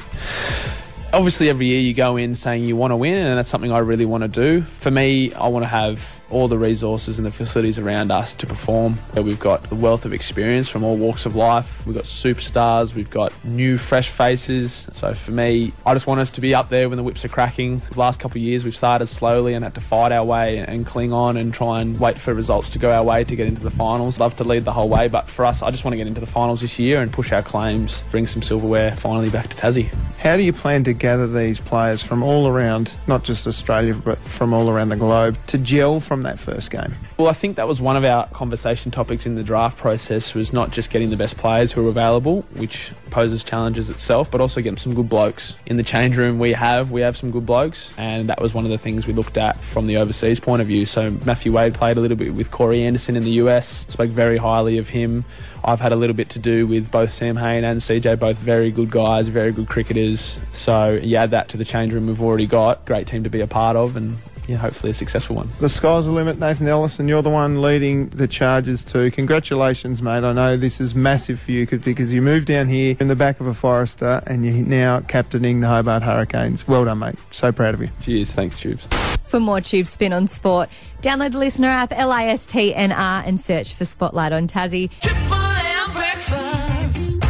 Obviously 1.14 1.48
every 1.48 1.66
year 1.66 1.80
you 1.80 1.94
go 1.94 2.18
in 2.18 2.34
saying 2.34 2.66
you 2.66 2.76
want 2.76 2.90
to 2.90 2.96
win 2.96 3.16
and 3.16 3.38
that's 3.38 3.48
something 3.48 3.72
I 3.72 3.78
really 3.78 4.04
want 4.04 4.22
to 4.22 4.28
do. 4.28 4.60
For 4.60 4.90
me, 4.90 5.32
I 5.32 5.48
want 5.48 5.62
to 5.62 5.68
have 5.68 6.17
all 6.30 6.48
the 6.48 6.58
resources 6.58 7.18
and 7.18 7.26
the 7.26 7.30
facilities 7.30 7.78
around 7.78 8.10
us 8.10 8.34
to 8.34 8.46
perform. 8.46 8.98
We've 9.14 9.40
got 9.40 9.70
a 9.70 9.74
wealth 9.74 10.04
of 10.04 10.12
experience 10.12 10.68
from 10.68 10.84
all 10.84 10.96
walks 10.96 11.26
of 11.26 11.34
life. 11.36 11.86
We've 11.86 11.94
got 11.94 12.04
superstars. 12.04 12.94
We've 12.94 13.10
got 13.10 13.32
new, 13.44 13.78
fresh 13.78 14.08
faces. 14.08 14.88
So 14.92 15.14
for 15.14 15.30
me, 15.30 15.72
I 15.86 15.94
just 15.94 16.06
want 16.06 16.20
us 16.20 16.30
to 16.32 16.40
be 16.40 16.54
up 16.54 16.68
there 16.68 16.88
when 16.88 16.96
the 16.96 17.04
whips 17.04 17.24
are 17.24 17.28
cracking. 17.28 17.82
The 17.90 18.00
last 18.00 18.20
couple 18.20 18.38
of 18.38 18.42
years, 18.42 18.64
we've 18.64 18.76
started 18.76 19.06
slowly 19.06 19.54
and 19.54 19.64
had 19.64 19.74
to 19.74 19.80
fight 19.80 20.12
our 20.12 20.24
way 20.24 20.58
and 20.58 20.84
cling 20.86 21.12
on 21.12 21.36
and 21.36 21.52
try 21.52 21.80
and 21.80 21.98
wait 21.98 22.18
for 22.18 22.34
results 22.34 22.70
to 22.70 22.78
go 22.78 22.92
our 22.92 23.02
way 23.02 23.24
to 23.24 23.36
get 23.36 23.46
into 23.46 23.62
the 23.62 23.70
finals. 23.70 24.20
Love 24.20 24.36
to 24.36 24.44
lead 24.44 24.64
the 24.64 24.72
whole 24.72 24.88
way, 24.88 25.08
but 25.08 25.28
for 25.28 25.44
us, 25.44 25.62
I 25.62 25.70
just 25.70 25.84
want 25.84 25.92
to 25.92 25.96
get 25.98 26.06
into 26.06 26.20
the 26.20 26.26
finals 26.26 26.60
this 26.60 26.78
year 26.78 27.00
and 27.00 27.12
push 27.12 27.32
our 27.32 27.42
claims, 27.42 28.02
bring 28.10 28.26
some 28.26 28.42
silverware 28.42 28.92
finally 28.92 29.30
back 29.30 29.48
to 29.48 29.56
Tassie. 29.56 29.92
How 30.18 30.36
do 30.36 30.42
you 30.42 30.52
plan 30.52 30.82
to 30.84 30.92
gather 30.92 31.28
these 31.28 31.60
players 31.60 32.02
from 32.02 32.22
all 32.22 32.48
around, 32.48 32.96
not 33.06 33.22
just 33.22 33.46
Australia, 33.46 33.94
but 33.94 34.18
from 34.18 34.52
all 34.52 34.68
around 34.68 34.88
the 34.88 34.96
globe, 34.96 35.38
to 35.46 35.58
gel 35.58 36.00
from 36.00 36.17
that 36.22 36.38
first 36.38 36.70
game? 36.70 36.94
Well, 37.16 37.28
I 37.28 37.32
think 37.32 37.56
that 37.56 37.68
was 37.68 37.80
one 37.80 37.96
of 37.96 38.04
our 38.04 38.26
conversation 38.28 38.90
topics 38.90 39.26
in 39.26 39.34
the 39.34 39.42
draft 39.42 39.76
process 39.78 40.34
was 40.34 40.52
not 40.52 40.70
just 40.70 40.90
getting 40.90 41.10
the 41.10 41.16
best 41.16 41.36
players 41.36 41.72
who 41.72 41.86
are 41.86 41.88
available, 41.88 42.42
which 42.56 42.92
poses 43.10 43.42
challenges 43.42 43.90
itself, 43.90 44.30
but 44.30 44.40
also 44.40 44.60
getting 44.60 44.78
some 44.78 44.94
good 44.94 45.08
blokes. 45.08 45.56
In 45.66 45.76
the 45.76 45.82
change 45.82 46.16
room 46.16 46.38
we 46.38 46.52
have, 46.52 46.90
we 46.90 47.00
have 47.00 47.16
some 47.16 47.30
good 47.30 47.46
blokes, 47.46 47.92
and 47.96 48.28
that 48.28 48.40
was 48.40 48.54
one 48.54 48.64
of 48.64 48.70
the 48.70 48.78
things 48.78 49.06
we 49.06 49.12
looked 49.12 49.38
at 49.38 49.58
from 49.58 49.86
the 49.86 49.96
overseas 49.96 50.40
point 50.40 50.60
of 50.60 50.68
view. 50.68 50.86
So 50.86 51.10
Matthew 51.24 51.52
Wade 51.52 51.74
played 51.74 51.96
a 51.96 52.00
little 52.00 52.16
bit 52.16 52.34
with 52.34 52.50
Corey 52.50 52.82
Anderson 52.82 53.16
in 53.16 53.24
the 53.24 53.32
US, 53.42 53.86
spoke 53.88 54.10
very 54.10 54.36
highly 54.36 54.78
of 54.78 54.90
him. 54.90 55.24
I've 55.64 55.80
had 55.80 55.92
a 55.92 55.96
little 55.96 56.14
bit 56.14 56.30
to 56.30 56.38
do 56.38 56.66
with 56.66 56.90
both 56.90 57.10
Sam 57.10 57.36
Hain 57.36 57.64
and 57.64 57.80
CJ, 57.80 58.18
both 58.18 58.38
very 58.38 58.70
good 58.70 58.90
guys, 58.90 59.28
very 59.28 59.52
good 59.52 59.68
cricketers. 59.68 60.38
So 60.52 60.94
you 60.94 61.16
add 61.16 61.30
that 61.32 61.48
to 61.50 61.56
the 61.56 61.64
change 61.64 61.92
room 61.92 62.06
we've 62.06 62.22
already 62.22 62.46
got. 62.46 62.84
Great 62.86 63.06
team 63.06 63.24
to 63.24 63.30
be 63.30 63.40
a 63.40 63.46
part 63.46 63.76
of, 63.76 63.96
and 63.96 64.18
yeah, 64.48 64.56
hopefully 64.56 64.90
a 64.90 64.94
successful 64.94 65.36
one. 65.36 65.48
The 65.60 65.68
sky's 65.68 66.06
the 66.06 66.10
limit, 66.10 66.38
Nathan 66.38 66.66
Ellis, 66.66 66.98
and 66.98 67.08
you're 67.08 67.20
the 67.22 67.28
one 67.30 67.60
leading 67.60 68.08
the 68.08 68.26
charges 68.26 68.82
too. 68.82 69.10
Congratulations, 69.10 70.00
mate. 70.02 70.24
I 70.24 70.32
know 70.32 70.56
this 70.56 70.80
is 70.80 70.94
massive 70.94 71.38
for 71.38 71.52
you 71.52 71.66
because 71.66 72.14
you 72.14 72.22
moved 72.22 72.46
down 72.46 72.66
here 72.66 72.96
in 72.98 73.08
the 73.08 73.14
back 73.14 73.40
of 73.40 73.46
a 73.46 73.52
Forester 73.52 74.22
and 74.26 74.46
you're 74.46 74.64
now 74.64 75.00
captaining 75.00 75.60
the 75.60 75.68
Hobart 75.68 76.02
Hurricanes. 76.02 76.66
Well 76.66 76.86
done, 76.86 76.98
mate. 76.98 77.16
So 77.30 77.52
proud 77.52 77.74
of 77.74 77.82
you. 77.82 77.90
Cheers. 78.00 78.34
Thanks, 78.34 78.58
Tubes. 78.58 78.86
For 79.26 79.38
more 79.38 79.60
Tube 79.60 79.86
Spin 79.86 80.14
on 80.14 80.26
Sport, 80.26 80.70
download 81.02 81.32
the 81.32 81.38
listener 81.38 81.68
app 81.68 81.90
LISTNR 81.90 83.26
and 83.26 83.38
search 83.38 83.74
for 83.74 83.84
Spotlight 83.84 84.32
on 84.32 84.48
Tassie. 84.48 84.90
Triple 85.00 85.36
M 85.36 85.92
breakfast. 85.92 87.22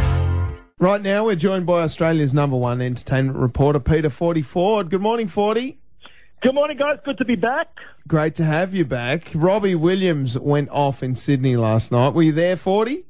Right 0.79 1.01
now, 1.01 1.25
we're 1.25 1.35
joined 1.35 1.65
by 1.65 1.81
Australia's 1.81 2.33
number 2.33 2.55
one 2.55 2.81
entertainment 2.81 3.37
reporter, 3.37 3.81
Peter 3.81 4.09
Forty 4.09 4.41
Ford. 4.41 4.89
Good 4.89 5.01
morning, 5.01 5.27
Forty. 5.27 5.79
Good 6.41 6.55
morning, 6.55 6.77
guys. 6.77 6.99
Good 7.03 7.17
to 7.17 7.25
be 7.25 7.35
back. 7.35 7.67
Great 8.07 8.33
to 8.35 8.45
have 8.45 8.73
you 8.73 8.85
back. 8.85 9.29
Robbie 9.35 9.75
Williams 9.75 10.39
went 10.39 10.69
off 10.69 11.03
in 11.03 11.15
Sydney 11.15 11.57
last 11.57 11.91
night. 11.91 12.13
Were 12.13 12.23
you 12.23 12.31
there, 12.31 12.55
Forty? 12.55 13.03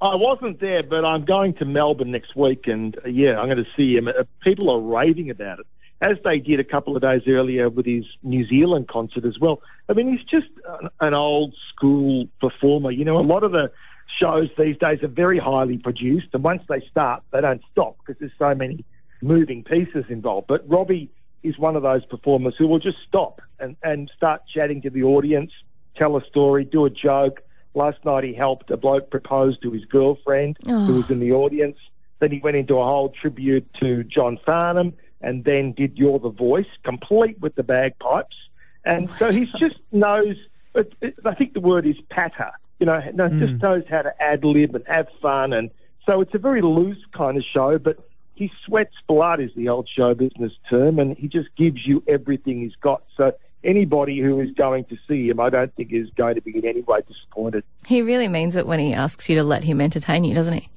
I 0.00 0.14
wasn't 0.14 0.60
there, 0.60 0.84
but 0.84 1.04
I'm 1.04 1.24
going 1.24 1.54
to 1.54 1.64
Melbourne 1.64 2.12
next 2.12 2.36
week, 2.36 2.68
and 2.68 2.96
uh, 3.04 3.08
yeah, 3.08 3.40
I'm 3.40 3.46
going 3.46 3.56
to 3.56 3.66
see 3.76 3.96
him. 3.96 4.06
Uh, 4.06 4.22
people 4.42 4.70
are 4.70 4.80
raving 4.80 5.28
about 5.28 5.58
it, 5.58 5.66
as 6.00 6.18
they 6.24 6.38
did 6.38 6.60
a 6.60 6.64
couple 6.64 6.94
of 6.94 7.02
days 7.02 7.22
earlier 7.26 7.68
with 7.68 7.84
his 7.84 8.04
New 8.22 8.46
Zealand 8.46 8.86
concert 8.86 9.24
as 9.24 9.40
well. 9.40 9.60
I 9.88 9.94
mean, 9.94 10.16
he's 10.16 10.24
just 10.24 10.52
an, 10.80 10.88
an 11.00 11.14
old 11.14 11.54
school 11.74 12.28
performer. 12.40 12.92
You 12.92 13.04
know, 13.04 13.18
a 13.18 13.26
lot 13.26 13.42
of 13.42 13.50
the 13.50 13.72
shows 14.20 14.50
these 14.56 14.76
days 14.78 15.02
are 15.02 15.08
very 15.08 15.40
highly 15.40 15.78
produced, 15.78 16.28
and 16.32 16.44
once 16.44 16.62
they 16.68 16.80
start, 16.88 17.24
they 17.32 17.40
don't 17.40 17.62
stop 17.72 17.96
because 17.98 18.20
there's 18.20 18.32
so 18.38 18.54
many 18.54 18.84
moving 19.20 19.64
pieces 19.64 20.04
involved. 20.08 20.46
But 20.46 20.68
Robbie 20.68 21.10
is 21.42 21.58
one 21.58 21.76
of 21.76 21.82
those 21.82 22.04
performers 22.04 22.54
who 22.58 22.66
will 22.66 22.78
just 22.78 22.98
stop 23.06 23.40
and, 23.58 23.76
and 23.82 24.10
start 24.16 24.42
chatting 24.52 24.82
to 24.82 24.90
the 24.90 25.02
audience, 25.02 25.50
tell 25.96 26.16
a 26.16 26.24
story, 26.24 26.64
do 26.64 26.84
a 26.84 26.90
joke. 26.90 27.40
Last 27.74 28.04
night 28.04 28.24
he 28.24 28.34
helped 28.34 28.70
a 28.70 28.76
bloke 28.76 29.10
propose 29.10 29.58
to 29.60 29.70
his 29.70 29.84
girlfriend 29.84 30.58
who 30.64 30.94
was 30.94 31.04
ah. 31.08 31.12
in 31.12 31.20
the 31.20 31.32
audience. 31.32 31.78
Then 32.18 32.30
he 32.30 32.38
went 32.38 32.56
into 32.56 32.78
a 32.78 32.84
whole 32.84 33.08
tribute 33.08 33.66
to 33.80 34.04
John 34.04 34.38
Farnham 34.44 34.94
and 35.20 35.44
then 35.44 35.72
did 35.72 35.96
You're 35.96 36.18
the 36.18 36.30
Voice, 36.30 36.66
complete 36.84 37.40
with 37.40 37.54
the 37.54 37.62
bagpipes. 37.62 38.36
And 38.84 39.08
so 39.10 39.30
he 39.30 39.46
just 39.46 39.76
knows, 39.92 40.36
it, 40.74 40.92
it, 41.00 41.14
I 41.24 41.34
think 41.34 41.54
the 41.54 41.60
word 41.60 41.86
is 41.86 41.96
patter, 42.10 42.50
you 42.80 42.86
know, 42.86 43.00
no, 43.14 43.28
just 43.28 43.52
hmm. 43.52 43.58
knows 43.58 43.84
how 43.88 44.02
to 44.02 44.12
ad 44.20 44.44
lib 44.44 44.74
and 44.74 44.84
have 44.88 45.06
fun. 45.20 45.52
And 45.52 45.70
so 46.04 46.20
it's 46.20 46.34
a 46.34 46.38
very 46.38 46.62
loose 46.62 46.98
kind 47.16 47.36
of 47.36 47.44
show, 47.44 47.78
but 47.78 47.98
he 48.42 48.52
sweats 48.66 48.96
blood 49.06 49.40
is 49.40 49.50
the 49.54 49.68
old 49.68 49.88
show 49.88 50.14
business 50.14 50.52
term, 50.68 50.98
and 50.98 51.16
he 51.16 51.28
just 51.28 51.48
gives 51.56 51.86
you 51.86 52.02
everything 52.08 52.60
he's 52.60 52.74
got. 52.80 53.04
So 53.16 53.32
anybody 53.62 54.18
who 54.18 54.40
is 54.40 54.50
going 54.50 54.84
to 54.86 54.98
see 55.06 55.28
him, 55.28 55.38
I 55.38 55.48
don't 55.48 55.72
think 55.76 55.92
is 55.92 56.10
going 56.16 56.34
to 56.34 56.40
be 56.40 56.58
in 56.58 56.64
any 56.64 56.80
way 56.80 57.02
disappointed. 57.06 57.62
He 57.86 58.02
really 58.02 58.26
means 58.26 58.56
it 58.56 58.66
when 58.66 58.80
he 58.80 58.92
asks 58.92 59.28
you 59.28 59.36
to 59.36 59.44
let 59.44 59.62
him 59.62 59.80
entertain 59.80 60.24
you, 60.24 60.34
doesn't 60.34 60.54
he? 60.54 60.68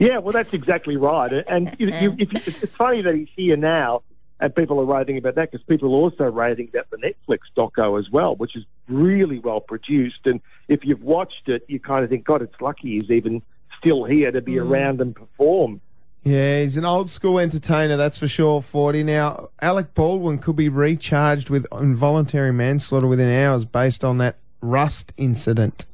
Yeah, 0.00 0.18
well, 0.18 0.32
that's 0.32 0.52
exactly 0.52 0.96
right. 0.96 1.30
And 1.46 1.74
you, 1.78 1.86
you, 1.88 2.16
if 2.18 2.32
you, 2.32 2.40
it's 2.46 2.74
funny 2.74 3.00
that 3.02 3.14
he's 3.14 3.28
here 3.36 3.56
now 3.56 4.02
and 4.40 4.52
people 4.52 4.80
are 4.80 4.84
raving 4.84 5.18
about 5.18 5.36
that 5.36 5.52
because 5.52 5.64
people 5.66 5.94
are 5.94 5.98
also 5.98 6.24
raving 6.24 6.68
about 6.68 6.90
the 6.90 6.96
Netflix 6.96 7.42
doco 7.56 8.00
as 8.00 8.10
well, 8.10 8.34
which 8.34 8.56
is 8.56 8.64
really 8.88 9.38
well 9.38 9.60
produced. 9.60 10.26
And 10.26 10.40
if 10.66 10.84
you've 10.84 11.02
watched 11.02 11.48
it, 11.48 11.64
you 11.68 11.78
kind 11.78 12.02
of 12.02 12.10
think, 12.10 12.24
God, 12.24 12.42
it's 12.42 12.60
lucky 12.60 12.98
he's 12.98 13.08
even 13.10 13.42
still 13.78 14.04
here 14.04 14.32
to 14.32 14.40
be 14.40 14.54
mm. 14.54 14.68
around 14.68 15.00
and 15.00 15.14
perform. 15.14 15.80
Yeah, 16.24 16.60
he's 16.60 16.76
an 16.76 16.84
old 16.84 17.10
school 17.10 17.40
entertainer, 17.40 17.96
that's 17.96 18.18
for 18.18 18.28
sure, 18.28 18.62
40. 18.62 19.02
Now, 19.02 19.48
Alec 19.60 19.92
Baldwin 19.94 20.38
could 20.38 20.54
be 20.54 20.68
recharged 20.68 21.50
with 21.50 21.66
involuntary 21.72 22.52
manslaughter 22.52 23.08
within 23.08 23.28
hours 23.28 23.64
based 23.64 24.04
on 24.04 24.18
that 24.18 24.36
rust 24.60 25.12
incident. 25.16 25.84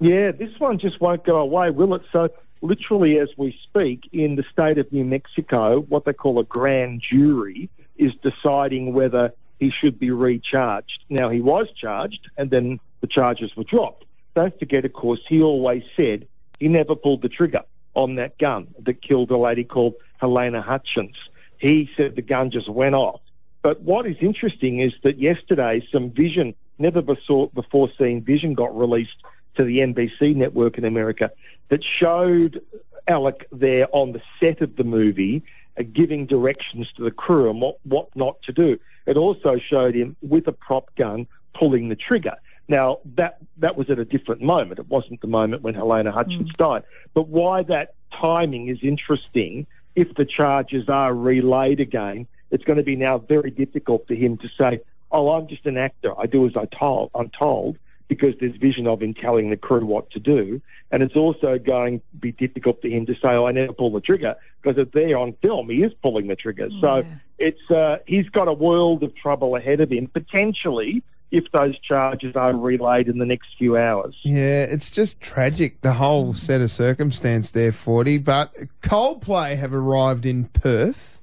Yeah, 0.00 0.30
this 0.30 0.58
one 0.58 0.78
just 0.78 1.00
won't 1.00 1.24
go 1.24 1.36
away, 1.36 1.70
will 1.70 1.94
it? 1.94 2.02
So, 2.10 2.28
literally, 2.62 3.18
as 3.18 3.28
we 3.36 3.58
speak, 3.64 4.08
in 4.12 4.36
the 4.36 4.44
state 4.50 4.78
of 4.78 4.90
New 4.92 5.04
Mexico, 5.04 5.80
what 5.80 6.06
they 6.06 6.14
call 6.14 6.38
a 6.38 6.44
grand 6.44 7.02
jury 7.02 7.68
is 7.98 8.12
deciding 8.22 8.94
whether 8.94 9.32
he 9.60 9.70
should 9.70 9.98
be 9.98 10.10
recharged. 10.10 11.04
Now, 11.10 11.28
he 11.28 11.42
was 11.42 11.66
charged, 11.78 12.30
and 12.38 12.50
then 12.50 12.80
the 13.02 13.06
charges 13.06 13.54
were 13.56 13.64
dropped. 13.64 14.06
Don't 14.34 14.58
forget, 14.58 14.86
of 14.86 14.94
course, 14.94 15.20
he 15.28 15.42
always 15.42 15.82
said 15.96 16.26
he 16.60 16.68
never 16.68 16.94
pulled 16.94 17.20
the 17.20 17.28
trigger 17.28 17.62
on 17.96 18.14
that 18.16 18.38
gun 18.38 18.68
that 18.84 19.02
killed 19.02 19.30
a 19.30 19.36
lady 19.36 19.64
called 19.64 19.94
Halyna 20.22 20.62
Hutchins. 20.62 21.16
He 21.58 21.90
said 21.96 22.14
the 22.14 22.22
gun 22.22 22.50
just 22.50 22.68
went 22.68 22.94
off. 22.94 23.20
But 23.62 23.80
what 23.80 24.06
is 24.06 24.16
interesting 24.20 24.80
is 24.80 24.92
that 25.02 25.18
yesterday 25.18 25.84
some 25.90 26.10
vision, 26.10 26.54
never 26.78 27.02
before, 27.02 27.88
seen 27.98 28.22
vision, 28.22 28.54
got 28.54 28.76
released 28.78 29.16
to 29.56 29.64
the 29.64 29.78
NBC 29.78 30.36
network 30.36 30.78
in 30.78 30.84
America 30.84 31.30
that 31.70 31.80
showed 31.82 32.60
Alec 33.08 33.48
there 33.50 33.88
on 33.92 34.12
the 34.12 34.22
set 34.38 34.60
of 34.60 34.76
the 34.76 34.84
movie 34.84 35.42
uh, 35.78 35.82
giving 35.92 36.26
directions 36.26 36.88
to 36.96 37.02
the 37.02 37.10
crew 37.10 37.50
and 37.50 37.60
what, 37.60 37.78
what 37.84 38.14
not 38.14 38.40
to 38.42 38.52
do. 38.52 38.78
It 39.06 39.16
also 39.16 39.58
showed 39.58 39.94
him 39.94 40.16
with 40.20 40.46
a 40.46 40.52
prop 40.52 40.94
gun 40.96 41.26
pulling 41.54 41.88
the 41.88 41.96
trigger. 41.96 42.34
Now 42.68 42.98
that 43.16 43.38
that 43.58 43.76
was 43.76 43.90
at 43.90 43.98
a 43.98 44.04
different 44.04 44.42
moment. 44.42 44.80
It 44.80 44.88
wasn't 44.88 45.20
the 45.20 45.28
moment 45.28 45.62
when 45.62 45.74
Halyna 45.74 46.12
Hutchins 46.12 46.50
died. 46.56 46.82
But 47.14 47.28
why 47.28 47.62
that 47.64 47.94
timing 48.12 48.68
is 48.68 48.78
interesting. 48.82 49.66
If 49.94 50.14
the 50.14 50.26
charges 50.26 50.88
are 50.88 51.14
relayed 51.14 51.80
again, 51.80 52.26
it's 52.50 52.64
going 52.64 52.76
to 52.76 52.82
be 52.82 52.96
now 52.96 53.18
very 53.18 53.50
difficult 53.50 54.06
for 54.06 54.14
him 54.14 54.36
to 54.38 54.48
say, 54.58 54.80
"Oh, 55.10 55.30
I'm 55.30 55.46
just 55.46 55.64
an 55.66 55.78
actor. 55.78 56.18
I 56.18 56.26
do 56.26 56.46
as 56.46 56.56
I 56.56 56.66
told. 56.66 57.10
I'm 57.14 57.30
told." 57.30 57.78
Because 58.08 58.34
there's 58.38 58.54
vision 58.56 58.86
of 58.86 59.02
him 59.02 59.14
telling 59.14 59.50
the 59.50 59.56
crew 59.56 59.84
what 59.84 60.10
to 60.10 60.20
do, 60.20 60.60
and 60.92 61.02
it's 61.02 61.16
also 61.16 61.58
going 61.58 61.98
to 61.98 62.16
be 62.20 62.30
difficult 62.30 62.80
for 62.80 62.86
him 62.86 63.04
to 63.06 63.14
say, 63.14 63.30
"Oh, 63.30 63.46
I 63.46 63.52
never 63.52 63.72
pull 63.72 63.90
the 63.90 64.00
trigger," 64.00 64.36
because 64.62 64.78
if 64.78 64.92
there 64.92 65.18
on 65.18 65.32
film, 65.42 65.70
he 65.70 65.82
is 65.82 65.92
pulling 66.02 66.28
the 66.28 66.36
trigger. 66.36 66.68
So 66.80 67.04
it's 67.38 67.70
uh, 67.70 67.98
he's 68.06 68.28
got 68.28 68.46
a 68.46 68.52
world 68.52 69.02
of 69.02 69.14
trouble 69.16 69.56
ahead 69.56 69.80
of 69.80 69.90
him 69.90 70.06
potentially 70.06 71.02
if 71.30 71.44
those 71.52 71.78
charges 71.80 72.36
are 72.36 72.54
relayed 72.56 73.08
in 73.08 73.18
the 73.18 73.26
next 73.26 73.48
few 73.58 73.76
hours. 73.76 74.14
Yeah, 74.22 74.64
it's 74.64 74.90
just 74.90 75.20
tragic, 75.20 75.80
the 75.80 75.94
whole 75.94 76.34
set 76.34 76.60
of 76.60 76.70
circumstance 76.70 77.50
there, 77.50 77.72
40. 77.72 78.18
But 78.18 78.54
Coldplay 78.82 79.56
have 79.56 79.74
arrived 79.74 80.24
in 80.24 80.44
Perth. 80.44 81.20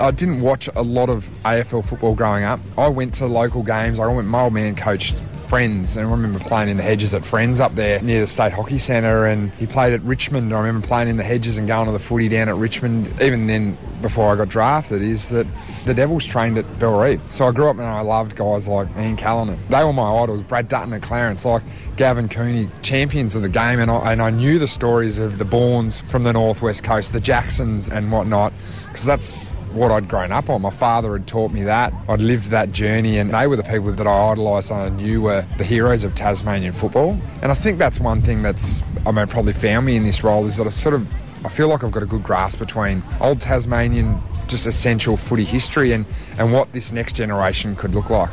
I 0.00 0.10
didn't 0.10 0.40
watch 0.40 0.68
a 0.74 0.82
lot 0.82 1.10
of 1.10 1.28
AFL 1.44 1.84
football 1.84 2.14
growing 2.14 2.44
up. 2.44 2.60
I 2.76 2.88
went 2.88 3.14
to 3.14 3.26
local 3.26 3.62
games. 3.62 3.98
I 3.98 4.06
went, 4.06 4.28
my 4.28 4.42
old 4.42 4.52
man 4.52 4.76
coached 4.76 5.22
Friends, 5.48 5.96
and 5.96 6.06
I 6.06 6.10
remember 6.10 6.38
playing 6.40 6.68
in 6.68 6.76
the 6.76 6.82
hedges 6.82 7.14
at 7.14 7.24
Friends 7.24 7.58
up 7.58 7.74
there 7.74 8.02
near 8.02 8.20
the 8.20 8.26
State 8.26 8.52
Hockey 8.52 8.76
Centre. 8.76 9.24
And 9.24 9.50
he 9.52 9.66
played 9.66 9.94
at 9.94 10.02
Richmond. 10.02 10.52
I 10.52 10.58
remember 10.58 10.86
playing 10.86 11.08
in 11.08 11.16
the 11.16 11.24
hedges 11.24 11.56
and 11.56 11.66
going 11.66 11.86
to 11.86 11.92
the 11.92 11.98
footy 11.98 12.28
down 12.28 12.50
at 12.50 12.56
Richmond. 12.56 13.10
Even 13.22 13.46
then, 13.46 13.78
before 14.02 14.30
I 14.30 14.36
got 14.36 14.50
drafted, 14.50 15.00
is 15.00 15.30
that 15.30 15.46
the 15.86 15.94
Devils 15.94 16.26
trained 16.26 16.58
at 16.58 16.78
Bellerive. 16.78 17.22
So 17.30 17.48
I 17.48 17.52
grew 17.52 17.70
up 17.70 17.76
and 17.76 17.86
I 17.86 18.02
loved 18.02 18.36
guys 18.36 18.68
like 18.68 18.88
Ian 18.98 19.16
Callanan. 19.16 19.58
They 19.70 19.82
were 19.82 19.94
my 19.94 20.22
idols. 20.22 20.42
Brad 20.42 20.68
Dutton 20.68 20.92
at 20.92 21.00
Clarence, 21.00 21.46
like 21.46 21.62
Gavin 21.96 22.28
Cooney, 22.28 22.68
champions 22.82 23.34
of 23.34 23.40
the 23.40 23.48
game. 23.48 23.80
And 23.80 23.90
I, 23.90 24.12
and 24.12 24.20
I 24.20 24.28
knew 24.28 24.58
the 24.58 24.68
stories 24.68 25.16
of 25.16 25.38
the 25.38 25.46
Bournes 25.46 26.02
from 26.02 26.24
the 26.24 26.32
northwest 26.34 26.84
coast, 26.84 27.14
the 27.14 27.20
Jacksons 27.20 27.88
and 27.88 28.12
whatnot, 28.12 28.52
because 28.86 29.06
that's 29.06 29.48
what 29.72 29.90
I'd 29.90 30.08
grown 30.08 30.32
up 30.32 30.50
on. 30.50 30.62
My 30.62 30.70
father 30.70 31.12
had 31.12 31.26
taught 31.26 31.52
me 31.52 31.62
that. 31.64 31.92
I'd 32.08 32.20
lived 32.20 32.46
that 32.50 32.72
journey, 32.72 33.18
and 33.18 33.32
they 33.32 33.46
were 33.46 33.56
the 33.56 33.62
people 33.62 33.92
that 33.92 34.06
I 34.06 34.32
idolised 34.32 34.70
and 34.70 34.80
I 34.80 34.88
knew 34.88 35.22
were 35.22 35.44
the 35.56 35.64
heroes 35.64 36.04
of 36.04 36.14
Tasmanian 36.14 36.72
football. 36.72 37.18
And 37.42 37.52
I 37.52 37.54
think 37.54 37.78
that's 37.78 38.00
one 38.00 38.22
thing 38.22 38.42
that's, 38.42 38.82
I 39.06 39.12
mean, 39.12 39.26
probably 39.26 39.52
found 39.52 39.86
me 39.86 39.96
in 39.96 40.04
this 40.04 40.24
role 40.24 40.46
is 40.46 40.56
that 40.56 40.66
I 40.66 40.70
sort 40.70 40.94
of, 40.94 41.06
I 41.44 41.48
feel 41.48 41.68
like 41.68 41.84
I've 41.84 41.92
got 41.92 42.02
a 42.02 42.06
good 42.06 42.22
grasp 42.22 42.58
between 42.58 43.02
old 43.20 43.40
Tasmanian, 43.40 44.20
just 44.48 44.66
essential 44.66 45.16
footy 45.16 45.44
history 45.44 45.92
and, 45.92 46.06
and 46.38 46.52
what 46.52 46.72
this 46.72 46.90
next 46.92 47.14
generation 47.14 47.76
could 47.76 47.94
look 47.94 48.10
like. 48.10 48.30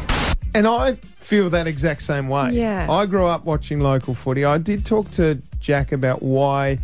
And 0.53 0.65
I 0.67 0.95
feel 0.95 1.49
that 1.49 1.67
exact 1.67 2.03
same 2.03 2.29
way. 2.29 2.51
Yeah. 2.51 2.87
I 2.89 3.05
grew 3.05 3.25
up 3.25 3.45
watching 3.45 3.79
local 3.81 4.13
footy. 4.13 4.45
I 4.45 4.57
did 4.57 4.85
talk 4.85 5.11
to 5.11 5.41
Jack 5.59 5.91
about 5.91 6.23
why 6.23 6.79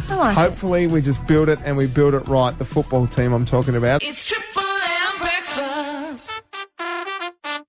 I 0.09 0.15
like 0.17 0.37
it. 0.37 0.41
Hopefully, 0.41 0.87
we 0.87 1.01
just 1.01 1.27
build 1.27 1.49
it 1.49 1.59
and 1.65 1.77
we 1.77 1.87
build 1.87 2.15
it 2.15 2.27
right. 2.29 2.57
The 2.59 2.65
football 2.65 3.07
team 3.07 3.33
I'm 3.33 3.45
talking 3.45 3.77
about. 3.77 4.03
It's 4.03 4.25
Triple 4.25 4.63
M 4.63 5.19
breakfast. 5.19 6.43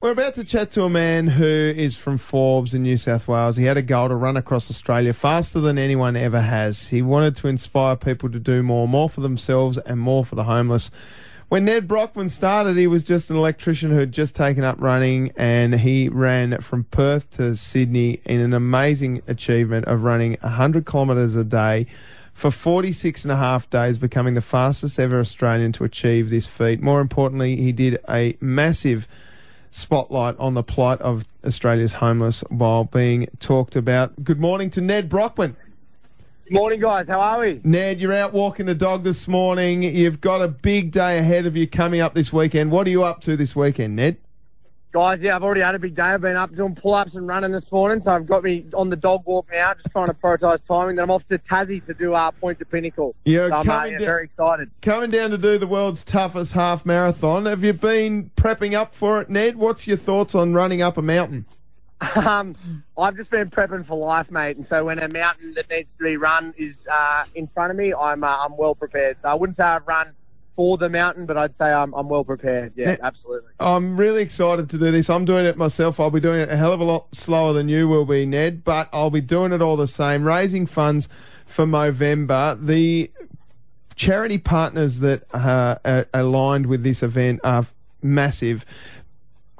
We're 0.02 0.12
about 0.12 0.34
to 0.36 0.44
chat 0.44 0.70
to 0.72 0.84
a 0.84 0.90
man 0.90 1.28
who 1.28 1.46
is 1.46 1.96
from 1.96 2.18
Forbes 2.18 2.74
in 2.74 2.84
New 2.84 2.98
South 2.98 3.28
Wales. 3.28 3.56
He 3.56 3.64
had 3.64 3.78
a 3.78 3.82
goal 3.82 4.10
to 4.10 4.16
run 4.16 4.36
across 4.36 4.70
Australia 4.70 5.14
faster 5.14 5.62
than 5.62 5.78
anyone 5.78 6.18
ever 6.18 6.42
has. 6.42 6.90
He 6.90 7.02
wanted 7.02 7.38
to 7.38 7.48
inspire 7.48 7.96
people 7.96 8.30
to 8.32 8.40
do 8.40 8.64
more, 8.64 8.86
more 8.88 9.10
for 9.10 9.22
themselves 9.22 9.78
and 9.78 10.00
more 10.00 10.26
for 10.26 10.36
the 10.36 10.44
homeless. 10.44 10.92
When 11.48 11.66
Nedd 11.66 11.88
Brockmann 11.88 12.32
started, 12.32 12.78
he 12.78 12.88
was 12.88 13.04
just 13.04 13.30
an 13.30 13.36
electrician 13.38 13.92
who 13.92 14.00
had 14.00 14.12
just 14.12 14.36
taken 14.36 14.64
up 14.64 14.76
running 14.82 15.32
and 15.38 15.76
he 15.76 16.10
ran 16.10 16.60
from 16.62 16.86
Perth 16.86 17.30
to 17.32 17.56
Sydney 17.56 18.22
in 18.26 18.40
an 18.40 18.54
amazing 18.54 19.22
achievement 19.28 19.86
of 19.86 20.04
running 20.04 20.36
100 20.42 20.86
kilometres 20.86 21.36
a 21.36 21.44
day 21.44 21.86
for 22.34 22.52
46 22.52 23.24
and 23.24 23.32
a 23.32 23.38
half 23.38 23.70
days, 23.70 23.98
becoming 23.98 24.34
the 24.34 24.42
fastest 24.42 25.00
ever 25.00 25.20
Australian 25.20 25.72
to 25.74 25.84
achieve 25.84 26.30
this 26.30 26.48
feat. 26.48 26.82
More 26.82 27.00
importantly, 27.00 27.56
he 27.56 27.72
did 27.72 28.00
a 28.10 28.38
massive 28.42 29.08
spotlight 29.72 30.38
on 30.38 30.54
the 30.54 30.64
plight 30.64 31.00
of 31.02 31.26
Australia's 31.46 31.94
homeless 31.94 32.44
while 32.50 32.84
being 32.84 33.28
talked 33.40 33.76
about. 33.76 34.24
Good 34.24 34.40
morning 34.40 34.70
to 34.72 34.82
Nedd 34.82 35.10
Brockmann. 35.10 35.56
Morning, 36.52 36.80
guys. 36.80 37.08
How 37.08 37.20
are 37.20 37.40
we? 37.40 37.62
Ned, 37.64 38.02
you're 38.02 38.14
out 38.14 38.34
walking 38.34 38.66
the 38.66 38.76
dog 38.76 39.04
this 39.04 39.28
morning. 39.28 39.82
You've 39.82 40.20
got 40.20 40.42
a 40.42 40.50
big 40.50 40.92
day 40.92 41.18
ahead 41.18 41.46
of 41.46 41.56
you 41.56 41.68
coming 41.68 42.02
up 42.02 42.14
this 42.14 42.34
weekend. 42.34 42.72
What 42.72 42.86
are 42.86 42.90
you 42.90 43.04
up 43.04 43.22
to 43.22 43.38
this 43.38 43.56
weekend, 43.56 43.96
Ned? 43.96 44.18
Guys, 44.94 45.24
yeah, 45.24 45.36
I've 45.36 45.42
already 45.42 45.62
had 45.62 45.74
a 45.74 45.80
big 45.80 45.96
day. 45.96 46.04
I've 46.04 46.22
been 46.22 46.38
up 46.38 46.54
doing 46.54 46.76
pull 46.76 46.94
ups 46.94 47.16
and 47.16 47.28
running 47.28 47.52
this 47.52 47.72
morning, 47.72 48.00
so 48.00 48.12
I've 48.12 48.28
got 48.28 48.44
me 48.44 48.68
on 48.76 48.92
the 48.92 48.96
dog 48.96 49.24
walk 49.26 49.48
now, 49.52 49.74
just 49.74 49.90
trying 49.90 50.06
to 50.06 50.14
prioritise 50.14 50.64
timing. 50.64 50.98
Then 50.98 51.06
I'm 51.06 51.10
off 51.10 51.26
to 51.30 51.40
Tassie 51.40 51.84
to 51.88 51.96
do 51.96 52.14
uh, 52.14 52.30
Point 52.30 52.60
to 52.60 52.66
Pinnacle. 52.66 53.16
You're 53.26 53.50
so 53.50 53.56
I'm 53.56 53.62
uh, 53.68 53.74
coming 53.74 53.94
yeah, 53.94 53.98
down- 53.98 54.06
very 54.06 54.24
excited. 54.26 54.70
Coming 54.84 55.10
down 55.10 55.32
to 55.32 55.40
do 55.40 55.58
the 55.58 55.66
world's 55.66 56.04
toughest 56.04 56.54
half 56.54 56.86
marathon. 56.86 57.48
Have 57.48 57.64
you 57.64 57.74
been 57.74 58.30
prepping 58.36 58.76
up 58.76 58.94
for 58.94 59.20
it, 59.20 59.32
Ned? 59.32 59.56
What's 59.56 59.88
your 59.88 59.98
thoughts 59.98 60.36
on 60.36 60.54
running 60.54 60.84
up 60.84 60.96
a 60.98 61.02
mountain? 61.02 61.46
Um, 62.16 62.56
I've 62.98 63.16
just 63.16 63.32
been 63.32 63.50
prepping 63.50 63.86
for 63.86 63.98
life, 63.98 64.30
mate, 64.30 64.58
and 64.58 64.66
so 64.66 64.84
when 64.86 65.00
a 65.00 65.08
mountain 65.08 65.54
that 65.54 65.70
needs 65.70 65.94
to 65.94 66.04
be 66.04 66.18
run 66.18 66.54
is 66.58 66.86
uh, 66.92 67.24
in 67.34 67.48
front 67.48 67.72
of 67.72 67.78
me, 67.78 67.94
I'm 67.94 68.24
uh, 68.26 68.38
I'm 68.42 68.58
well 68.58 68.76
prepared. 68.76 69.22
So 69.22 69.30
I 69.30 69.34
wouldn't 69.34 69.56
say 69.56 69.64
I've 69.64 69.88
run 69.88 70.14
for 70.56 70.78
the 70.78 70.90
mountain, 70.90 71.26
but 71.26 71.38
I'd 71.38 71.56
say 71.56 71.72
I'm 71.72 71.94
I'm 71.94 72.10
well 72.10 72.24
prepared. 72.24 72.74
Yeah, 72.76 72.98
absolutely. 73.02 73.52
I'm 73.60 73.98
really 73.98 74.22
excited 74.22 74.70
to 74.72 74.78
do 74.78 74.92
this. 74.92 75.10
I'm 75.10 75.26
doing 75.26 75.46
it 75.46 75.58
myself. 75.58 76.00
I'll 76.00 76.12
be 76.12 76.20
doing 76.20 76.40
it 76.40 76.50
a 76.50 76.56
hell 76.56 76.74
of 76.74 76.80
a 76.80 76.84
lot 76.84 77.14
slower 77.16 77.54
than 77.54 77.70
you 77.70 77.88
will 77.88 78.06
be, 78.06 78.26
Ned, 78.26 78.64
but 78.64 78.90
I'll 78.94 79.10
be 79.10 79.22
doing 79.22 79.52
it 79.52 79.62
all 79.62 79.78
the 79.78 79.88
same, 79.88 80.24
raising 80.24 80.66
funds 80.66 81.10
for 81.46 81.66
Movember. 81.66 82.64
The 82.64 83.12
charity 83.96 84.38
partners 84.38 85.00
that 85.00 85.24
uh, 85.34 85.78
are 85.86 86.08
aligned 86.14 86.68
with 86.68 86.84
this 86.84 87.04
event 87.04 87.40
are 87.44 87.66
massive. 88.02 88.66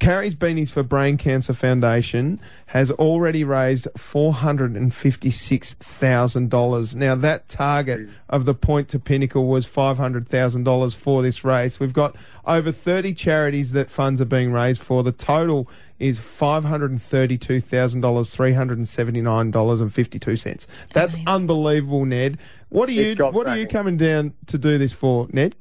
Carrie's 0.04 0.36
Beanies 0.36 0.70
for 0.70 0.82
Brain 0.82 1.16
Cancer 1.16 1.54
Foundation 1.54 2.38
has 2.66 2.90
already 2.90 3.42
raised 3.42 3.88
$456,000. 3.96 6.94
Now, 6.94 7.14
that 7.14 7.48
target 7.48 8.10
of 8.28 8.44
the 8.44 8.52
Point 8.52 8.90
to 8.90 8.98
Pinnacle 8.98 9.46
was 9.46 9.66
$500,000 9.66 10.94
for 10.94 11.22
this 11.22 11.42
race. 11.42 11.80
We've 11.80 11.94
got 11.94 12.16
over 12.44 12.70
30 12.70 13.14
charities 13.14 13.72
that 13.72 13.88
funds 13.88 14.20
are 14.20 14.26
being 14.26 14.52
raised 14.52 14.82
for. 14.82 15.02
The 15.02 15.10
total 15.10 15.70
is 15.98 16.20
$532,000, 16.20 18.02
$379.52. 18.02 20.66
That's 20.92 21.16
unbelievable, 21.26 22.04
Ned. 22.04 22.36
What 22.68 22.90
are 22.90 22.92
you 22.92 23.14
what 23.16 23.46
are 23.46 23.56
you 23.56 23.66
coming 23.66 23.96
down 23.96 24.34
to 24.48 24.58
do 24.58 24.76
this 24.76 24.92
for, 24.92 25.28
Ned? 25.32 25.56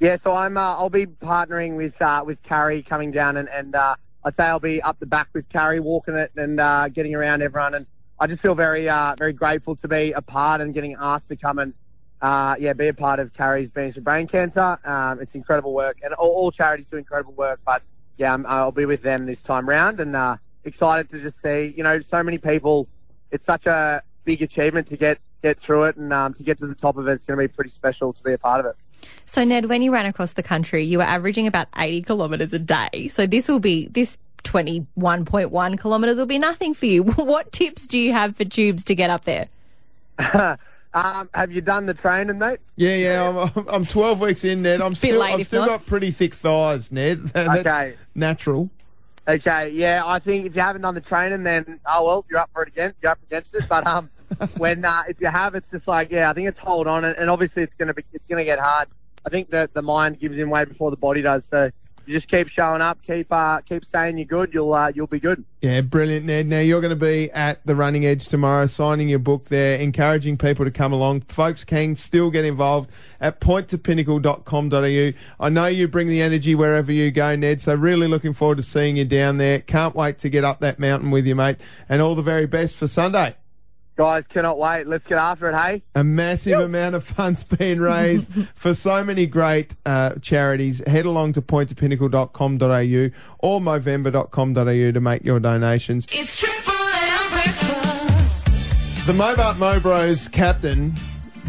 Yeah, 0.00 0.16
so 0.16 0.32
I'm. 0.32 0.56
Uh, 0.56 0.60
I'll 0.78 0.88
be 0.88 1.04
partnering 1.04 1.76
with 1.76 2.00
uh, 2.00 2.24
with 2.26 2.42
Carrie 2.42 2.82
coming 2.82 3.10
down, 3.10 3.36
and, 3.36 3.50
and 3.50 3.74
uh, 3.74 3.96
I'd 4.24 4.34
say 4.34 4.44
I'll 4.44 4.58
be 4.58 4.80
up 4.80 4.98
the 4.98 5.04
back 5.04 5.28
with 5.34 5.46
Carrie, 5.50 5.78
walking 5.78 6.14
it 6.14 6.32
and 6.36 6.58
uh, 6.58 6.88
getting 6.88 7.14
around 7.14 7.42
everyone. 7.42 7.74
And 7.74 7.86
I 8.18 8.26
just 8.26 8.40
feel 8.40 8.54
very 8.54 8.88
uh, 8.88 9.14
very 9.18 9.34
grateful 9.34 9.76
to 9.76 9.88
be 9.88 10.12
a 10.12 10.22
part 10.22 10.62
and 10.62 10.72
getting 10.72 10.96
asked 10.98 11.28
to 11.28 11.36
come 11.36 11.58
and 11.58 11.74
uh, 12.22 12.56
yeah 12.58 12.72
be 12.72 12.88
a 12.88 12.94
part 12.94 13.20
of 13.20 13.34
Carrie's 13.34 13.70
Beans 13.70 13.96
for 13.96 14.00
Brain 14.00 14.26
Cancer. 14.26 14.78
Um, 14.84 15.20
it's 15.20 15.34
incredible 15.34 15.74
work, 15.74 15.98
and 16.02 16.14
all, 16.14 16.30
all 16.30 16.50
charities 16.50 16.86
do 16.86 16.96
incredible 16.96 17.34
work. 17.34 17.60
But 17.66 17.82
yeah, 18.16 18.32
I'm, 18.32 18.46
I'll 18.46 18.72
be 18.72 18.86
with 18.86 19.02
them 19.02 19.26
this 19.26 19.42
time 19.42 19.68
round, 19.68 20.00
and 20.00 20.16
uh, 20.16 20.38
excited 20.64 21.10
to 21.10 21.20
just 21.20 21.42
see 21.42 21.74
you 21.76 21.82
know 21.82 22.00
so 22.00 22.22
many 22.22 22.38
people. 22.38 22.88
It's 23.32 23.44
such 23.44 23.66
a 23.66 24.02
big 24.24 24.40
achievement 24.40 24.86
to 24.86 24.96
get 24.96 25.18
get 25.42 25.60
through 25.60 25.84
it, 25.84 25.96
and 25.98 26.10
um, 26.10 26.32
to 26.32 26.42
get 26.42 26.56
to 26.58 26.66
the 26.66 26.74
top 26.74 26.96
of 26.96 27.06
it. 27.06 27.12
It's 27.12 27.26
going 27.26 27.38
to 27.38 27.46
be 27.46 27.52
pretty 27.52 27.70
special 27.70 28.14
to 28.14 28.22
be 28.22 28.32
a 28.32 28.38
part 28.38 28.60
of 28.60 28.66
it. 28.66 28.76
So, 29.26 29.44
Ned, 29.44 29.66
when 29.66 29.82
you 29.82 29.92
ran 29.92 30.06
across 30.06 30.32
the 30.34 30.42
country, 30.42 30.84
you 30.84 30.98
were 30.98 31.04
averaging 31.04 31.46
about 31.46 31.68
80 31.76 32.02
kilometres 32.02 32.52
a 32.52 32.58
day. 32.58 33.08
So, 33.12 33.26
this 33.26 33.48
will 33.48 33.60
be, 33.60 33.88
this 33.88 34.18
21.1 34.44 35.80
kilometres 35.80 36.18
will 36.18 36.26
be 36.26 36.38
nothing 36.38 36.74
for 36.74 36.86
you. 36.86 37.02
What 37.30 37.52
tips 37.52 37.86
do 37.86 37.98
you 37.98 38.12
have 38.12 38.36
for 38.36 38.44
tubes 38.44 38.84
to 38.84 38.94
get 38.94 39.10
up 39.10 39.24
there? 39.24 39.48
um, 40.94 41.28
have 41.34 41.52
you 41.52 41.60
done 41.60 41.86
the 41.86 41.94
training, 41.94 42.38
mate? 42.38 42.58
Yeah, 42.76 42.96
yeah. 42.96 43.50
I'm, 43.56 43.68
I'm 43.68 43.86
12 43.86 44.20
weeks 44.20 44.44
in, 44.44 44.62
Ned. 44.62 44.80
I'm 44.80 44.94
still, 44.94 45.20
late 45.20 45.34
I've 45.34 45.46
still 45.46 45.62
not. 45.62 45.68
got 45.68 45.86
pretty 45.86 46.10
thick 46.10 46.34
thighs, 46.34 46.90
Ned. 46.90 47.24
That's 47.28 47.60
Okay. 47.66 47.94
natural. 48.14 48.70
Okay, 49.28 49.70
yeah, 49.70 50.02
I 50.04 50.18
think 50.18 50.46
if 50.46 50.56
you 50.56 50.62
haven't 50.62 50.82
done 50.82 50.94
the 50.94 51.00
training, 51.00 51.44
then 51.44 51.78
oh 51.86 52.04
well, 52.04 52.24
you're 52.28 52.40
up 52.40 52.50
for 52.52 52.62
it 52.62 52.68
again. 52.68 52.94
You're 53.00 53.12
up 53.12 53.18
against 53.28 53.54
it. 53.54 53.64
But 53.68 53.86
um, 53.86 54.10
when 54.56 54.84
uh, 54.84 55.02
if 55.08 55.20
you 55.20 55.28
have, 55.28 55.54
it's 55.54 55.70
just 55.70 55.88
like 55.88 56.10
yeah, 56.10 56.30
I 56.30 56.32
think 56.32 56.48
it's 56.48 56.58
hold 56.58 56.86
on, 56.86 57.04
and, 57.04 57.16
and 57.16 57.30
obviously 57.30 57.62
it's 57.62 57.74
gonna 57.74 57.94
be 57.94 58.04
it's 58.12 58.28
gonna 58.28 58.44
get 58.44 58.58
hard. 58.58 58.88
I 59.24 59.28
think 59.28 59.50
that 59.50 59.74
the 59.74 59.82
mind 59.82 60.18
gives 60.18 60.38
in 60.38 60.50
way 60.50 60.64
before 60.64 60.90
the 60.90 60.96
body 60.96 61.22
does. 61.22 61.44
So 61.44 61.70
you 62.10 62.16
just 62.16 62.28
keep 62.28 62.48
showing 62.48 62.82
up, 62.82 63.00
keep 63.02 63.28
uh, 63.30 63.60
keep 63.60 63.84
saying 63.84 64.18
you're 64.18 64.24
good. 64.24 64.52
You'll 64.52 64.74
uh, 64.74 64.90
you'll 64.94 65.06
be 65.06 65.20
good. 65.20 65.44
Yeah, 65.60 65.80
brilliant, 65.82 66.26
Ned. 66.26 66.46
Now 66.46 66.58
you're 66.58 66.80
going 66.80 66.90
to 66.90 66.96
be 66.96 67.30
at 67.30 67.64
the 67.66 67.76
Running 67.76 68.04
Edge 68.04 68.26
tomorrow, 68.26 68.66
signing 68.66 69.08
your 69.08 69.20
book 69.20 69.44
there, 69.44 69.78
encouraging 69.78 70.38
people 70.38 70.64
to 70.64 70.72
come 70.72 70.92
along. 70.92 71.20
Folks 71.22 71.64
can 71.64 71.94
still 71.94 72.30
get 72.30 72.44
involved 72.44 72.90
at 73.20 73.40
pointtopinnacle.com.au. 73.40 75.44
I 75.44 75.48
know 75.50 75.66
you 75.66 75.86
bring 75.86 76.08
the 76.08 76.20
energy 76.20 76.54
wherever 76.54 76.90
you 76.90 77.12
go, 77.12 77.36
Ned. 77.36 77.60
So 77.60 77.74
really 77.74 78.08
looking 78.08 78.32
forward 78.32 78.56
to 78.56 78.64
seeing 78.64 78.96
you 78.96 79.04
down 79.04 79.36
there. 79.36 79.60
Can't 79.60 79.94
wait 79.94 80.18
to 80.18 80.28
get 80.28 80.42
up 80.42 80.60
that 80.60 80.78
mountain 80.78 81.12
with 81.12 81.26
you, 81.26 81.36
mate. 81.36 81.58
And 81.88 82.02
all 82.02 82.14
the 82.14 82.22
very 82.22 82.46
best 82.46 82.76
for 82.76 82.88
Sunday. 82.88 83.36
Guys, 84.00 84.26
cannot 84.26 84.58
wait. 84.58 84.86
Let's 84.86 85.04
get 85.06 85.18
after 85.18 85.50
it. 85.50 85.54
Hey. 85.54 85.82
A 85.94 86.02
massive 86.02 86.58
amount 86.58 86.94
of 86.94 87.04
funds 87.04 87.44
being 87.44 87.78
raised 87.80 88.30
for 88.54 88.72
so 88.72 89.04
many 89.04 89.26
great 89.26 89.74
uh, 89.84 90.14
charities. 90.22 90.82
Head 90.86 91.04
along 91.04 91.34
to 91.34 91.42
pointtopinnacle.com.au 91.42 93.10
or 93.40 93.60
movember.com.au 93.60 94.92
to 94.92 95.00
make 95.02 95.22
your 95.22 95.38
donations. 95.38 96.06
It's 96.12 96.38
Triple 96.40 96.72
M 96.72 97.30
breakfast. 97.30 98.46
The 99.06 99.12
Mobart 99.12 99.58
Mo 99.58 99.78
Bros 99.80 100.28
captain 100.28 100.94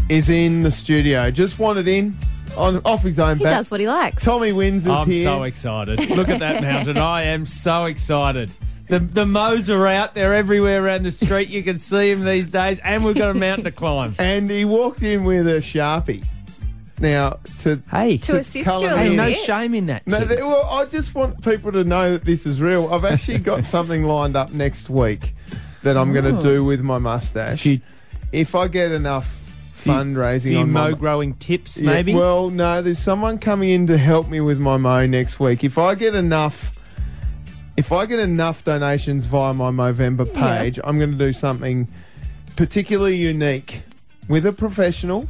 is 0.10 0.30
in 0.30 0.64
the 0.64 0.72
studio. 0.72 1.32
Just 1.32 1.58
wanted 1.58 1.88
in 1.88 2.18
on 2.58 2.82
off 2.84 3.02
his 3.04 3.18
own 3.18 3.38
He 3.38 3.45
bat. 3.45 3.54
does 3.60 3.72
what 3.72 3.80
he 3.80 3.88
likes. 3.88 4.26
Tommy 4.26 4.52
Wins 4.52 4.84
is 4.84 4.91
I'm 4.91 5.10
here. 5.10 5.24
so 5.24 5.43
excited. 5.43 6.10
Look 6.10 6.28
at 6.28 6.39
that 6.39 6.62
mountain. 6.62 6.97
I 6.97 7.24
am 7.24 7.45
so 7.45 7.86
excited. 7.86 8.52
The 8.92 9.00
the 9.00 9.26
mows 9.26 9.70
are 9.70 9.88
out 9.88 10.16
there 10.16 10.34
everywhere 10.34 10.84
around 10.84 11.04
the 11.04 11.14
street. 11.14 11.48
You 11.48 11.64
can 11.64 11.78
see 11.78 12.14
them 12.14 12.26
these 12.26 12.50
days, 12.50 12.78
and 12.80 13.06
we've 13.06 13.16
got 13.16 13.30
a 13.32 13.34
mountain 13.34 13.64
to 13.64 13.72
climb. 13.72 14.16
And 14.20 14.50
he 14.50 14.66
walked 14.66 15.02
in 15.02 15.24
with 15.24 15.48
a 15.48 15.60
sharpie. 15.62 16.26
Now 17.00 17.39
to 17.60 17.82
hey 17.89 18.18
To 18.18 18.38
assist 18.39 18.66
colour 18.66 18.88
you 18.89 18.94
a 18.94 18.98
Hey, 18.98 19.10
in- 19.12 19.16
no 19.16 19.28
bit. 19.28 19.38
shame 19.39 19.74
in 19.76 19.86
that. 19.86 20.06
No, 20.06 20.18
kids. 20.20 20.32
th- 20.32 20.42
well, 20.42 20.68
I 20.70 20.84
just 20.86 21.16
want 21.16 21.42
people 21.42 21.72
to 21.72 21.86
know 21.86 22.12
that 22.12 22.26
this 22.26 22.46
is 22.46 22.60
real. 22.62 22.94
I've 22.94 23.06
actually 23.06 23.39
got 23.39 23.66
something 23.76 24.04
lined 24.04 24.36
up 24.36 24.52
next 24.52 24.89
week 24.89 25.36
that 25.84 25.96
I'm 25.96 26.12
going 26.12 26.26
Oh. 26.26 26.36
to 26.36 26.42
do 26.44 26.64
with 26.66 26.82
my 26.82 27.00
mustache. 27.00 27.62
Few- 27.62 27.80
if 28.34 28.56
I 28.56 28.68
get 28.68 28.92
enough 28.92 29.39
fundraising 29.76 30.50
few 30.50 30.60
on 30.60 30.70
my 30.72 30.89
mow 30.89 30.96
growing 30.96 31.34
tips, 31.36 31.78
Yeah, 31.78 31.92
maybe. 31.92 32.14
well, 32.14 32.50
no, 32.50 32.82
there's 32.82 33.00
someone 33.00 33.39
coming 33.39 33.70
in 33.70 33.88
to 33.88 33.98
help 33.98 34.28
me 34.30 34.42
with 34.42 34.60
my 34.60 34.76
mow 34.78 35.06
next 35.06 35.39
week. 35.39 35.64
If 35.64 35.78
I 35.78 35.96
get 35.96 36.14
enough, 36.14 36.72
if 37.82 37.91
I 37.91 38.05
get 38.05 38.19
enough 38.19 38.63
donations 38.63 39.25
via 39.25 39.55
my 39.55 39.71
Movember 39.71 40.27
Yeah. 40.36 40.59
page, 40.59 40.79
I'm 40.84 40.99
going 40.99 41.11
to 41.11 41.17
do 41.17 41.34
something 41.34 41.88
particularly 42.55 43.15
unique 43.15 43.82
with 44.27 44.45
a 44.45 44.51
professional 44.51 45.27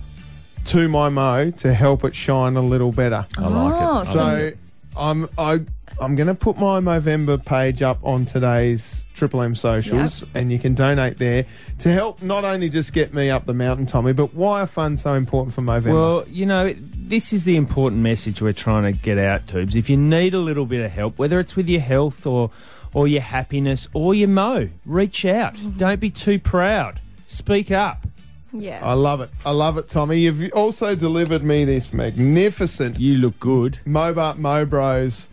to 0.65 0.89
my 0.89 1.07
mo 1.07 1.51
to 1.51 1.73
help 1.73 2.03
it 2.03 2.13
shine 2.13 2.57
a 2.57 2.61
little 2.61 2.91
better. 2.91 3.25
I 3.37 3.47
like 3.47 3.81
it. 3.81 3.87
Oh. 3.89 4.03
So 4.03 4.51
I'm 4.97 5.29
I 5.37 5.61
I'm 6.01 6.15
going 6.15 6.27
to 6.27 6.35
put 6.35 6.57
my 6.57 6.81
Movember 6.81 7.43
page 7.45 7.81
up 7.81 7.99
on 8.03 8.25
today's 8.25 9.05
Triple 9.13 9.43
M 9.43 9.55
socials, 9.55 10.25
and 10.33 10.51
you 10.51 10.59
can 10.59 10.73
donate 10.73 11.19
there 11.19 11.45
to 11.79 11.93
help 11.93 12.21
not 12.21 12.43
only 12.43 12.67
just 12.67 12.91
get 12.91 13.13
me 13.13 13.29
up 13.29 13.45
the 13.45 13.53
mountain, 13.53 13.85
Tommy, 13.85 14.11
but 14.11 14.33
why 14.33 14.59
are 14.61 14.67
funds 14.67 15.03
so 15.03 15.13
important 15.13 15.53
for 15.53 15.61
Movember? 15.61 15.93
Well, 15.93 16.25
you 16.27 16.45
know, 16.45 16.75
this 17.11 17.33
is 17.33 17.43
the 17.43 17.57
important 17.57 18.01
message 18.01 18.41
we're 18.41 18.53
trying 18.53 18.83
to 18.83 18.93
get 18.93 19.17
out, 19.17 19.45
Tubes. 19.45 19.75
If 19.75 19.89
you 19.89 19.97
need 19.97 20.33
a 20.33 20.39
little 20.39 20.65
bit 20.65 20.83
of 20.83 20.91
help, 20.91 21.19
whether 21.19 21.41
it's 21.41 21.57
with 21.57 21.67
your 21.67 21.81
health 21.81 22.25
or 22.25 22.51
or 22.93 23.05
your 23.05 23.21
happiness 23.21 23.87
or 23.93 24.15
your 24.15 24.29
mo, 24.29 24.69
reach 24.85 25.25
out. 25.25 25.55
Mm-hmm. 25.55 25.77
Don't 25.77 25.99
be 25.99 26.09
too 26.09 26.39
proud. 26.39 27.01
Speak 27.27 27.69
up. 27.69 28.07
Yeah. 28.53 28.79
I 28.81 28.93
love 28.93 29.19
it. 29.19 29.29
I 29.45 29.51
love 29.51 29.77
it, 29.77 29.89
Tommy. 29.89 30.19
You've 30.19 30.53
also 30.53 30.95
delivered 30.95 31.43
me 31.43 31.65
this 31.65 31.93
magnificent. 31.93 32.99
You 32.99 33.17
look 33.17 33.39
good. 33.39 33.79
Mobart 33.85 34.37
Mo 34.37 34.65
Bros 34.65 35.27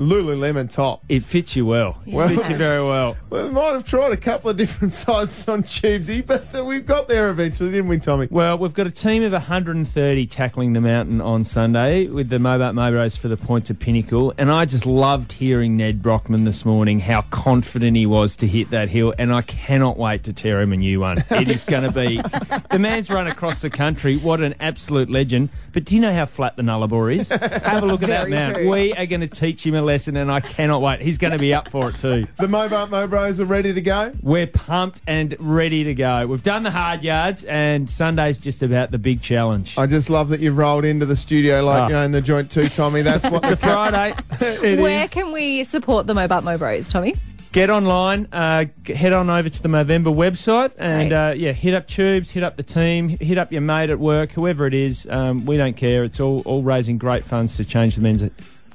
Lululemon 0.00 0.70
top. 0.72 1.04
It 1.10 1.22
fits 1.22 1.54
you 1.54 1.66
well. 1.66 1.98
Well- 2.06 2.30
it 2.30 2.36
fits 2.36 2.48
you 2.48 2.56
very 2.56 2.82
well. 2.82 3.18
Well, 3.28 3.46
we 3.46 3.52
might 3.52 3.74
have 3.74 3.84
tried 3.84 4.12
a 4.12 4.16
couple 4.16 4.50
of 4.50 4.56
different 4.56 4.92
sizes 4.94 5.46
on 5.46 5.62
Tubesy, 5.62 6.24
but 6.24 6.64
we've 6.64 6.86
got 6.86 7.06
there 7.06 7.28
eventually, 7.28 7.70
didn't 7.70 7.88
we, 7.88 7.98
Tommy? 7.98 8.26
Well, 8.30 8.56
we've 8.56 8.72
got 8.72 8.86
a 8.86 8.90
team 8.90 9.22
of 9.22 9.32
130 9.32 10.26
tackling 10.26 10.72
the 10.72 10.80
mountain 10.80 11.20
on 11.20 11.44
Sunday 11.44 12.06
with 12.06 12.30
the 12.30 12.38
Mobart 12.38 12.74
Mo 12.74 12.90
Bros 12.90 13.16
for 13.16 13.28
the 13.28 13.36
Point 13.36 13.66
to 13.66 13.74
Pinnacle. 13.74 14.32
And 14.38 14.50
I 14.50 14.64
just 14.64 14.86
loved 14.86 15.32
hearing 15.32 15.76
Nedd 15.76 16.02
Brockmann 16.02 16.44
this 16.44 16.64
morning, 16.64 17.00
how 17.00 17.22
confident 17.22 17.94
he 17.94 18.06
was 18.06 18.36
to 18.36 18.46
hit 18.46 18.70
that 18.70 18.88
hill. 18.88 19.12
And 19.18 19.32
I 19.34 19.42
cannot 19.42 19.98
wait 19.98 20.24
to 20.24 20.32
tear 20.32 20.62
him 20.62 20.72
a 20.72 20.76
new 20.78 21.00
one. 21.00 21.22
It 21.30 21.50
is 21.50 21.64
going 21.64 21.82
to 21.82 21.92
be. 21.92 22.16
the 22.70 22.78
man's 22.78 23.10
run 23.10 23.26
across 23.26 23.60
the 23.60 23.68
country. 23.70 24.16
What 24.16 24.40
an 24.40 24.54
absolute 24.60 25.10
legend. 25.10 25.50
But 25.72 25.84
do 25.84 25.94
you 25.94 26.00
know 26.00 26.12
how 26.12 26.26
flat 26.26 26.56
the 26.56 26.62
Nullarbor 26.62 27.14
is? 27.14 27.28
Have 27.28 27.82
a 27.82 27.86
look 27.86 28.02
at 28.02 28.08
that 28.08 28.28
very 28.28 28.30
mount. 28.30 28.56
true. 28.56 28.70
We 28.70 28.92
are 28.94 29.06
going 29.06 29.20
to 29.20 29.28
teach 29.28 29.64
him 29.64 29.74
a 29.74 29.82
lesson, 29.90 30.16
and 30.16 30.30
I 30.30 30.40
cannot 30.40 30.82
wait. 30.82 31.00
He's 31.00 31.18
going 31.18 31.32
to 31.32 31.38
be 31.38 31.52
up 31.52 31.68
for 31.70 31.90
it 31.90 31.96
too. 31.98 32.26
The 32.38 32.46
Mobart 32.46 32.90
Mo 32.90 33.06
Bros 33.06 33.40
are 33.40 33.44
ready 33.44 33.72
to 33.74 33.80
go. 33.80 34.12
We're 34.22 34.46
pumped 34.46 35.00
and 35.06 35.34
ready 35.40 35.84
to 35.84 35.94
go. 35.94 36.26
We've 36.26 36.42
done 36.42 36.62
the 36.62 36.70
hard 36.70 37.02
yards, 37.02 37.44
and 37.44 37.90
Sunday's 37.90 38.38
just 38.38 38.62
about 38.62 38.90
the 38.92 38.98
big 38.98 39.20
challenge. 39.22 39.76
I 39.76 39.86
just 39.86 40.08
love 40.10 40.28
that 40.28 40.40
you've 40.40 40.56
rolled 40.56 40.84
into 40.84 41.06
the 41.06 41.16
studio 41.16 41.62
like 41.64 41.80
Ah. 41.82 41.86
you 41.88 41.92
know 41.94 42.02
in 42.04 42.12
the 42.12 42.20
joint 42.22 42.50
too, 42.50 42.68
Tommy. 42.68 43.02
That's 43.02 43.24
what 43.30 43.42
It's 43.42 43.52
a 43.52 43.56
Friday. 43.56 44.14
it 44.40 44.78
Where 44.80 45.04
is. 45.04 45.10
can 45.10 45.32
we 45.32 45.64
support 45.64 46.06
the 46.06 46.14
Mobart 46.14 46.44
Mo 46.44 46.56
Bros, 46.56 46.88
Tommy? 46.88 47.14
Get 47.52 47.68
online, 47.68 48.28
uh, 48.32 48.66
head 48.86 49.12
on 49.12 49.28
over 49.28 49.48
to 49.48 49.62
the 49.62 49.68
Movember 49.68 50.14
website, 50.14 50.70
and 50.78 51.12
uh, 51.12 51.34
yeah, 51.36 51.50
hit 51.50 51.74
up 51.74 51.88
Tubes, 51.88 52.30
hit 52.30 52.44
up 52.44 52.56
the 52.56 52.62
team, 52.62 53.08
hit 53.08 53.38
up 53.38 53.50
your 53.50 53.60
mate 53.60 53.90
at 53.90 53.98
work, 53.98 54.30
whoever 54.30 54.68
it 54.68 54.74
is. 54.74 55.04
Um, 55.10 55.44
we 55.46 55.56
don't 55.56 55.76
care. 55.76 56.04
It's 56.04 56.20
all 56.20 56.42
all 56.44 56.62
raising 56.62 56.96
great 56.96 57.24
funds 57.24 57.56
to 57.56 57.64
change 57.64 57.96
the 57.96 58.02
men's 58.02 58.22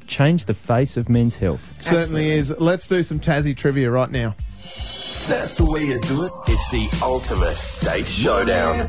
change 0.08 0.46
the 0.46 0.54
face 0.54 0.98
of 0.98 1.10
men's 1.10 1.38
health. 1.38 1.82
Certainly 1.82 2.32
is. 2.32 2.54
Let's 2.60 2.88
do 2.88 3.04
some 3.04 3.20
Tassie 3.20 3.56
trivia 3.56 3.92
right 3.92 4.10
now. 4.10 4.36
That's 4.66 5.56
the 5.56 5.66
way 5.66 5.82
you 5.86 6.00
do 6.02 6.26
it. 6.26 6.32
It's 6.48 6.70
the 6.70 6.88
ultimate 7.04 7.56
state 7.58 8.08
showdown. 8.08 8.80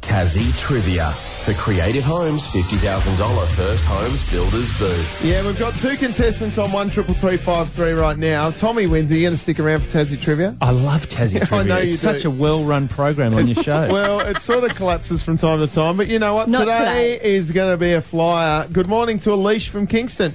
Tassie 0.00 0.56
Trivia. 0.60 1.10
For 1.44 1.52
Creative 1.54 2.02
Homes, 2.04 2.42
$50,000 2.54 3.56
First 3.56 3.84
Homes 3.86 4.32
Builders 4.32 4.78
Boost. 4.78 5.24
Yeah, 5.24 5.44
we've 5.44 5.58
got 5.58 5.74
two 5.74 5.96
contestants 5.96 6.58
on 6.58 6.70
one 6.72 6.88
triple 6.90 7.14
three 7.14 7.36
five 7.36 7.68
three 7.70 7.92
right 7.92 8.16
now. 8.16 8.50
Tommy 8.50 8.86
Windsor. 8.86 9.14
Are 9.14 9.16
you 9.18 9.24
going 9.24 9.32
to 9.32 9.38
stick 9.38 9.58
around 9.60 9.80
for 9.82 9.90
Tassie 9.90 10.18
trivia? 10.20 10.56
I 10.60 10.70
love 10.70 11.08
Tassie 11.08 11.36
I 11.42 11.44
Trivia. 11.44 11.64
know 11.64 11.78
you 11.78 11.92
it's 11.92 12.00
do. 12.02 12.12
such 12.12 12.24
a 12.24 12.30
well-run 12.30 12.88
program 12.88 13.34
on 13.34 13.46
your 13.48 13.62
show. 13.62 13.88
well, 13.92 14.20
it 14.20 14.38
sort 14.38 14.64
of 14.64 14.74
collapses 14.76 15.22
from 15.24 15.36
time 15.38 15.58
to 15.58 15.66
time, 15.66 15.96
but 15.96 16.06
you 16.08 16.18
know 16.20 16.34
what? 16.34 16.48
Not 16.48 16.60
today, 16.60 17.20
is 17.20 17.50
going 17.50 17.70
to 17.72 17.76
be 17.76 17.92
a 17.92 18.00
flyer. 18.00 18.66
Good 18.72 18.86
morning 18.86 19.18
to 19.20 19.30
Alish 19.30 19.68
from 19.68 19.86
Kingston. 19.86 20.34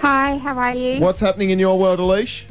Hi, 0.00 0.36
how 0.36 0.56
are 0.58 0.74
you? 0.74 1.00
What's 1.00 1.20
happening 1.20 1.50
in 1.50 1.58
your 1.58 1.78
world, 1.78 2.00
Alish? 2.00 2.44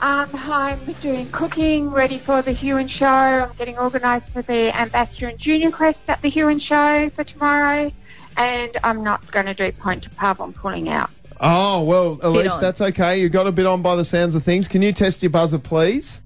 Um, 0.00 0.28
I'm 0.34 0.92
doing 1.00 1.26
cooking, 1.30 1.90
ready 1.90 2.18
for 2.18 2.42
the 2.42 2.52
Huon 2.52 2.86
Show. 2.86 3.06
I'm 3.06 3.52
getting 3.56 3.78
organised 3.78 4.30
for 4.30 4.42
the 4.42 4.78
Ambassador 4.78 5.28
and 5.28 5.38
Junior 5.38 5.70
Quest 5.70 6.08
at 6.08 6.20
the 6.20 6.28
Huon 6.28 6.58
Show 6.58 7.08
for 7.10 7.24
tomorrow. 7.24 7.90
And 8.36 8.76
I'm 8.84 9.02
not 9.02 9.30
going 9.32 9.46
to 9.46 9.54
do 9.54 9.72
Point 9.72 10.02
to 10.02 10.10
Pub. 10.10 10.42
I'm 10.42 10.52
pulling 10.52 10.90
out. 10.90 11.10
Oh, 11.40 11.82
well, 11.82 12.18
Elise, 12.22 12.56
that's 12.58 12.80
okay. 12.80 13.20
You 13.20 13.30
got 13.30 13.46
a 13.46 13.52
bit 13.52 13.64
on 13.64 13.80
by 13.80 13.96
the 13.96 14.04
sounds 14.04 14.34
of 14.34 14.42
things. 14.42 14.68
Can 14.68 14.82
you 14.82 14.92
test 14.92 15.22
your 15.22 15.30
buzzer, 15.30 15.58
please? 15.58 16.20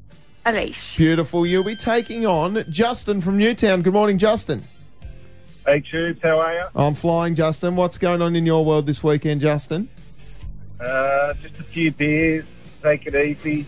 Elise. 0.46 0.96
Beautiful. 0.96 1.46
You'll 1.46 1.62
be 1.62 1.76
taking 1.76 2.26
on 2.26 2.64
Justin 2.68 3.20
from 3.20 3.36
Newtown. 3.36 3.82
Good 3.82 3.92
morning, 3.92 4.18
Justin. 4.18 4.62
Hey, 5.64 5.80
Tubes, 5.80 6.20
how 6.22 6.40
are 6.40 6.54
you? 6.54 6.64
I'm 6.74 6.94
flying, 6.94 7.36
Justin. 7.36 7.76
What's 7.76 7.98
going 7.98 8.22
on 8.22 8.34
in 8.34 8.46
your 8.46 8.64
world 8.64 8.86
this 8.86 9.04
weekend, 9.04 9.40
Justin? 9.40 9.88
Uh, 10.80 11.34
just 11.34 11.58
a 11.60 11.62
few 11.64 11.92
beers, 11.92 12.44
take 12.82 13.06
it 13.06 13.14
easy. 13.14 13.66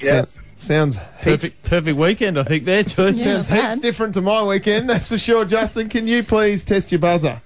Yeah. 0.00 0.22
So- 0.22 0.28
sounds 0.60 0.98
Perfect, 1.22 1.62
perfect 1.62 1.96
weekend, 1.96 2.38
I 2.38 2.42
think. 2.42 2.64
There 2.64 2.82
too. 2.82 3.16
Sounds 3.16 3.48
heaps 3.48 3.78
different 3.80 4.14
to 4.14 4.20
my 4.20 4.42
weekend, 4.42 4.90
that's 4.90 5.08
for 5.08 5.18
sure. 5.18 5.44
Justin, 5.44 5.88
can 5.88 6.06
you 6.06 6.22
please 6.22 6.64
test 6.64 6.90
your 6.90 6.98
buzzer? 6.98 7.40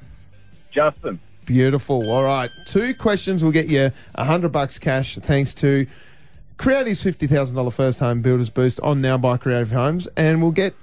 Justin. 0.70 1.20
Beautiful. 1.44 2.08
All 2.10 2.22
right. 2.24 2.50
Two 2.66 2.94
questions 2.94 3.42
will 3.44 3.50
get 3.50 3.66
you 3.68 3.90
a 4.14 4.24
hundred 4.24 4.52
bucks 4.52 4.78
cash 4.78 5.16
thanks 5.16 5.52
to 5.54 5.86
Creative's 6.56 7.02
fifty 7.02 7.26
thousand 7.26 7.56
dollar 7.56 7.70
first 7.72 7.98
home 7.98 8.22
builders 8.22 8.48
boost 8.48 8.78
on 8.80 9.00
now 9.00 9.18
by 9.18 9.36
Creative 9.36 9.70
Homes, 9.72 10.06
and 10.16 10.40
we'll 10.40 10.52
get 10.52 10.74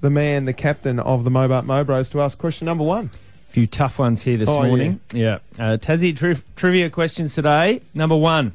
the 0.00 0.08
man, 0.10 0.46
the 0.46 0.52
captain 0.54 0.98
of 0.98 1.22
the 1.24 1.30
Mobart 1.30 1.64
Mo 1.66 1.84
Bros, 1.84 2.08
to 2.08 2.20
ask 2.22 2.38
question 2.38 2.64
number 2.64 2.82
one. 2.84 3.10
A 3.48 3.52
few 3.52 3.66
tough 3.66 3.98
ones 3.98 4.22
here 4.22 4.38
this 4.38 4.48
Oh, 4.48 4.62
morning. 4.64 4.98
Yeah. 5.12 5.38
Uh, 5.58 5.76
Tassie 5.76 6.16
tri- 6.16 6.40
trivia 6.56 6.88
questions 6.90 7.34
today. 7.34 7.82
Number 7.94 8.16
one. 8.16 8.52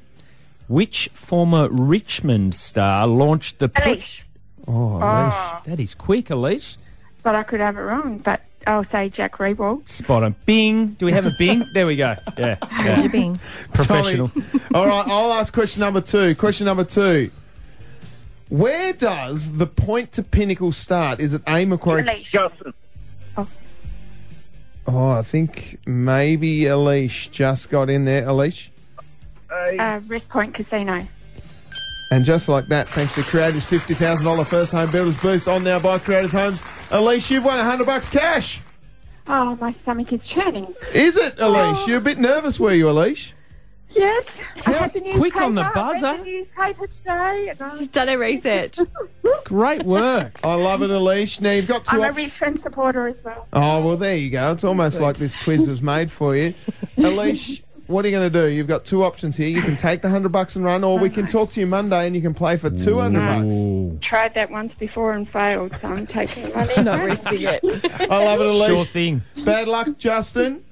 Which 0.67 1.09
former 1.13 1.69
Richmond 1.69 2.55
star 2.55 3.07
launched 3.07 3.59
the... 3.59 3.69
Alish. 3.69 4.21
Oh, 4.67 4.99
Oh, 5.01 5.61
That 5.65 5.79
is 5.79 5.95
quick, 5.95 6.25
Alish. 6.27 6.77
but 7.23 7.35
I 7.35 7.43
could 7.43 7.61
have 7.61 7.77
it 7.77 7.81
wrong. 7.81 8.17
But 8.17 8.41
I'll 8.65 8.83
say 8.83 9.07
Jack 9.07 9.37
Riewoldt. 9.37 9.87
Spot 9.87 10.23
on. 10.23 10.35
Bing. 10.45 10.87
Do 10.87 11.05
we 11.05 11.13
have 11.13 11.25
a 11.25 11.31
Bing? 11.37 11.65
there 11.73 11.87
we 11.87 11.95
go. 11.95 12.15
Yeah. 12.37 12.57
yeah. 12.71 12.99
your 12.99 13.09
Bing? 13.09 13.37
Professional. 13.73 14.29
All 14.73 14.85
right, 14.87 15.05
I'll 15.07 15.31
ask 15.33 15.53
question 15.53 15.79
number 15.79 16.01
two. 16.01 16.35
Question 16.35 16.65
number 16.65 16.83
two. 16.83 17.31
Where 18.49 18.93
does 18.93 19.57
the 19.57 19.67
point 19.67 20.13
to 20.13 20.23
pinnacle 20.23 20.71
start? 20.73 21.19
Is 21.19 21.33
it 21.33 21.41
A 21.47 21.65
Macquarie? 21.65 22.03
Justin. 22.23 22.73
Oh. 23.37 23.47
oh, 24.87 25.09
I 25.11 25.21
think 25.21 25.79
maybe 25.85 26.61
Alish 26.61 27.29
just 27.31 27.69
got 27.69 27.89
in 27.89 28.05
there. 28.05 28.23
Alish? 28.25 28.69
Uh, 29.49 29.99
Wrest 30.07 30.29
Point 30.29 30.53
Casino. 30.53 31.07
And 32.09 32.23
just 32.23 32.47
like 32.47 32.67
that, 32.67 32.87
thanks 32.87 33.15
to 33.15 33.21
Creative's 33.21 33.69
$50,000 33.69 34.45
first 34.45 34.71
home 34.71 34.89
builders 34.91 35.17
boost 35.17 35.47
on 35.47 35.63
now 35.63 35.79
by 35.79 35.99
Creative 35.99 36.31
Homes, 36.31 36.61
Alish, 36.89 37.29
you've 37.29 37.43
won 37.43 37.57
100 37.57 37.85
bucks 37.85 38.07
cash. 38.09 38.61
Oh, 39.27 39.57
my 39.59 39.71
stomach 39.71 40.13
is 40.13 40.25
churning. 40.25 40.73
Is 40.93 41.17
it, 41.17 41.35
Alish? 41.37 41.85
You're 41.85 41.97
a 41.97 42.01
bit 42.01 42.17
nervous, 42.17 42.59
were 42.61 42.73
you, 42.73 42.85
Alish? 42.85 43.33
Yes. 43.89 44.39
I 44.65 44.71
had 44.71 44.93
the 44.93 45.01
quick 45.15 45.35
on 45.37 45.55
the 45.55 45.63
newspaper. 45.63 45.79
I 45.79 45.91
read 45.91 46.01
buzzer. 46.01 46.17
the 46.17 46.29
newspaper 46.29 46.87
today. 46.87 47.49
And 47.49 47.61
I 47.61 47.77
She's 47.77 47.87
done 47.87 48.07
her 48.09 48.17
research. 48.17 48.79
Great 49.45 49.83
work. 49.83 50.39
I 50.43 50.55
love 50.55 50.81
it, 50.81 50.89
Alish. 50.89 51.41
Now, 51.41 51.51
you've 51.51 51.67
got 51.67 51.85
2 51.85 51.95
I'm 51.95 51.99
a 52.01 52.07
options. 52.07 52.17
Richmond 52.17 52.59
supporter 52.61 53.07
as 53.07 53.23
well. 53.23 53.47
Oh, 53.53 53.85
well, 53.85 53.97
there 53.97 54.15
you 54.15 54.29
go. 54.29 54.51
It's 54.51 54.63
almost 54.63 54.99
like 55.01 55.17
this 55.17 55.35
quiz 55.43 55.67
was 55.67 55.81
made 55.81 56.11
for 56.11 56.35
you. 56.35 56.53
Alish, 56.97 57.61
what 57.87 58.03
are 58.05 58.07
you 58.09 58.17
going 58.17 58.31
to 58.31 58.41
do? 58.41 58.47
You've 58.47 58.67
got 58.67 58.85
two 58.85 59.03
options 59.03 59.35
here. 59.37 59.47
You 59.47 59.61
can 59.61 59.75
take 59.77 60.01
the 60.01 60.07
100 60.07 60.29
bucks 60.29 60.55
and 60.55 60.63
run, 60.65 60.83
or 60.83 60.99
we 60.99 61.09
can 61.09 61.25
talk 61.27 61.51
to 61.51 61.59
you 61.59 61.67
Monday 61.67 62.05
and 62.05 62.15
you 62.15 62.21
can 62.21 62.33
play 62.33 62.57
for 62.57 62.69
200 62.69 63.19
bucks. 63.19 64.05
Tried 64.05 64.33
that 64.35 64.51
once 64.51 64.75
before 64.75 65.13
and 65.13 65.27
failed, 65.27 65.75
so 65.81 65.87
I'm 65.89 66.05
taking 66.07 66.49
the 66.49 66.55
money. 66.55 66.73
Not 66.83 67.03
risking 67.05 67.41
it. 67.41 67.61
I 68.11 68.23
love 68.23 68.41
it, 68.41 68.45
Alish. 68.45 68.67
Sure 68.67 68.85
thing. 68.85 69.21
Bad 69.45 69.67
luck, 69.67 69.97
Justin. 69.97 70.63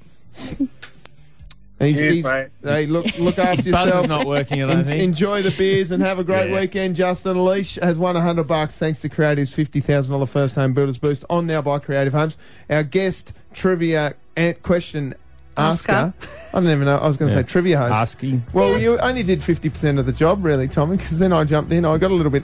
He's, 1.78 2.00
Cheers, 2.00 2.14
he's- 2.14 2.26
mate. 2.26 2.48
hey, 2.64 2.86
look, 2.86 3.06
look 3.20 3.38
after 3.38 3.62
His 3.64 3.74
buzzer's 3.74 3.86
yourself. 3.96 4.08
not 4.08 4.26
working, 4.26 4.64
I 4.64 4.72
don't 4.74 4.86
think. 4.86 5.02
Enjoy 5.02 5.42
the 5.42 5.52
beers 5.52 5.92
and 5.92 6.02
have 6.02 6.20
a 6.20 6.24
great 6.24 6.50
Yeah. 6.50 6.60
weekend, 6.62 6.96
Justin. 6.96 7.44
Leash 7.44 7.76
has 7.76 8.00
won 8.00 8.16
100 8.16 8.48
bucks 8.48 8.78
thanks 8.78 9.02
to 9.02 9.10
Creative's 9.10 9.54
$50,000 9.54 10.30
first 10.30 10.56
home 10.56 10.74
builders 10.74 10.98
boost 10.98 11.26
on 11.30 11.48
now 11.48 11.62
by 11.62 11.80
Creative 11.80 12.14
Homes. 12.14 12.38
Our 12.70 12.84
guest 12.84 13.34
trivia 13.54 14.16
and 14.38 14.62
question 14.64 15.16
asker. 15.58 16.14
I 16.54 16.60
don't 16.60 16.66
even 16.70 16.86
know. 16.86 16.98
I 16.98 17.08
was 17.08 17.18
going 17.18 17.30
to 17.30 17.36
Yeah. 17.36 17.42
say 17.44 17.48
trivia 17.48 17.78
host. 17.80 17.94
Asking. 17.94 18.44
Well, 18.54 18.78
you 18.80 18.98
only 19.00 19.24
did 19.24 19.42
50% 19.42 20.00
of 20.00 20.06
the 20.06 20.12
job, 20.12 20.44
really, 20.46 20.68
Tommy, 20.68 20.98
because 20.98 21.20
then 21.20 21.34
I 21.34 21.44
jumped 21.44 21.72
in. 21.74 21.86
I 21.86 21.98
got 21.98 22.12
a 22.12 22.14
little 22.14 22.32
bit 22.32 22.44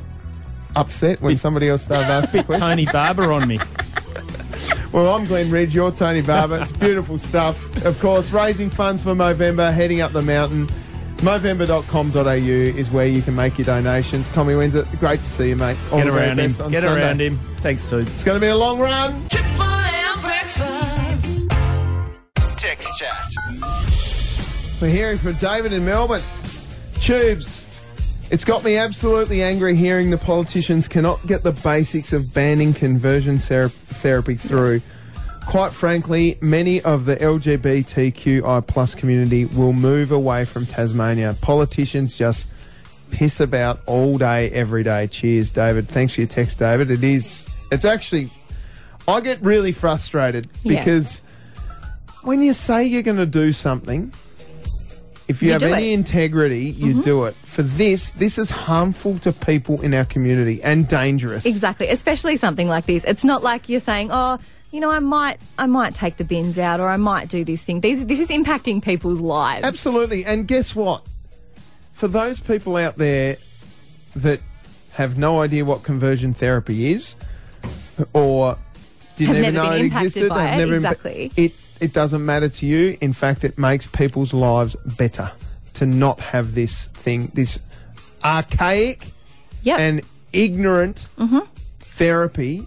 upset 0.76 1.22
when 1.22 1.38
somebody 1.38 1.68
else 1.70 1.84
started 1.84 2.10
asking 2.10 2.44
questions. 2.46 2.64
Tony 2.70 2.86
Barber 2.86 3.32
on 3.32 3.48
me. 3.48 3.60
Well, 4.94 5.16
I'm 5.16 5.24
Glenn 5.24 5.50
Ridge, 5.50 5.74
you're 5.74 5.92
Tony 5.92 6.20
Barber. 6.22 6.58
It's 6.62 6.74
beautiful 6.74 7.18
stuff. 7.18 7.86
Of 7.86 7.98
course, 8.02 8.30
raising 8.32 8.70
funds 8.70 9.02
for 9.02 9.12
Movember, 9.16 9.72
heading 9.74 10.02
up 10.02 10.12
the 10.12 10.22
mountain. 10.22 10.68
Movember.com.au 11.20 12.30
is 12.78 12.92
where 12.92 13.06
you 13.06 13.22
can 13.22 13.34
make 13.34 13.58
your 13.58 13.64
donations. 13.66 14.30
Tommy 14.32 14.54
Windsor, 14.54 14.86
great 15.00 15.20
to 15.20 15.26
see 15.26 15.48
you, 15.50 15.56
mate. 15.56 15.78
All 15.94 16.00
Get 16.00 16.06
the 16.08 16.12
very 16.12 16.26
around 16.28 16.40
him. 16.40 16.48
best 16.48 16.60
on 16.62 16.72
Get 16.72 16.84
Sunday. 16.84 17.06
around 17.06 17.22
him. 17.22 17.40
Thanks, 17.60 17.90
Toots. 17.90 18.10
It's 18.14 18.24
going 18.26 18.36
to 18.36 18.42
be 18.42 18.50
a 18.50 18.56
long 18.58 18.80
run. 18.80 19.14
Triple 19.30 19.62
M 19.64 20.20
breakfast. 20.20 20.91
Text 22.62 22.90
chat. 23.00 23.34
We're 24.80 24.90
hearing 24.90 25.18
from 25.18 25.34
David 25.38 25.74
in 25.74 25.84
Melbourne. 25.84 26.22
Tubes. 26.94 27.66
It's 28.30 28.46
got 28.46 28.64
me 28.64 28.78
absolutely 28.78 29.42
angry 29.42 29.76
hearing 29.76 30.12
the 30.12 30.20
politicians 30.20 30.88
cannot 30.88 31.26
get 31.26 31.42
the 31.42 31.54
basics 31.54 32.14
of 32.14 32.32
banning 32.36 32.76
conversion 32.76 33.40
ther- 33.40 33.68
therapy 33.70 34.36
through. 34.36 34.82
Quite 35.48 35.72
frankly, 35.72 36.38
many 36.42 36.82
of 36.84 37.06
the 37.06 37.16
LGBTQI 37.18 38.68
plus 38.68 38.94
community 38.94 39.46
will 39.46 39.74
move 39.74 40.12
away 40.12 40.46
from 40.46 40.68
Tasmania. 40.68 41.36
Politicians 41.42 42.16
just 42.16 42.48
piss 43.10 43.40
about 43.40 43.80
all 43.88 44.20
day, 44.20 44.52
every 44.52 44.84
day. 44.84 45.08
Cheers, 45.08 45.50
David. 45.50 45.90
Thanks 45.90 46.14
for 46.14 46.22
your 46.22 46.28
text, 46.28 46.60
David. 46.60 46.92
It 46.92 47.04
is, 47.04 47.48
it's 47.72 47.86
actually, 47.86 48.30
I 49.08 49.20
get 49.22 49.42
really 49.42 49.72
frustrated 49.72 50.48
Yeah. 50.62 50.78
because 50.86 51.24
when 52.24 52.42
you 52.42 52.54
say 52.54 52.84
you're 52.86 53.02
going 53.02 53.18
to 53.18 53.26
do 53.26 53.52
something, 53.52 54.14
if 55.28 55.42
you, 55.42 55.48
You 55.48 55.54
have 55.54 55.64
any 55.64 55.92
it. 55.92 55.94
integrity, 55.94 56.66
you 56.72 56.96
Mhm. 56.96 57.04
do 57.04 57.24
it. 57.26 57.36
For 57.36 57.62
this, 57.64 58.12
this 58.12 58.38
is 58.38 58.50
harmful 58.50 59.18
to 59.20 59.32
people 59.32 59.82
in 59.82 59.94
our 59.94 60.06
community 60.06 60.62
and 60.62 60.88
dangerous. 60.88 61.46
Exactly, 61.46 61.88
especially 61.88 62.38
something 62.38 62.68
like 62.68 62.86
this. 62.86 63.04
It's 63.06 63.24
not 63.24 63.42
like 63.44 63.70
you're 63.70 63.80
saying, 63.80 64.10
"Oh, 64.12 64.40
you 64.72 64.80
know, 64.82 64.90
I 64.90 65.00
might, 65.00 65.38
I 65.58 65.68
might 65.68 65.96
take 65.96 66.18
the 66.18 66.24
bins 66.26 66.58
out, 66.58 66.80
or 66.80 66.90
I 66.90 66.98
might 66.98 67.30
do 67.30 67.44
this 67.46 67.62
thing." 67.62 67.80
These, 67.82 68.06
this 68.06 68.20
is 68.20 68.28
impacting 68.28 68.82
people's 68.84 69.20
lives. 69.22 69.64
Absolutely. 69.66 70.26
And 70.26 70.48
guess 70.48 70.76
what? 70.76 71.04
For 71.94 72.08
those 72.10 72.40
people 72.40 72.76
out 72.76 72.98
there 72.98 73.38
that 74.16 74.40
have 74.94 75.18
no 75.18 75.40
idea 75.40 75.64
what 75.64 75.84
conversion 75.84 76.34
therapy 76.34 76.92
is, 76.92 77.16
or 78.14 78.58
didn't 79.16 79.36
Have 79.36 79.44
even 79.44 79.54
never 79.54 79.68
know 79.68 79.74
it 79.76 79.86
existed, 79.86 80.28
by 80.30 80.50
it, 80.50 80.58
never 80.58 80.74
impa- 80.74 80.78
exactly. 80.78 81.32
it 81.38 81.54
it 81.82 81.94
doesn't 81.94 82.26
matter 82.26 82.48
to 82.50 82.66
you. 82.66 82.98
In 83.02 83.12
fact, 83.14 83.44
it 83.44 83.58
makes 83.58 83.86
people's 83.88 84.34
lives 84.34 84.76
better 84.98 85.32
to 85.74 85.86
not 85.86 86.20
have 86.20 86.54
this 86.56 86.88
thing, 86.88 87.28
this 87.34 87.60
archaic 88.24 89.08
and 89.66 90.02
ignorant 90.34 91.08
Mm-hmm. 91.18 91.40
therapy 91.80 92.64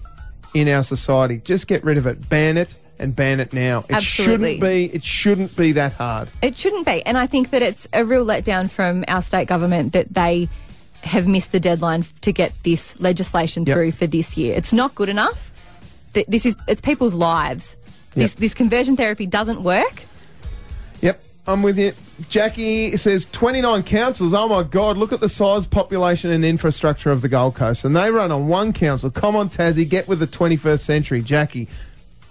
in 0.55 0.69
our 0.69 0.83
society. 0.83 1.39
Just 1.45 1.67
get 1.67 1.83
rid 1.85 1.99
of 1.99 2.07
it. 2.07 2.29
Ban 2.29 2.57
it 2.57 2.75
and 2.99 3.15
ban 3.17 3.41
it 3.41 3.53
now. 3.53 3.81
It 3.89 3.97
Absolutely. 3.97 4.55
shouldn't 4.55 4.61
be. 4.61 4.85
It 4.97 5.03
shouldn't 5.03 5.57
be 5.57 5.73
that 5.73 5.93
hard. 5.95 6.29
It 6.43 6.57
shouldn't 6.57 6.87
be. 6.87 7.05
And 7.05 7.19
I 7.19 7.27
think 7.27 7.51
that 7.51 7.63
it's 7.63 7.89
a 7.93 8.05
real 8.05 8.25
letdown 8.25 8.71
from 8.71 9.05
our 9.09 9.23
state 9.23 9.49
government 9.49 9.93
that 9.95 10.13
they 10.15 10.49
have 11.03 11.27
missed 11.27 11.53
the 11.53 11.61
deadline 11.61 12.05
to 12.23 12.33
get 12.33 12.53
this 12.63 12.99
legislation 13.01 13.65
Yep. 13.67 13.75
through 13.77 13.93
for 13.93 14.07
this 14.07 14.37
year. 14.37 14.55
It's 14.55 14.73
not 14.73 14.95
good 14.95 15.09
enough. 15.09 15.51
This 16.29 16.47
is 16.47 16.55
it's 16.69 16.81
people's 16.81 17.15
lives. 17.15 17.75
This 18.15 18.31
Yep. 18.33 18.39
this 18.39 18.55
conversion 18.55 18.97
therapy 18.97 19.27
doesn't 19.27 19.63
work. 19.63 20.03
Yep, 21.01 21.23
I'm 21.47 21.63
with 21.63 21.79
you. 21.79 21.93
Jackie 22.29 22.97
says 22.97 23.27
29 23.33 23.83
councils. 23.83 24.33
Oh 24.33 24.49
my 24.49 24.63
God, 24.63 24.97
look 24.97 25.13
at 25.13 25.21
the 25.21 25.29
size, 25.29 25.67
population, 25.67 26.31
and 26.31 26.45
infrastructure 26.45 27.11
of 27.11 27.23
the 27.23 27.29
Gold 27.29 27.57
Coast. 27.57 27.85
And 27.85 27.97
they 27.97 28.11
run 28.11 28.31
on 28.31 28.47
one 28.49 28.73
council. 28.73 29.11
Come 29.11 29.35
on, 29.37 29.51
Tassie, 29.51 29.89
get 29.89 30.07
with 30.09 30.21
the 30.21 30.27
21st 30.29 30.81
century. 30.85 31.21
Jackie. 31.21 31.69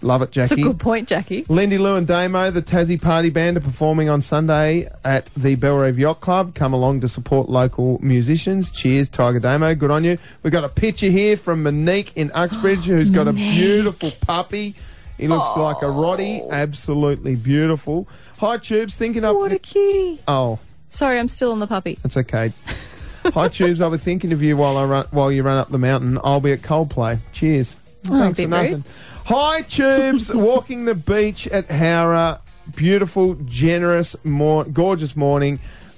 Love 0.02 0.22
it, 0.22 0.34
That's 0.34 0.50
Jackie. 0.50 0.62
a 0.64 0.66
good 0.66 0.80
point, 0.82 1.08
Jackie. 1.08 1.46
Lindy 1.48 1.78
Lou 1.78 1.96
and 1.96 2.06
Damo, 2.06 2.52
the 2.52 2.62
Tassie 2.62 3.02
Party 3.02 3.30
Band, 3.30 3.56
are 3.56 3.62
performing 3.62 4.10
on 4.10 4.22
Sunday 4.22 4.90
at 5.06 5.28
the 5.36 5.56
Bellerive 5.56 5.98
Yacht 5.98 6.20
Club. 6.20 6.56
Come 6.56 6.74
along 6.74 7.00
to 7.02 7.08
support 7.08 7.48
local 7.50 8.00
musicians. 8.04 8.70
Cheers, 8.70 9.08
Tiger 9.08 9.40
Damo. 9.40 9.74
Good 9.76 9.92
on 9.92 10.04
you. 10.04 10.18
We've 10.44 10.52
got 10.52 10.66
a 10.66 10.70
picture 10.70 11.10
here 11.10 11.38
from 11.38 11.64
Monique 11.64 12.12
in 12.18 12.32
Uxbridge, 12.34 12.84
who's 12.86 13.12
got 13.12 13.30
a 13.30 13.34
beautiful 13.34 14.12
puppy. 14.22 14.76
He 15.18 15.28
looks 15.28 15.58
like 15.58 15.82
a 15.82 15.90
Roddy. 15.90 16.42
Absolutely 16.50 17.36
beautiful. 17.36 18.08
Hi, 18.40 18.58
Tubes. 18.58 18.96
Thinking 18.96 19.24
up. 19.24 19.36
What 19.36 19.52
a 19.52 19.60
cutie. 19.60 20.20
Oh, 20.28 20.60
Sorry, 20.90 21.18
I'm 21.18 21.28
still 21.30 21.52
on 21.52 21.60
the 21.60 21.68
puppy. 21.68 21.98
that's 22.04 22.18
okay. 22.18 22.52
Hi, 23.26 23.48
Tubes. 23.48 23.82
I'll 23.82 23.90
be 23.92 23.98
thinking 23.98 24.32
of 24.34 24.44
you 24.44 24.58
while 24.58 24.78
I 24.78 24.84
run 24.84 25.06
while 25.12 25.32
you 25.32 25.44
run 25.44 25.58
up 25.58 25.70
the 25.70 25.78
mountain. 25.80 26.20
I'll 26.24 26.40
be 26.42 26.52
at 26.52 26.62
Coldplay. 26.62 27.20
Cheers. 27.32 27.78
Oh, 28.12 28.20
Thanks 28.20 28.40
for 28.42 28.48
nothing. 28.48 28.72
rude. 28.74 28.84
Hi, 29.26 29.62
Tubes. 29.62 30.32
Walking 30.34 30.86
the 30.86 30.96
beach 30.96 31.48
at 31.48 31.68
Howrah. 31.70 32.40
Beautiful, 32.76 33.36
generous, 33.46 34.16
mor- 34.26 34.66
gorgeous 34.66 35.16
morning. 35.16 35.58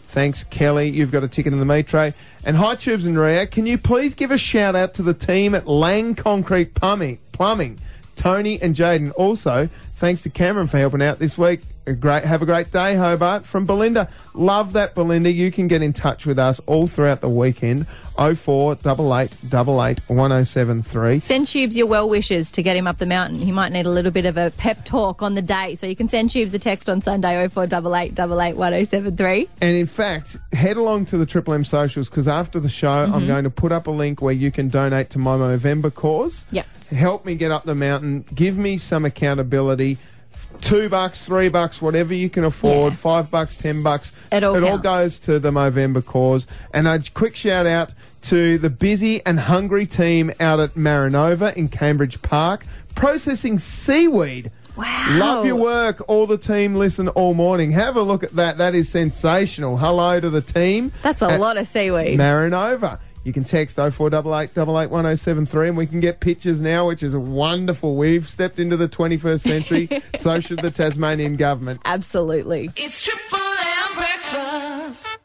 Thanks, 0.10 0.44
Kelly. 0.46 0.90
You've 0.90 1.12
got 1.12 1.24
a 1.24 1.28
ticket 1.28 1.52
in 1.52 1.60
the 1.60 1.66
meat 1.66 1.88
tray. 1.88 2.14
And 2.46 2.56
hi, 2.56 2.76
Tubes 2.76 3.06
and 3.06 3.18
Ria. 3.20 3.48
Can 3.48 3.66
you 3.66 3.78
please 3.78 4.14
give 4.16 4.32
a 4.32 4.38
shout 4.38 4.76
out 4.76 4.94
to 4.96 5.02
the 5.04 5.14
team 5.14 5.54
at 5.56 5.68
Lang 5.68 6.16
Concrete 6.16 6.74
Plumbing, 6.74 7.20
Plumbing 7.34 7.80
Tony 8.16 8.62
and 8.62 8.76
Jaden. 8.76 9.12
Also, 9.16 9.68
thanks 9.98 10.22
to 10.24 10.30
Cameron 10.30 10.68
for 10.68 10.78
helping 10.78 11.02
out 11.02 11.20
this 11.20 11.38
week. 11.38 11.62
A 11.88 11.94
great, 11.94 12.24
have 12.24 12.42
a 12.42 12.46
great 12.48 12.72
day, 12.72 12.96
Hobart. 12.96 13.46
From 13.46 13.66
Belinda. 13.68 14.10
Love 14.34 14.74
that, 14.74 14.96
Belinda. 14.96 15.32
You 15.32 15.52
can 15.52 15.68
get 15.68 15.84
in 15.84 15.94
touch 15.94 16.26
with 16.26 16.40
us 16.40 16.60
all 16.66 16.88
throughout 16.88 17.22
the 17.22 17.30
weekend. 17.30 17.86
0488 18.18 20.00
1073. 20.08 21.20
Send 21.20 21.48
Tubes 21.48 21.78
your 21.78 21.86
well 21.88 22.10
wishes 22.10 22.50
to 22.52 22.64
get 22.64 22.76
him 22.76 22.88
up 22.88 22.98
the 22.98 23.06
mountain. 23.06 23.40
He 23.40 23.52
might 23.52 23.72
need 23.72 23.86
a 23.86 23.90
little 23.90 24.12
bit 24.12 24.26
of 24.26 24.38
a 24.38 24.52
pep 24.58 24.84
talk 24.86 25.22
on 25.22 25.36
the 25.36 25.42
day. 25.42 25.76
So 25.76 25.86
you 25.86 25.96
can 25.96 26.10
send 26.10 26.32
Tubes 26.32 26.54
a 26.54 26.60
text 26.60 26.90
on 26.90 27.02
Sunday 27.02 27.36
0488 27.48 28.56
1073. 28.56 29.50
And 29.62 29.76
in 29.76 29.86
fact, 29.86 30.38
head 30.54 30.78
along 30.78 31.06
to 31.08 31.18
the 31.18 31.26
Triple 31.26 31.54
M 31.54 31.64
socials 31.64 32.10
because 32.10 32.28
after 32.28 32.60
the 32.60 32.70
show, 32.70 32.90
I'm 32.90 33.24
Mhm. 33.24 33.28
going 33.28 33.44
to 33.44 33.50
put 33.50 33.72
up 33.72 33.88
a 33.88 33.92
link 33.92 34.22
where 34.22 34.34
you 34.34 34.52
can 34.52 34.70
donate 34.70 35.10
to 35.12 35.20
my 35.20 35.36
Movember 35.36 35.94
cause. 35.94 36.46
Yep. 36.52 36.66
Help 36.92 37.26
me 37.26 37.36
get 37.36 37.52
up 37.52 37.66
the 37.66 37.76
mountain. 37.76 38.26
Give 38.34 38.58
me 38.58 38.78
some 38.78 39.06
accountability. 39.06 39.98
Two 40.62 40.90
bucks, 40.90 41.26
three 41.26 41.50
bucks, 41.50 41.82
whatever 41.82 42.14
you 42.14 42.30
can 42.30 42.44
afford. 42.44 42.94
Five 42.96 43.30
bucks, 43.30 43.56
ten 43.56 43.84
bucks. 43.84 44.12
It 44.32 44.44
all 44.44 44.60
counts. 44.60 44.84
goes 44.84 45.20
to 45.20 45.40
the 45.40 45.52
Movember 45.52 46.06
cause. 46.06 46.48
And 46.74 46.88
a 46.88 47.02
quick 47.14 47.36
shout 47.36 47.66
out 47.66 47.94
to 48.24 48.58
the 48.58 48.70
busy 48.70 49.24
and 49.26 49.40
hungry 49.40 49.86
team 49.86 50.32
out 50.40 50.60
at 50.60 50.74
Marinova 50.74 51.56
in 51.56 51.68
Cambridge 51.68 52.22
Park 52.22 52.66
processing 52.96 53.60
seaweed. 53.60 54.52
Wow. 54.76 55.18
Love 55.18 55.46
your 55.46 55.56
work. 55.56 56.04
All 56.10 56.28
the 56.28 56.38
team 56.38 56.76
listen 56.76 57.08
all 57.10 57.34
morning. 57.34 57.72
Have 57.72 57.96
a 57.96 58.02
look 58.02 58.24
at 58.24 58.32
that. 58.36 58.58
That 58.58 58.76
is 58.76 58.90
sensational. 58.90 59.78
Hello 59.78 60.20
to 60.20 60.30
the 60.30 60.42
team. 60.42 60.92
That's 61.02 61.22
a 61.22 61.38
lot 61.38 61.58
of 61.58 61.68
seaweed. 61.68 62.20
Marinova. 62.20 63.00
You 63.26 63.34
can 63.34 63.44
text 63.44 63.78
0488 63.78 64.56
1073 64.56 65.70
and 65.70 65.76
we 65.76 65.88
can 65.88 66.00
get 66.00 66.20
pictures 66.20 66.62
now, 66.62 66.86
which 66.86 67.02
is 67.02 67.16
wonderful. 67.16 67.96
We've 67.96 68.30
stepped 68.30 68.60
into 68.60 68.78
the 68.78 68.88
21st 68.88 69.40
century. 69.40 69.90
so 70.16 70.40
should 70.40 70.60
the 70.60 70.70
Tasmanian 70.70 71.36
government. 71.36 71.82
Absolutely. 71.86 72.70
It's 72.76 73.02
Triple 73.02 73.40
M 73.40 73.96
breakfast. 73.96 75.18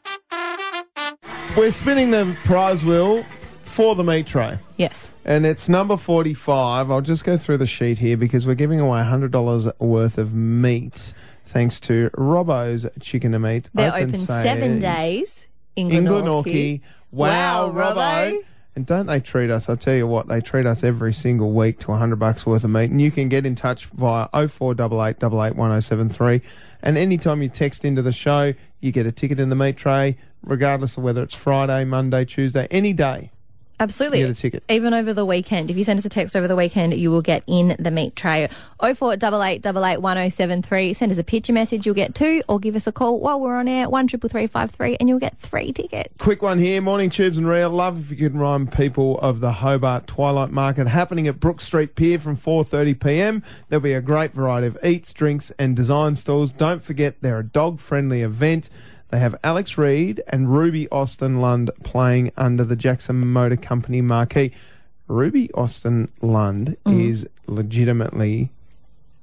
We're 1.55 1.71
spinning 1.71 2.09
the 2.09 2.35
prize 2.43 2.83
wheel 2.83 3.21
for 3.61 3.93
the 3.93 4.03
meat 4.03 4.25
tray. 4.25 4.57
Yes. 4.77 5.13
And 5.23 5.45
it's 5.45 5.69
number 5.69 5.95
45. 5.95 6.89
I'll 6.89 7.01
just 7.01 7.23
go 7.23 7.37
through 7.37 7.57
the 7.57 7.67
sheet 7.67 7.99
here 7.99 8.17
because 8.17 8.47
we're 8.47 8.55
giving 8.55 8.79
away 8.79 9.01
$100 9.01 9.79
worth 9.79 10.17
of 10.17 10.33
meat 10.33 11.13
thanks 11.45 11.79
to 11.81 12.09
Robbo's 12.17 12.87
Chicken 12.99 13.35
and 13.35 13.43
Meat. 13.43 13.69
They're 13.75 13.93
open, 13.93 14.17
seven 14.17 14.81
Saturdays 14.81 14.81
days 14.81 15.47
in 15.75 15.91
in 15.91 16.05
Glenorchy. 16.05 16.81
Glenorchy. 17.13 17.17
Wow, 17.17 17.67
Wow, 17.69 17.93
Robbo. 17.93 18.43
And 18.73 18.85
don't 18.85 19.05
they 19.05 19.19
treat 19.19 19.49
us? 19.49 19.67
I 19.67 19.75
tell 19.75 19.95
you 19.95 20.07
what, 20.07 20.27
they 20.27 20.39
treat 20.39 20.65
us 20.65 20.83
every 20.83 21.13
single 21.13 21.51
week 21.51 21.79
to 21.79 21.91
100 21.91 22.15
bucks 22.15 22.45
worth 22.45 22.63
of 22.63 22.69
meat. 22.69 22.89
And 22.89 23.01
you 23.01 23.11
can 23.11 23.27
get 23.27 23.45
in 23.45 23.53
touch 23.53 23.85
via 23.87 24.29
0488 24.33 25.19
1073. 25.57 26.41
And 26.81 26.97
anytime 26.97 27.41
you 27.41 27.49
text 27.49 27.83
into 27.83 28.01
the 28.01 28.13
show, 28.13 28.53
you 28.79 28.91
get 28.93 29.05
a 29.05 29.11
ticket 29.11 29.39
in 29.41 29.49
the 29.49 29.57
meat 29.57 29.75
tray, 29.75 30.15
regardless 30.41 30.95
of 30.95 31.03
whether 31.03 31.21
it's 31.21 31.35
Friday, 31.35 31.83
Monday, 31.83 32.23
Tuesday, 32.23 32.67
any 32.71 32.93
day. 32.93 33.31
Absolutely. 33.81 34.19
You 34.19 34.27
get 34.27 34.37
a 34.37 34.39
ticket. 34.39 34.63
Even 34.69 34.93
over 34.93 35.11
the 35.11 35.25
weekend. 35.25 35.71
If 35.71 35.77
you 35.77 35.83
send 35.83 35.97
us 35.97 36.05
a 36.05 36.09
text 36.09 36.35
over 36.35 36.47
the 36.47 36.55
weekend, 36.55 36.93
you 36.93 37.09
will 37.09 37.23
get 37.23 37.43
in 37.47 37.75
the 37.79 37.89
meat 37.89 38.15
tray. 38.15 38.47
0488881073. 38.79 40.95
Send 40.95 41.11
us 41.11 41.17
a 41.17 41.23
picture 41.23 41.51
message, 41.51 41.87
you'll 41.87 41.95
get 41.95 42.13
two, 42.13 42.43
or 42.47 42.59
give 42.59 42.75
us 42.75 42.85
a 42.85 42.91
call 42.91 43.19
while 43.19 43.39
we're 43.39 43.55
on 43.55 43.67
air, 43.67 43.89
133353, 43.89 44.97
and 44.99 45.09
you'll 45.09 45.17
get 45.17 45.35
three 45.39 45.73
tickets. 45.73 46.13
Quick 46.19 46.43
one 46.43 46.59
here, 46.59 46.79
morning 46.79 47.09
tubes 47.09 47.37
and 47.37 47.47
real. 47.47 47.71
Love 47.71 47.99
if 47.99 48.11
you 48.11 48.17
can 48.29 48.37
remind 48.37 48.71
people 48.71 49.17
of 49.19 49.39
the 49.39 49.53
Hobart 49.53 50.05
Twilight 50.05 50.51
Market 50.51 50.87
happening 50.87 51.27
at 51.27 51.39
Brook 51.39 51.59
Street 51.59 51.95
Pier 51.95 52.19
from 52.19 52.37
4:30 52.37 53.03
p.m. 53.03 53.41
There'll 53.69 53.81
be 53.81 53.93
a 53.93 54.01
great 54.01 54.31
variety 54.31 54.67
of 54.67 54.77
eats, 54.83 55.11
drinks, 55.11 55.51
and 55.57 55.75
design 55.75 56.15
stalls. 56.15 56.51
Don't 56.51 56.83
forget 56.83 57.15
they're 57.21 57.39
a 57.39 57.43
dog-friendly 57.43 58.21
event. 58.21 58.69
They 59.11 59.19
have 59.19 59.35
Alex 59.43 59.77
Reed 59.77 60.21
and 60.29 60.51
Ruby 60.53 60.87
Austin 60.89 61.41
Lund 61.41 61.69
playing 61.83 62.31
under 62.37 62.63
the 62.63 62.75
Jackson 62.77 63.19
Motor 63.31 63.57
Company 63.57 64.01
marquee. 64.01 64.51
Ruby 65.07 65.51
Austin 65.53 66.09
Lund 66.21 66.77
Mm. 66.85 67.09
is 67.09 67.27
legitimately 67.45 68.49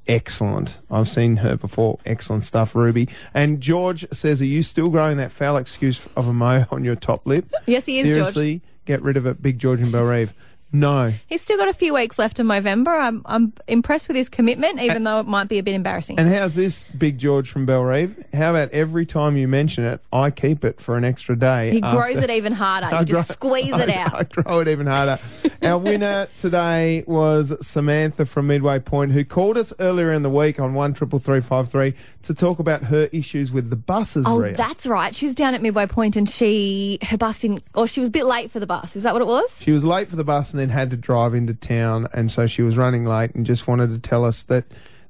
excellent. 0.07 0.79
I've 0.91 1.09
seen 1.09 1.39
her 1.39 1.57
before. 1.57 1.99
Excellent 2.05 2.45
stuff, 2.45 2.75
Ruby. 2.75 3.09
And 3.33 3.61
George 3.61 4.07
says, 4.13 4.41
Are 4.43 4.47
you 4.47 4.63
still 4.63 4.91
growing 4.91 5.17
that 5.19 5.33
foul 5.33 5.57
excuse 5.57 6.07
of 6.17 6.29
a 6.29 6.33
mo 6.33 6.67
on 6.71 6.85
your 6.85 6.95
top 6.97 7.27
lip? 7.27 7.47
Yes, 7.67 7.87
he 7.87 7.99
is, 7.99 8.05
George. 8.05 8.15
Seriously, 8.15 8.61
get 8.87 9.03
rid 9.03 9.17
of 9.17 9.27
it, 9.27 9.43
Big 9.43 9.59
George 9.59 9.81
and 9.81 9.91
Bellerive. 9.93 10.33
No. 10.71 11.15
He's 11.27 11.41
still 11.41 11.57
got 11.57 11.69
a 11.69 11.73
few 11.73 11.95
weeks 11.95 12.19
left 12.19 12.39
in 12.39 12.47
November. 12.47 12.91
I'm, 12.91 13.23
I'm 13.25 13.53
impressed 13.67 14.07
with 14.09 14.17
his 14.17 14.29
commitment, 14.29 14.81
even 14.81 15.03
though 15.05 15.19
it 15.21 15.27
might 15.27 15.49
be 15.49 15.59
a 15.59 15.63
bit 15.63 15.75
embarrassing. 15.75 16.19
And 16.19 16.29
how's 16.29 16.55
this, 16.57 16.85
Big 16.97 17.17
George 17.19 17.49
from 17.49 17.65
Bellerive? 17.65 18.23
How 18.35 18.51
about 18.51 18.71
every 18.73 19.07
time 19.07 19.37
you 19.37 19.49
mention 19.49 19.85
it, 19.85 20.01
I 20.13 20.31
keep 20.31 20.65
it 20.65 20.81
for 20.81 20.97
an 20.99 21.05
extra 21.05 21.39
day? 21.39 21.71
he 21.71 21.81
grows 21.81 22.17
it 22.17 22.29
even 22.31 22.53
harder. 22.53 22.89
I 22.95 23.01
You 23.01 23.07
just 23.07 23.41
grow- 23.41 23.51
squeeze 23.55 23.75
it 23.75 23.89
I- 23.89 23.95
out. 24.03 24.15
I 24.15 24.25
grow 24.25 24.61
it 24.61 24.69
even 24.69 24.87
harder. 24.87 25.19
Our 25.63 25.79
winner 25.79 26.29
today 26.37 27.03
was 27.07 27.55
Samantha 27.67 28.27
from 28.27 28.47
Midway 28.49 28.79
Point, 28.79 29.13
who 29.13 29.25
called 29.25 29.57
us 29.57 29.73
earlier 29.81 30.13
in 30.13 30.23
the 30.23 30.31
week 30.31 30.61
on 30.61 30.75
one 30.75 30.93
triple 30.93 31.19
three 31.19 31.41
five 31.41 31.71
three 31.71 31.95
to 32.25 32.35
talk 32.35 32.59
about 32.59 32.83
her 32.85 33.09
issues 33.13 33.51
with 33.53 33.71
the 33.71 33.77
buses. 33.77 34.25
Oh, 34.29 34.39
Ria. 34.41 34.53
that's 34.53 34.87
right. 34.87 35.15
She's 35.15 35.35
down 35.35 35.55
at 35.55 35.63
Midway 35.63 35.87
Point 35.87 36.15
and 36.17 36.29
she, 36.29 36.99
her 37.03 37.17
bus 37.17 37.41
didn't, 37.41 37.63
or 37.75 37.87
she 37.87 38.01
was 38.01 38.09
a 38.11 38.13
bit 38.13 38.27
late 38.27 38.51
for 38.51 38.61
the 38.61 38.67
bus. 38.67 38.95
Is 38.97 39.03
that 39.05 39.15
what 39.15 39.23
it 39.23 39.29
was? 39.29 39.61
She 39.63 39.71
was 39.73 39.85
late 39.85 40.09
for 40.09 40.17
the 40.17 40.25
bus 40.25 40.53
and 40.59 40.71
then 40.71 40.77
had 40.77 40.91
to 40.91 40.97
drive 40.97 41.35
into 41.35 41.55
town, 41.55 42.09
and 42.13 42.31
so 42.31 42.47
she 42.47 42.63
was 42.63 42.77
running 42.77 43.05
late 43.05 43.33
and 43.35 43.47
just 43.47 43.69
wanted 43.69 43.91
to 43.91 43.99
tell 43.99 44.25
us 44.25 44.43
that 44.45 44.65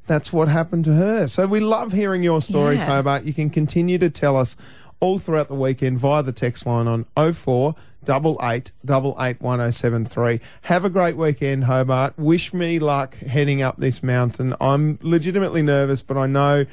that's 0.07 0.33
what 0.33 0.49
happened 0.49 0.85
to 0.85 0.93
her. 0.93 1.27
So 1.29 1.47
we 1.47 1.61
love 1.61 1.93
hearing 1.93 2.23
your 2.23 2.43
stories, 2.43 2.81
Yeah. 2.81 2.97
Hobart. 2.97 3.25
You 3.25 3.33
can 3.33 3.49
continue 3.51 3.99
to 3.99 4.11
tell 4.11 4.37
us 4.37 4.57
all 5.01 5.19
throughout 5.19 5.49
the 5.49 5.55
weekend 5.55 5.99
via 5.99 6.23
the 6.23 6.33
text 6.33 6.67
line 6.67 6.87
on 6.87 7.07
04 7.17 7.75
88 8.09 8.73
88 8.89 9.41
1073. 9.41 10.41
Have 10.63 10.85
a 10.85 10.91
great 10.91 11.17
weekend, 11.17 11.65
Hobart. 11.65 12.19
Wish 12.19 12.53
me 12.53 12.79
luck 12.79 13.17
heading 13.19 13.63
up 13.63 13.77
this 13.79 14.03
mountain. 14.03 14.55
I'm 14.61 14.99
legitimately 15.03 15.63
nervous, 15.63 16.03
but 16.03 16.17
I 16.17 16.27
know 16.27 16.65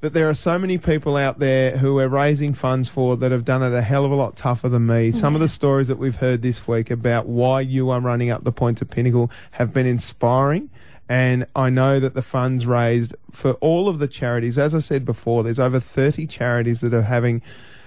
that 0.00 0.14
there 0.14 0.28
are 0.28 0.34
so 0.34 0.58
many 0.58 0.78
people 0.78 1.16
out 1.16 1.38
there 1.38 1.76
who 1.76 1.94
we're 1.94 2.08
raising 2.08 2.54
funds 2.54 2.88
for 2.88 3.16
that 3.18 3.32
have 3.32 3.44
done 3.44 3.62
it 3.62 3.72
a 3.74 3.82
hell 3.82 4.04
of 4.04 4.10
a 4.10 4.14
lot 4.14 4.36
tougher 4.36 4.68
than 4.68 4.86
me. 4.86 5.10
Mm. 5.10 5.14
Some 5.14 5.34
of 5.34 5.40
the 5.40 5.48
stories 5.48 5.88
that 5.88 5.98
we've 5.98 6.16
heard 6.16 6.42
this 6.42 6.66
week 6.66 6.90
about 6.90 7.26
why 7.26 7.60
you 7.60 7.90
are 7.90 8.00
running 8.00 8.30
up 8.30 8.44
the 8.44 8.52
point 8.52 8.80
of 8.80 8.88
Pinnacle 8.88 9.30
have 9.52 9.74
been 9.74 9.86
inspiring. 9.86 10.70
And 11.08 11.46
I 11.56 11.70
know 11.70 12.00
that 12.00 12.14
the 12.14 12.22
funds 12.22 12.66
raised 12.66 13.14
for 13.30 13.52
all 13.54 13.88
of 13.88 13.98
the 13.98 14.08
charities, 14.08 14.58
as 14.58 14.74
I 14.74 14.78
said 14.78 15.04
before, 15.04 15.42
there's 15.42 15.60
over 15.60 15.80
30 15.80 16.26
charities 16.28 16.80
that 16.82 16.94
are 16.94 17.02
having 17.02 17.42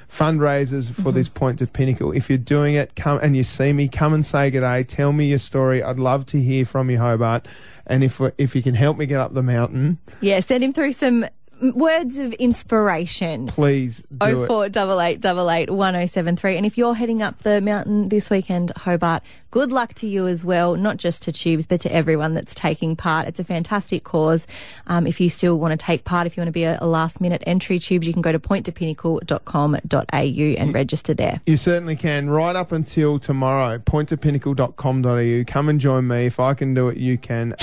fundraisers 0.10 0.92
for 0.92 1.02
mm-hmm. 1.02 1.14
this 1.14 1.30
point 1.30 1.60
to 1.60 1.66
pinnacle. 1.66 2.12
If 2.12 2.30
you're 2.30 2.38
doing 2.38 2.76
it, 2.76 2.96
come 2.96 3.20
and 3.24 3.36
you 3.36 3.44
see 3.44 3.74
me, 3.74 3.88
come 3.88 4.14
and 4.14 4.26
say 4.26 4.52
good 4.52 4.60
day. 4.60 4.84
Tell 4.84 5.14
me 5.14 5.28
your 5.28 5.40
story. 5.40 5.82
I'd 5.82 6.00
love 6.00 6.26
to 6.28 6.42
hear 6.42 6.66
from 6.66 6.90
you, 6.90 7.00
Hobart. 7.00 7.48
And 7.88 8.04
if 8.04 8.22
if 8.38 8.56
you 8.56 8.62
can 8.62 8.76
help 8.76 8.98
me 8.98 9.06
get 9.06 9.20
up 9.20 9.34
the 9.34 9.42
mountain, 9.44 9.98
Yeah, 10.22 10.40
send 10.40 10.64
him 10.64 10.74
through 10.74 10.94
some 10.94 11.26
words 11.72 12.18
of 12.18 12.34
inspiration. 12.34 13.48
please 13.48 14.02
do 14.12 14.18
Oh 14.22 14.44
it. 14.44 14.48
four 14.48 14.70
double 14.70 15.00
eight 15.02 15.22
double 15.22 15.50
eight 15.50 15.70
one 15.70 15.96
oh 15.96 16.06
seven 16.06 16.36
three. 16.36 16.58
And 16.58 16.66
if 16.66 16.78
you're 16.78 16.94
heading 16.96 17.22
up 17.22 17.40
the 17.44 17.62
mountain 17.62 18.10
this 18.10 18.30
weekend, 18.30 18.72
Hobart, 18.76 19.24
good 19.52 19.72
luck 19.72 19.94
to 19.96 20.08
you 20.08 20.28
as 20.28 20.44
well. 20.44 20.76
Not 20.76 20.98
just 20.98 21.24
to 21.24 21.32
Tubes, 21.32 21.66
but 21.66 21.80
to 21.82 21.92
everyone 21.94 22.34
that's 22.34 22.54
taking 22.54 22.96
part. 22.96 23.28
It's 23.28 23.40
a 23.40 23.44
fantastic 23.44 24.04
cause. 24.04 24.46
Um, 24.88 25.08
if 25.08 25.20
you 25.22 25.30
still 25.30 25.58
want 25.58 25.72
to 25.80 25.86
take 25.86 26.04
part, 26.04 26.28
if 26.28 26.36
you 26.38 26.42
want 26.42 26.50
to 26.50 26.52
be 26.54 26.64
a, 26.66 26.78
a 26.82 26.88
last 26.88 27.22
minute 27.22 27.42
entry, 27.48 27.80
Tubes, 27.80 28.06
you 28.06 28.14
can 28.14 28.22
go 28.22 28.32
to 28.32 28.40
pointtopinnacle.com.au 28.40 30.18
and 30.62 30.74
register 30.74 31.14
there. 31.14 31.42
You 31.46 31.58
certainly 31.58 31.96
can. 31.96 32.30
Right 32.30 32.56
up 32.56 32.72
until 32.72 33.20
tomorrow, 33.20 33.78
pointtopinnacle.com.au. 33.80 35.44
Come 35.52 35.70
and 35.70 35.80
join 35.80 36.08
me. 36.08 36.26
If 36.26 36.40
I 36.40 36.54
can 36.54 36.74
do 36.74 36.90
it, 36.90 36.98
you 36.98 37.18
can. 37.18 37.56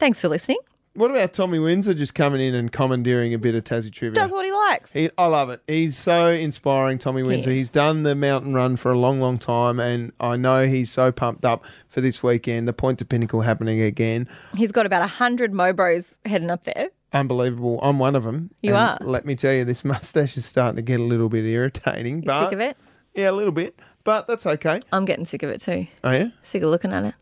Thanks 0.00 0.20
for 0.20 0.28
listening. 0.28 0.58
What 0.98 1.12
about 1.12 1.32
Tommy 1.32 1.60
Windsor 1.60 1.94
just 1.94 2.16
coming 2.16 2.40
in 2.40 2.56
and 2.56 2.72
commandeering 2.72 3.32
a 3.32 3.38
bit 3.38 3.54
of 3.54 3.62
Tassie 3.62 3.92
trivia? 3.92 4.16
Does 4.16 4.32
what 4.32 4.44
he 4.44 4.50
likes. 4.50 4.90
He, 4.90 5.08
I 5.16 5.26
love 5.26 5.48
it. 5.48 5.62
He's 5.68 5.96
so 5.96 6.32
inspiring, 6.32 6.98
Tommy 6.98 7.22
Windsor. 7.22 7.52
He's 7.52 7.70
done 7.70 8.02
the 8.02 8.16
mountain 8.16 8.52
run 8.52 8.74
for 8.74 8.90
a 8.90 8.98
long, 8.98 9.20
long 9.20 9.38
time, 9.38 9.78
and 9.78 10.10
I 10.18 10.36
know 10.36 10.66
he's 10.66 10.90
so 10.90 11.12
pumped 11.12 11.44
up 11.44 11.64
for 11.88 12.00
this 12.00 12.20
weekend. 12.20 12.66
The 12.66 12.72
Point 12.72 12.98
to 12.98 13.04
Pinnacle 13.04 13.42
happening 13.42 13.80
again. 13.80 14.26
He's 14.56 14.72
got 14.72 14.86
about 14.86 15.02
a 15.02 15.06
hundred 15.06 15.52
Mobros 15.52 16.18
heading 16.24 16.50
up 16.50 16.64
there. 16.64 16.88
Unbelievable. 17.12 17.78
I'm 17.80 18.00
one 18.00 18.16
of 18.16 18.24
them. 18.24 18.50
You 18.64 18.74
And 18.74 19.00
are. 19.00 19.06
Let 19.06 19.24
me 19.24 19.36
tell 19.36 19.52
you, 19.52 19.64
this 19.64 19.84
mustache 19.84 20.36
is 20.36 20.46
starting 20.46 20.74
to 20.74 20.82
get 20.82 20.98
a 20.98 21.04
little 21.04 21.28
bit 21.28 21.46
irritating. 21.46 22.16
You 22.16 22.26
but 22.26 22.46
sick 22.46 22.54
of 22.54 22.60
it? 22.60 22.76
Yeah, 23.14 23.30
a 23.30 23.32
little 23.32 23.52
bit, 23.52 23.78
but 24.02 24.26
that's 24.26 24.46
okay. 24.46 24.80
I'm 24.90 25.04
getting 25.04 25.26
sick 25.26 25.44
of 25.44 25.50
it 25.50 25.60
too. 25.60 25.86
Oh 26.02 26.10
yeah. 26.10 26.30
Sick 26.42 26.64
of 26.64 26.70
looking 26.70 26.92
at 26.92 27.04
it. 27.04 27.14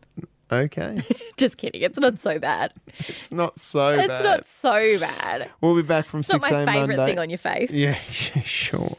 Okay. 0.51 1.01
Just 1.37 1.57
kidding. 1.57 1.81
It's 1.81 1.99
not 1.99 2.19
so 2.19 2.39
bad. 2.39 2.73
it's 2.99 3.31
not 3.31 3.59
so 3.59 3.97
bad. 3.97 3.99
it's 3.99 4.07
bad. 4.07 4.23
not 4.23 4.47
so 4.47 4.99
bad. 4.99 5.49
We'll 5.61 5.75
be 5.75 5.81
back 5.81 6.05
from 6.07 6.21
It's 6.21 6.29
not 6.29 6.41
6 6.43 6.51
my 6.51 6.59
a.m. 6.59 6.67
favourite 6.67 7.05
thing 7.07 7.19
on 7.19 7.29
your 7.29 7.37
face. 7.37 7.71
Yeah, 7.71 7.97
yeah, 8.35 8.41
sure. 8.43 8.95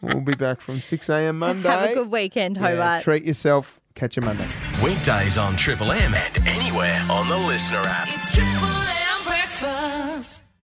we'll 0.00 0.20
be 0.20 0.34
back 0.34 0.60
from 0.60 0.80
6 0.80 1.08
a.m. 1.08 1.38
Monday. 1.38 1.68
Have 1.70 1.90
a 1.90 1.94
good 1.94 2.10
weekend, 2.10 2.56
Yeah, 2.56 2.70
Hobart. 2.70 3.02
treat 3.02 3.24
yourself. 3.24 3.80
Catch 3.94 4.16
you 4.16 4.22
Monday. 4.22 4.48
Weekdays 4.82 5.36
on 5.36 5.54
Triple 5.56 5.92
M 5.92 6.14
and 6.14 6.48
anywhere 6.48 7.04
on 7.10 7.28
the 7.28 7.36
Listener 7.36 7.82
app. 7.84 8.08
It's 8.10 8.32
Triple 8.34 8.50
M 8.50 8.60
breakfast. 8.60 9.01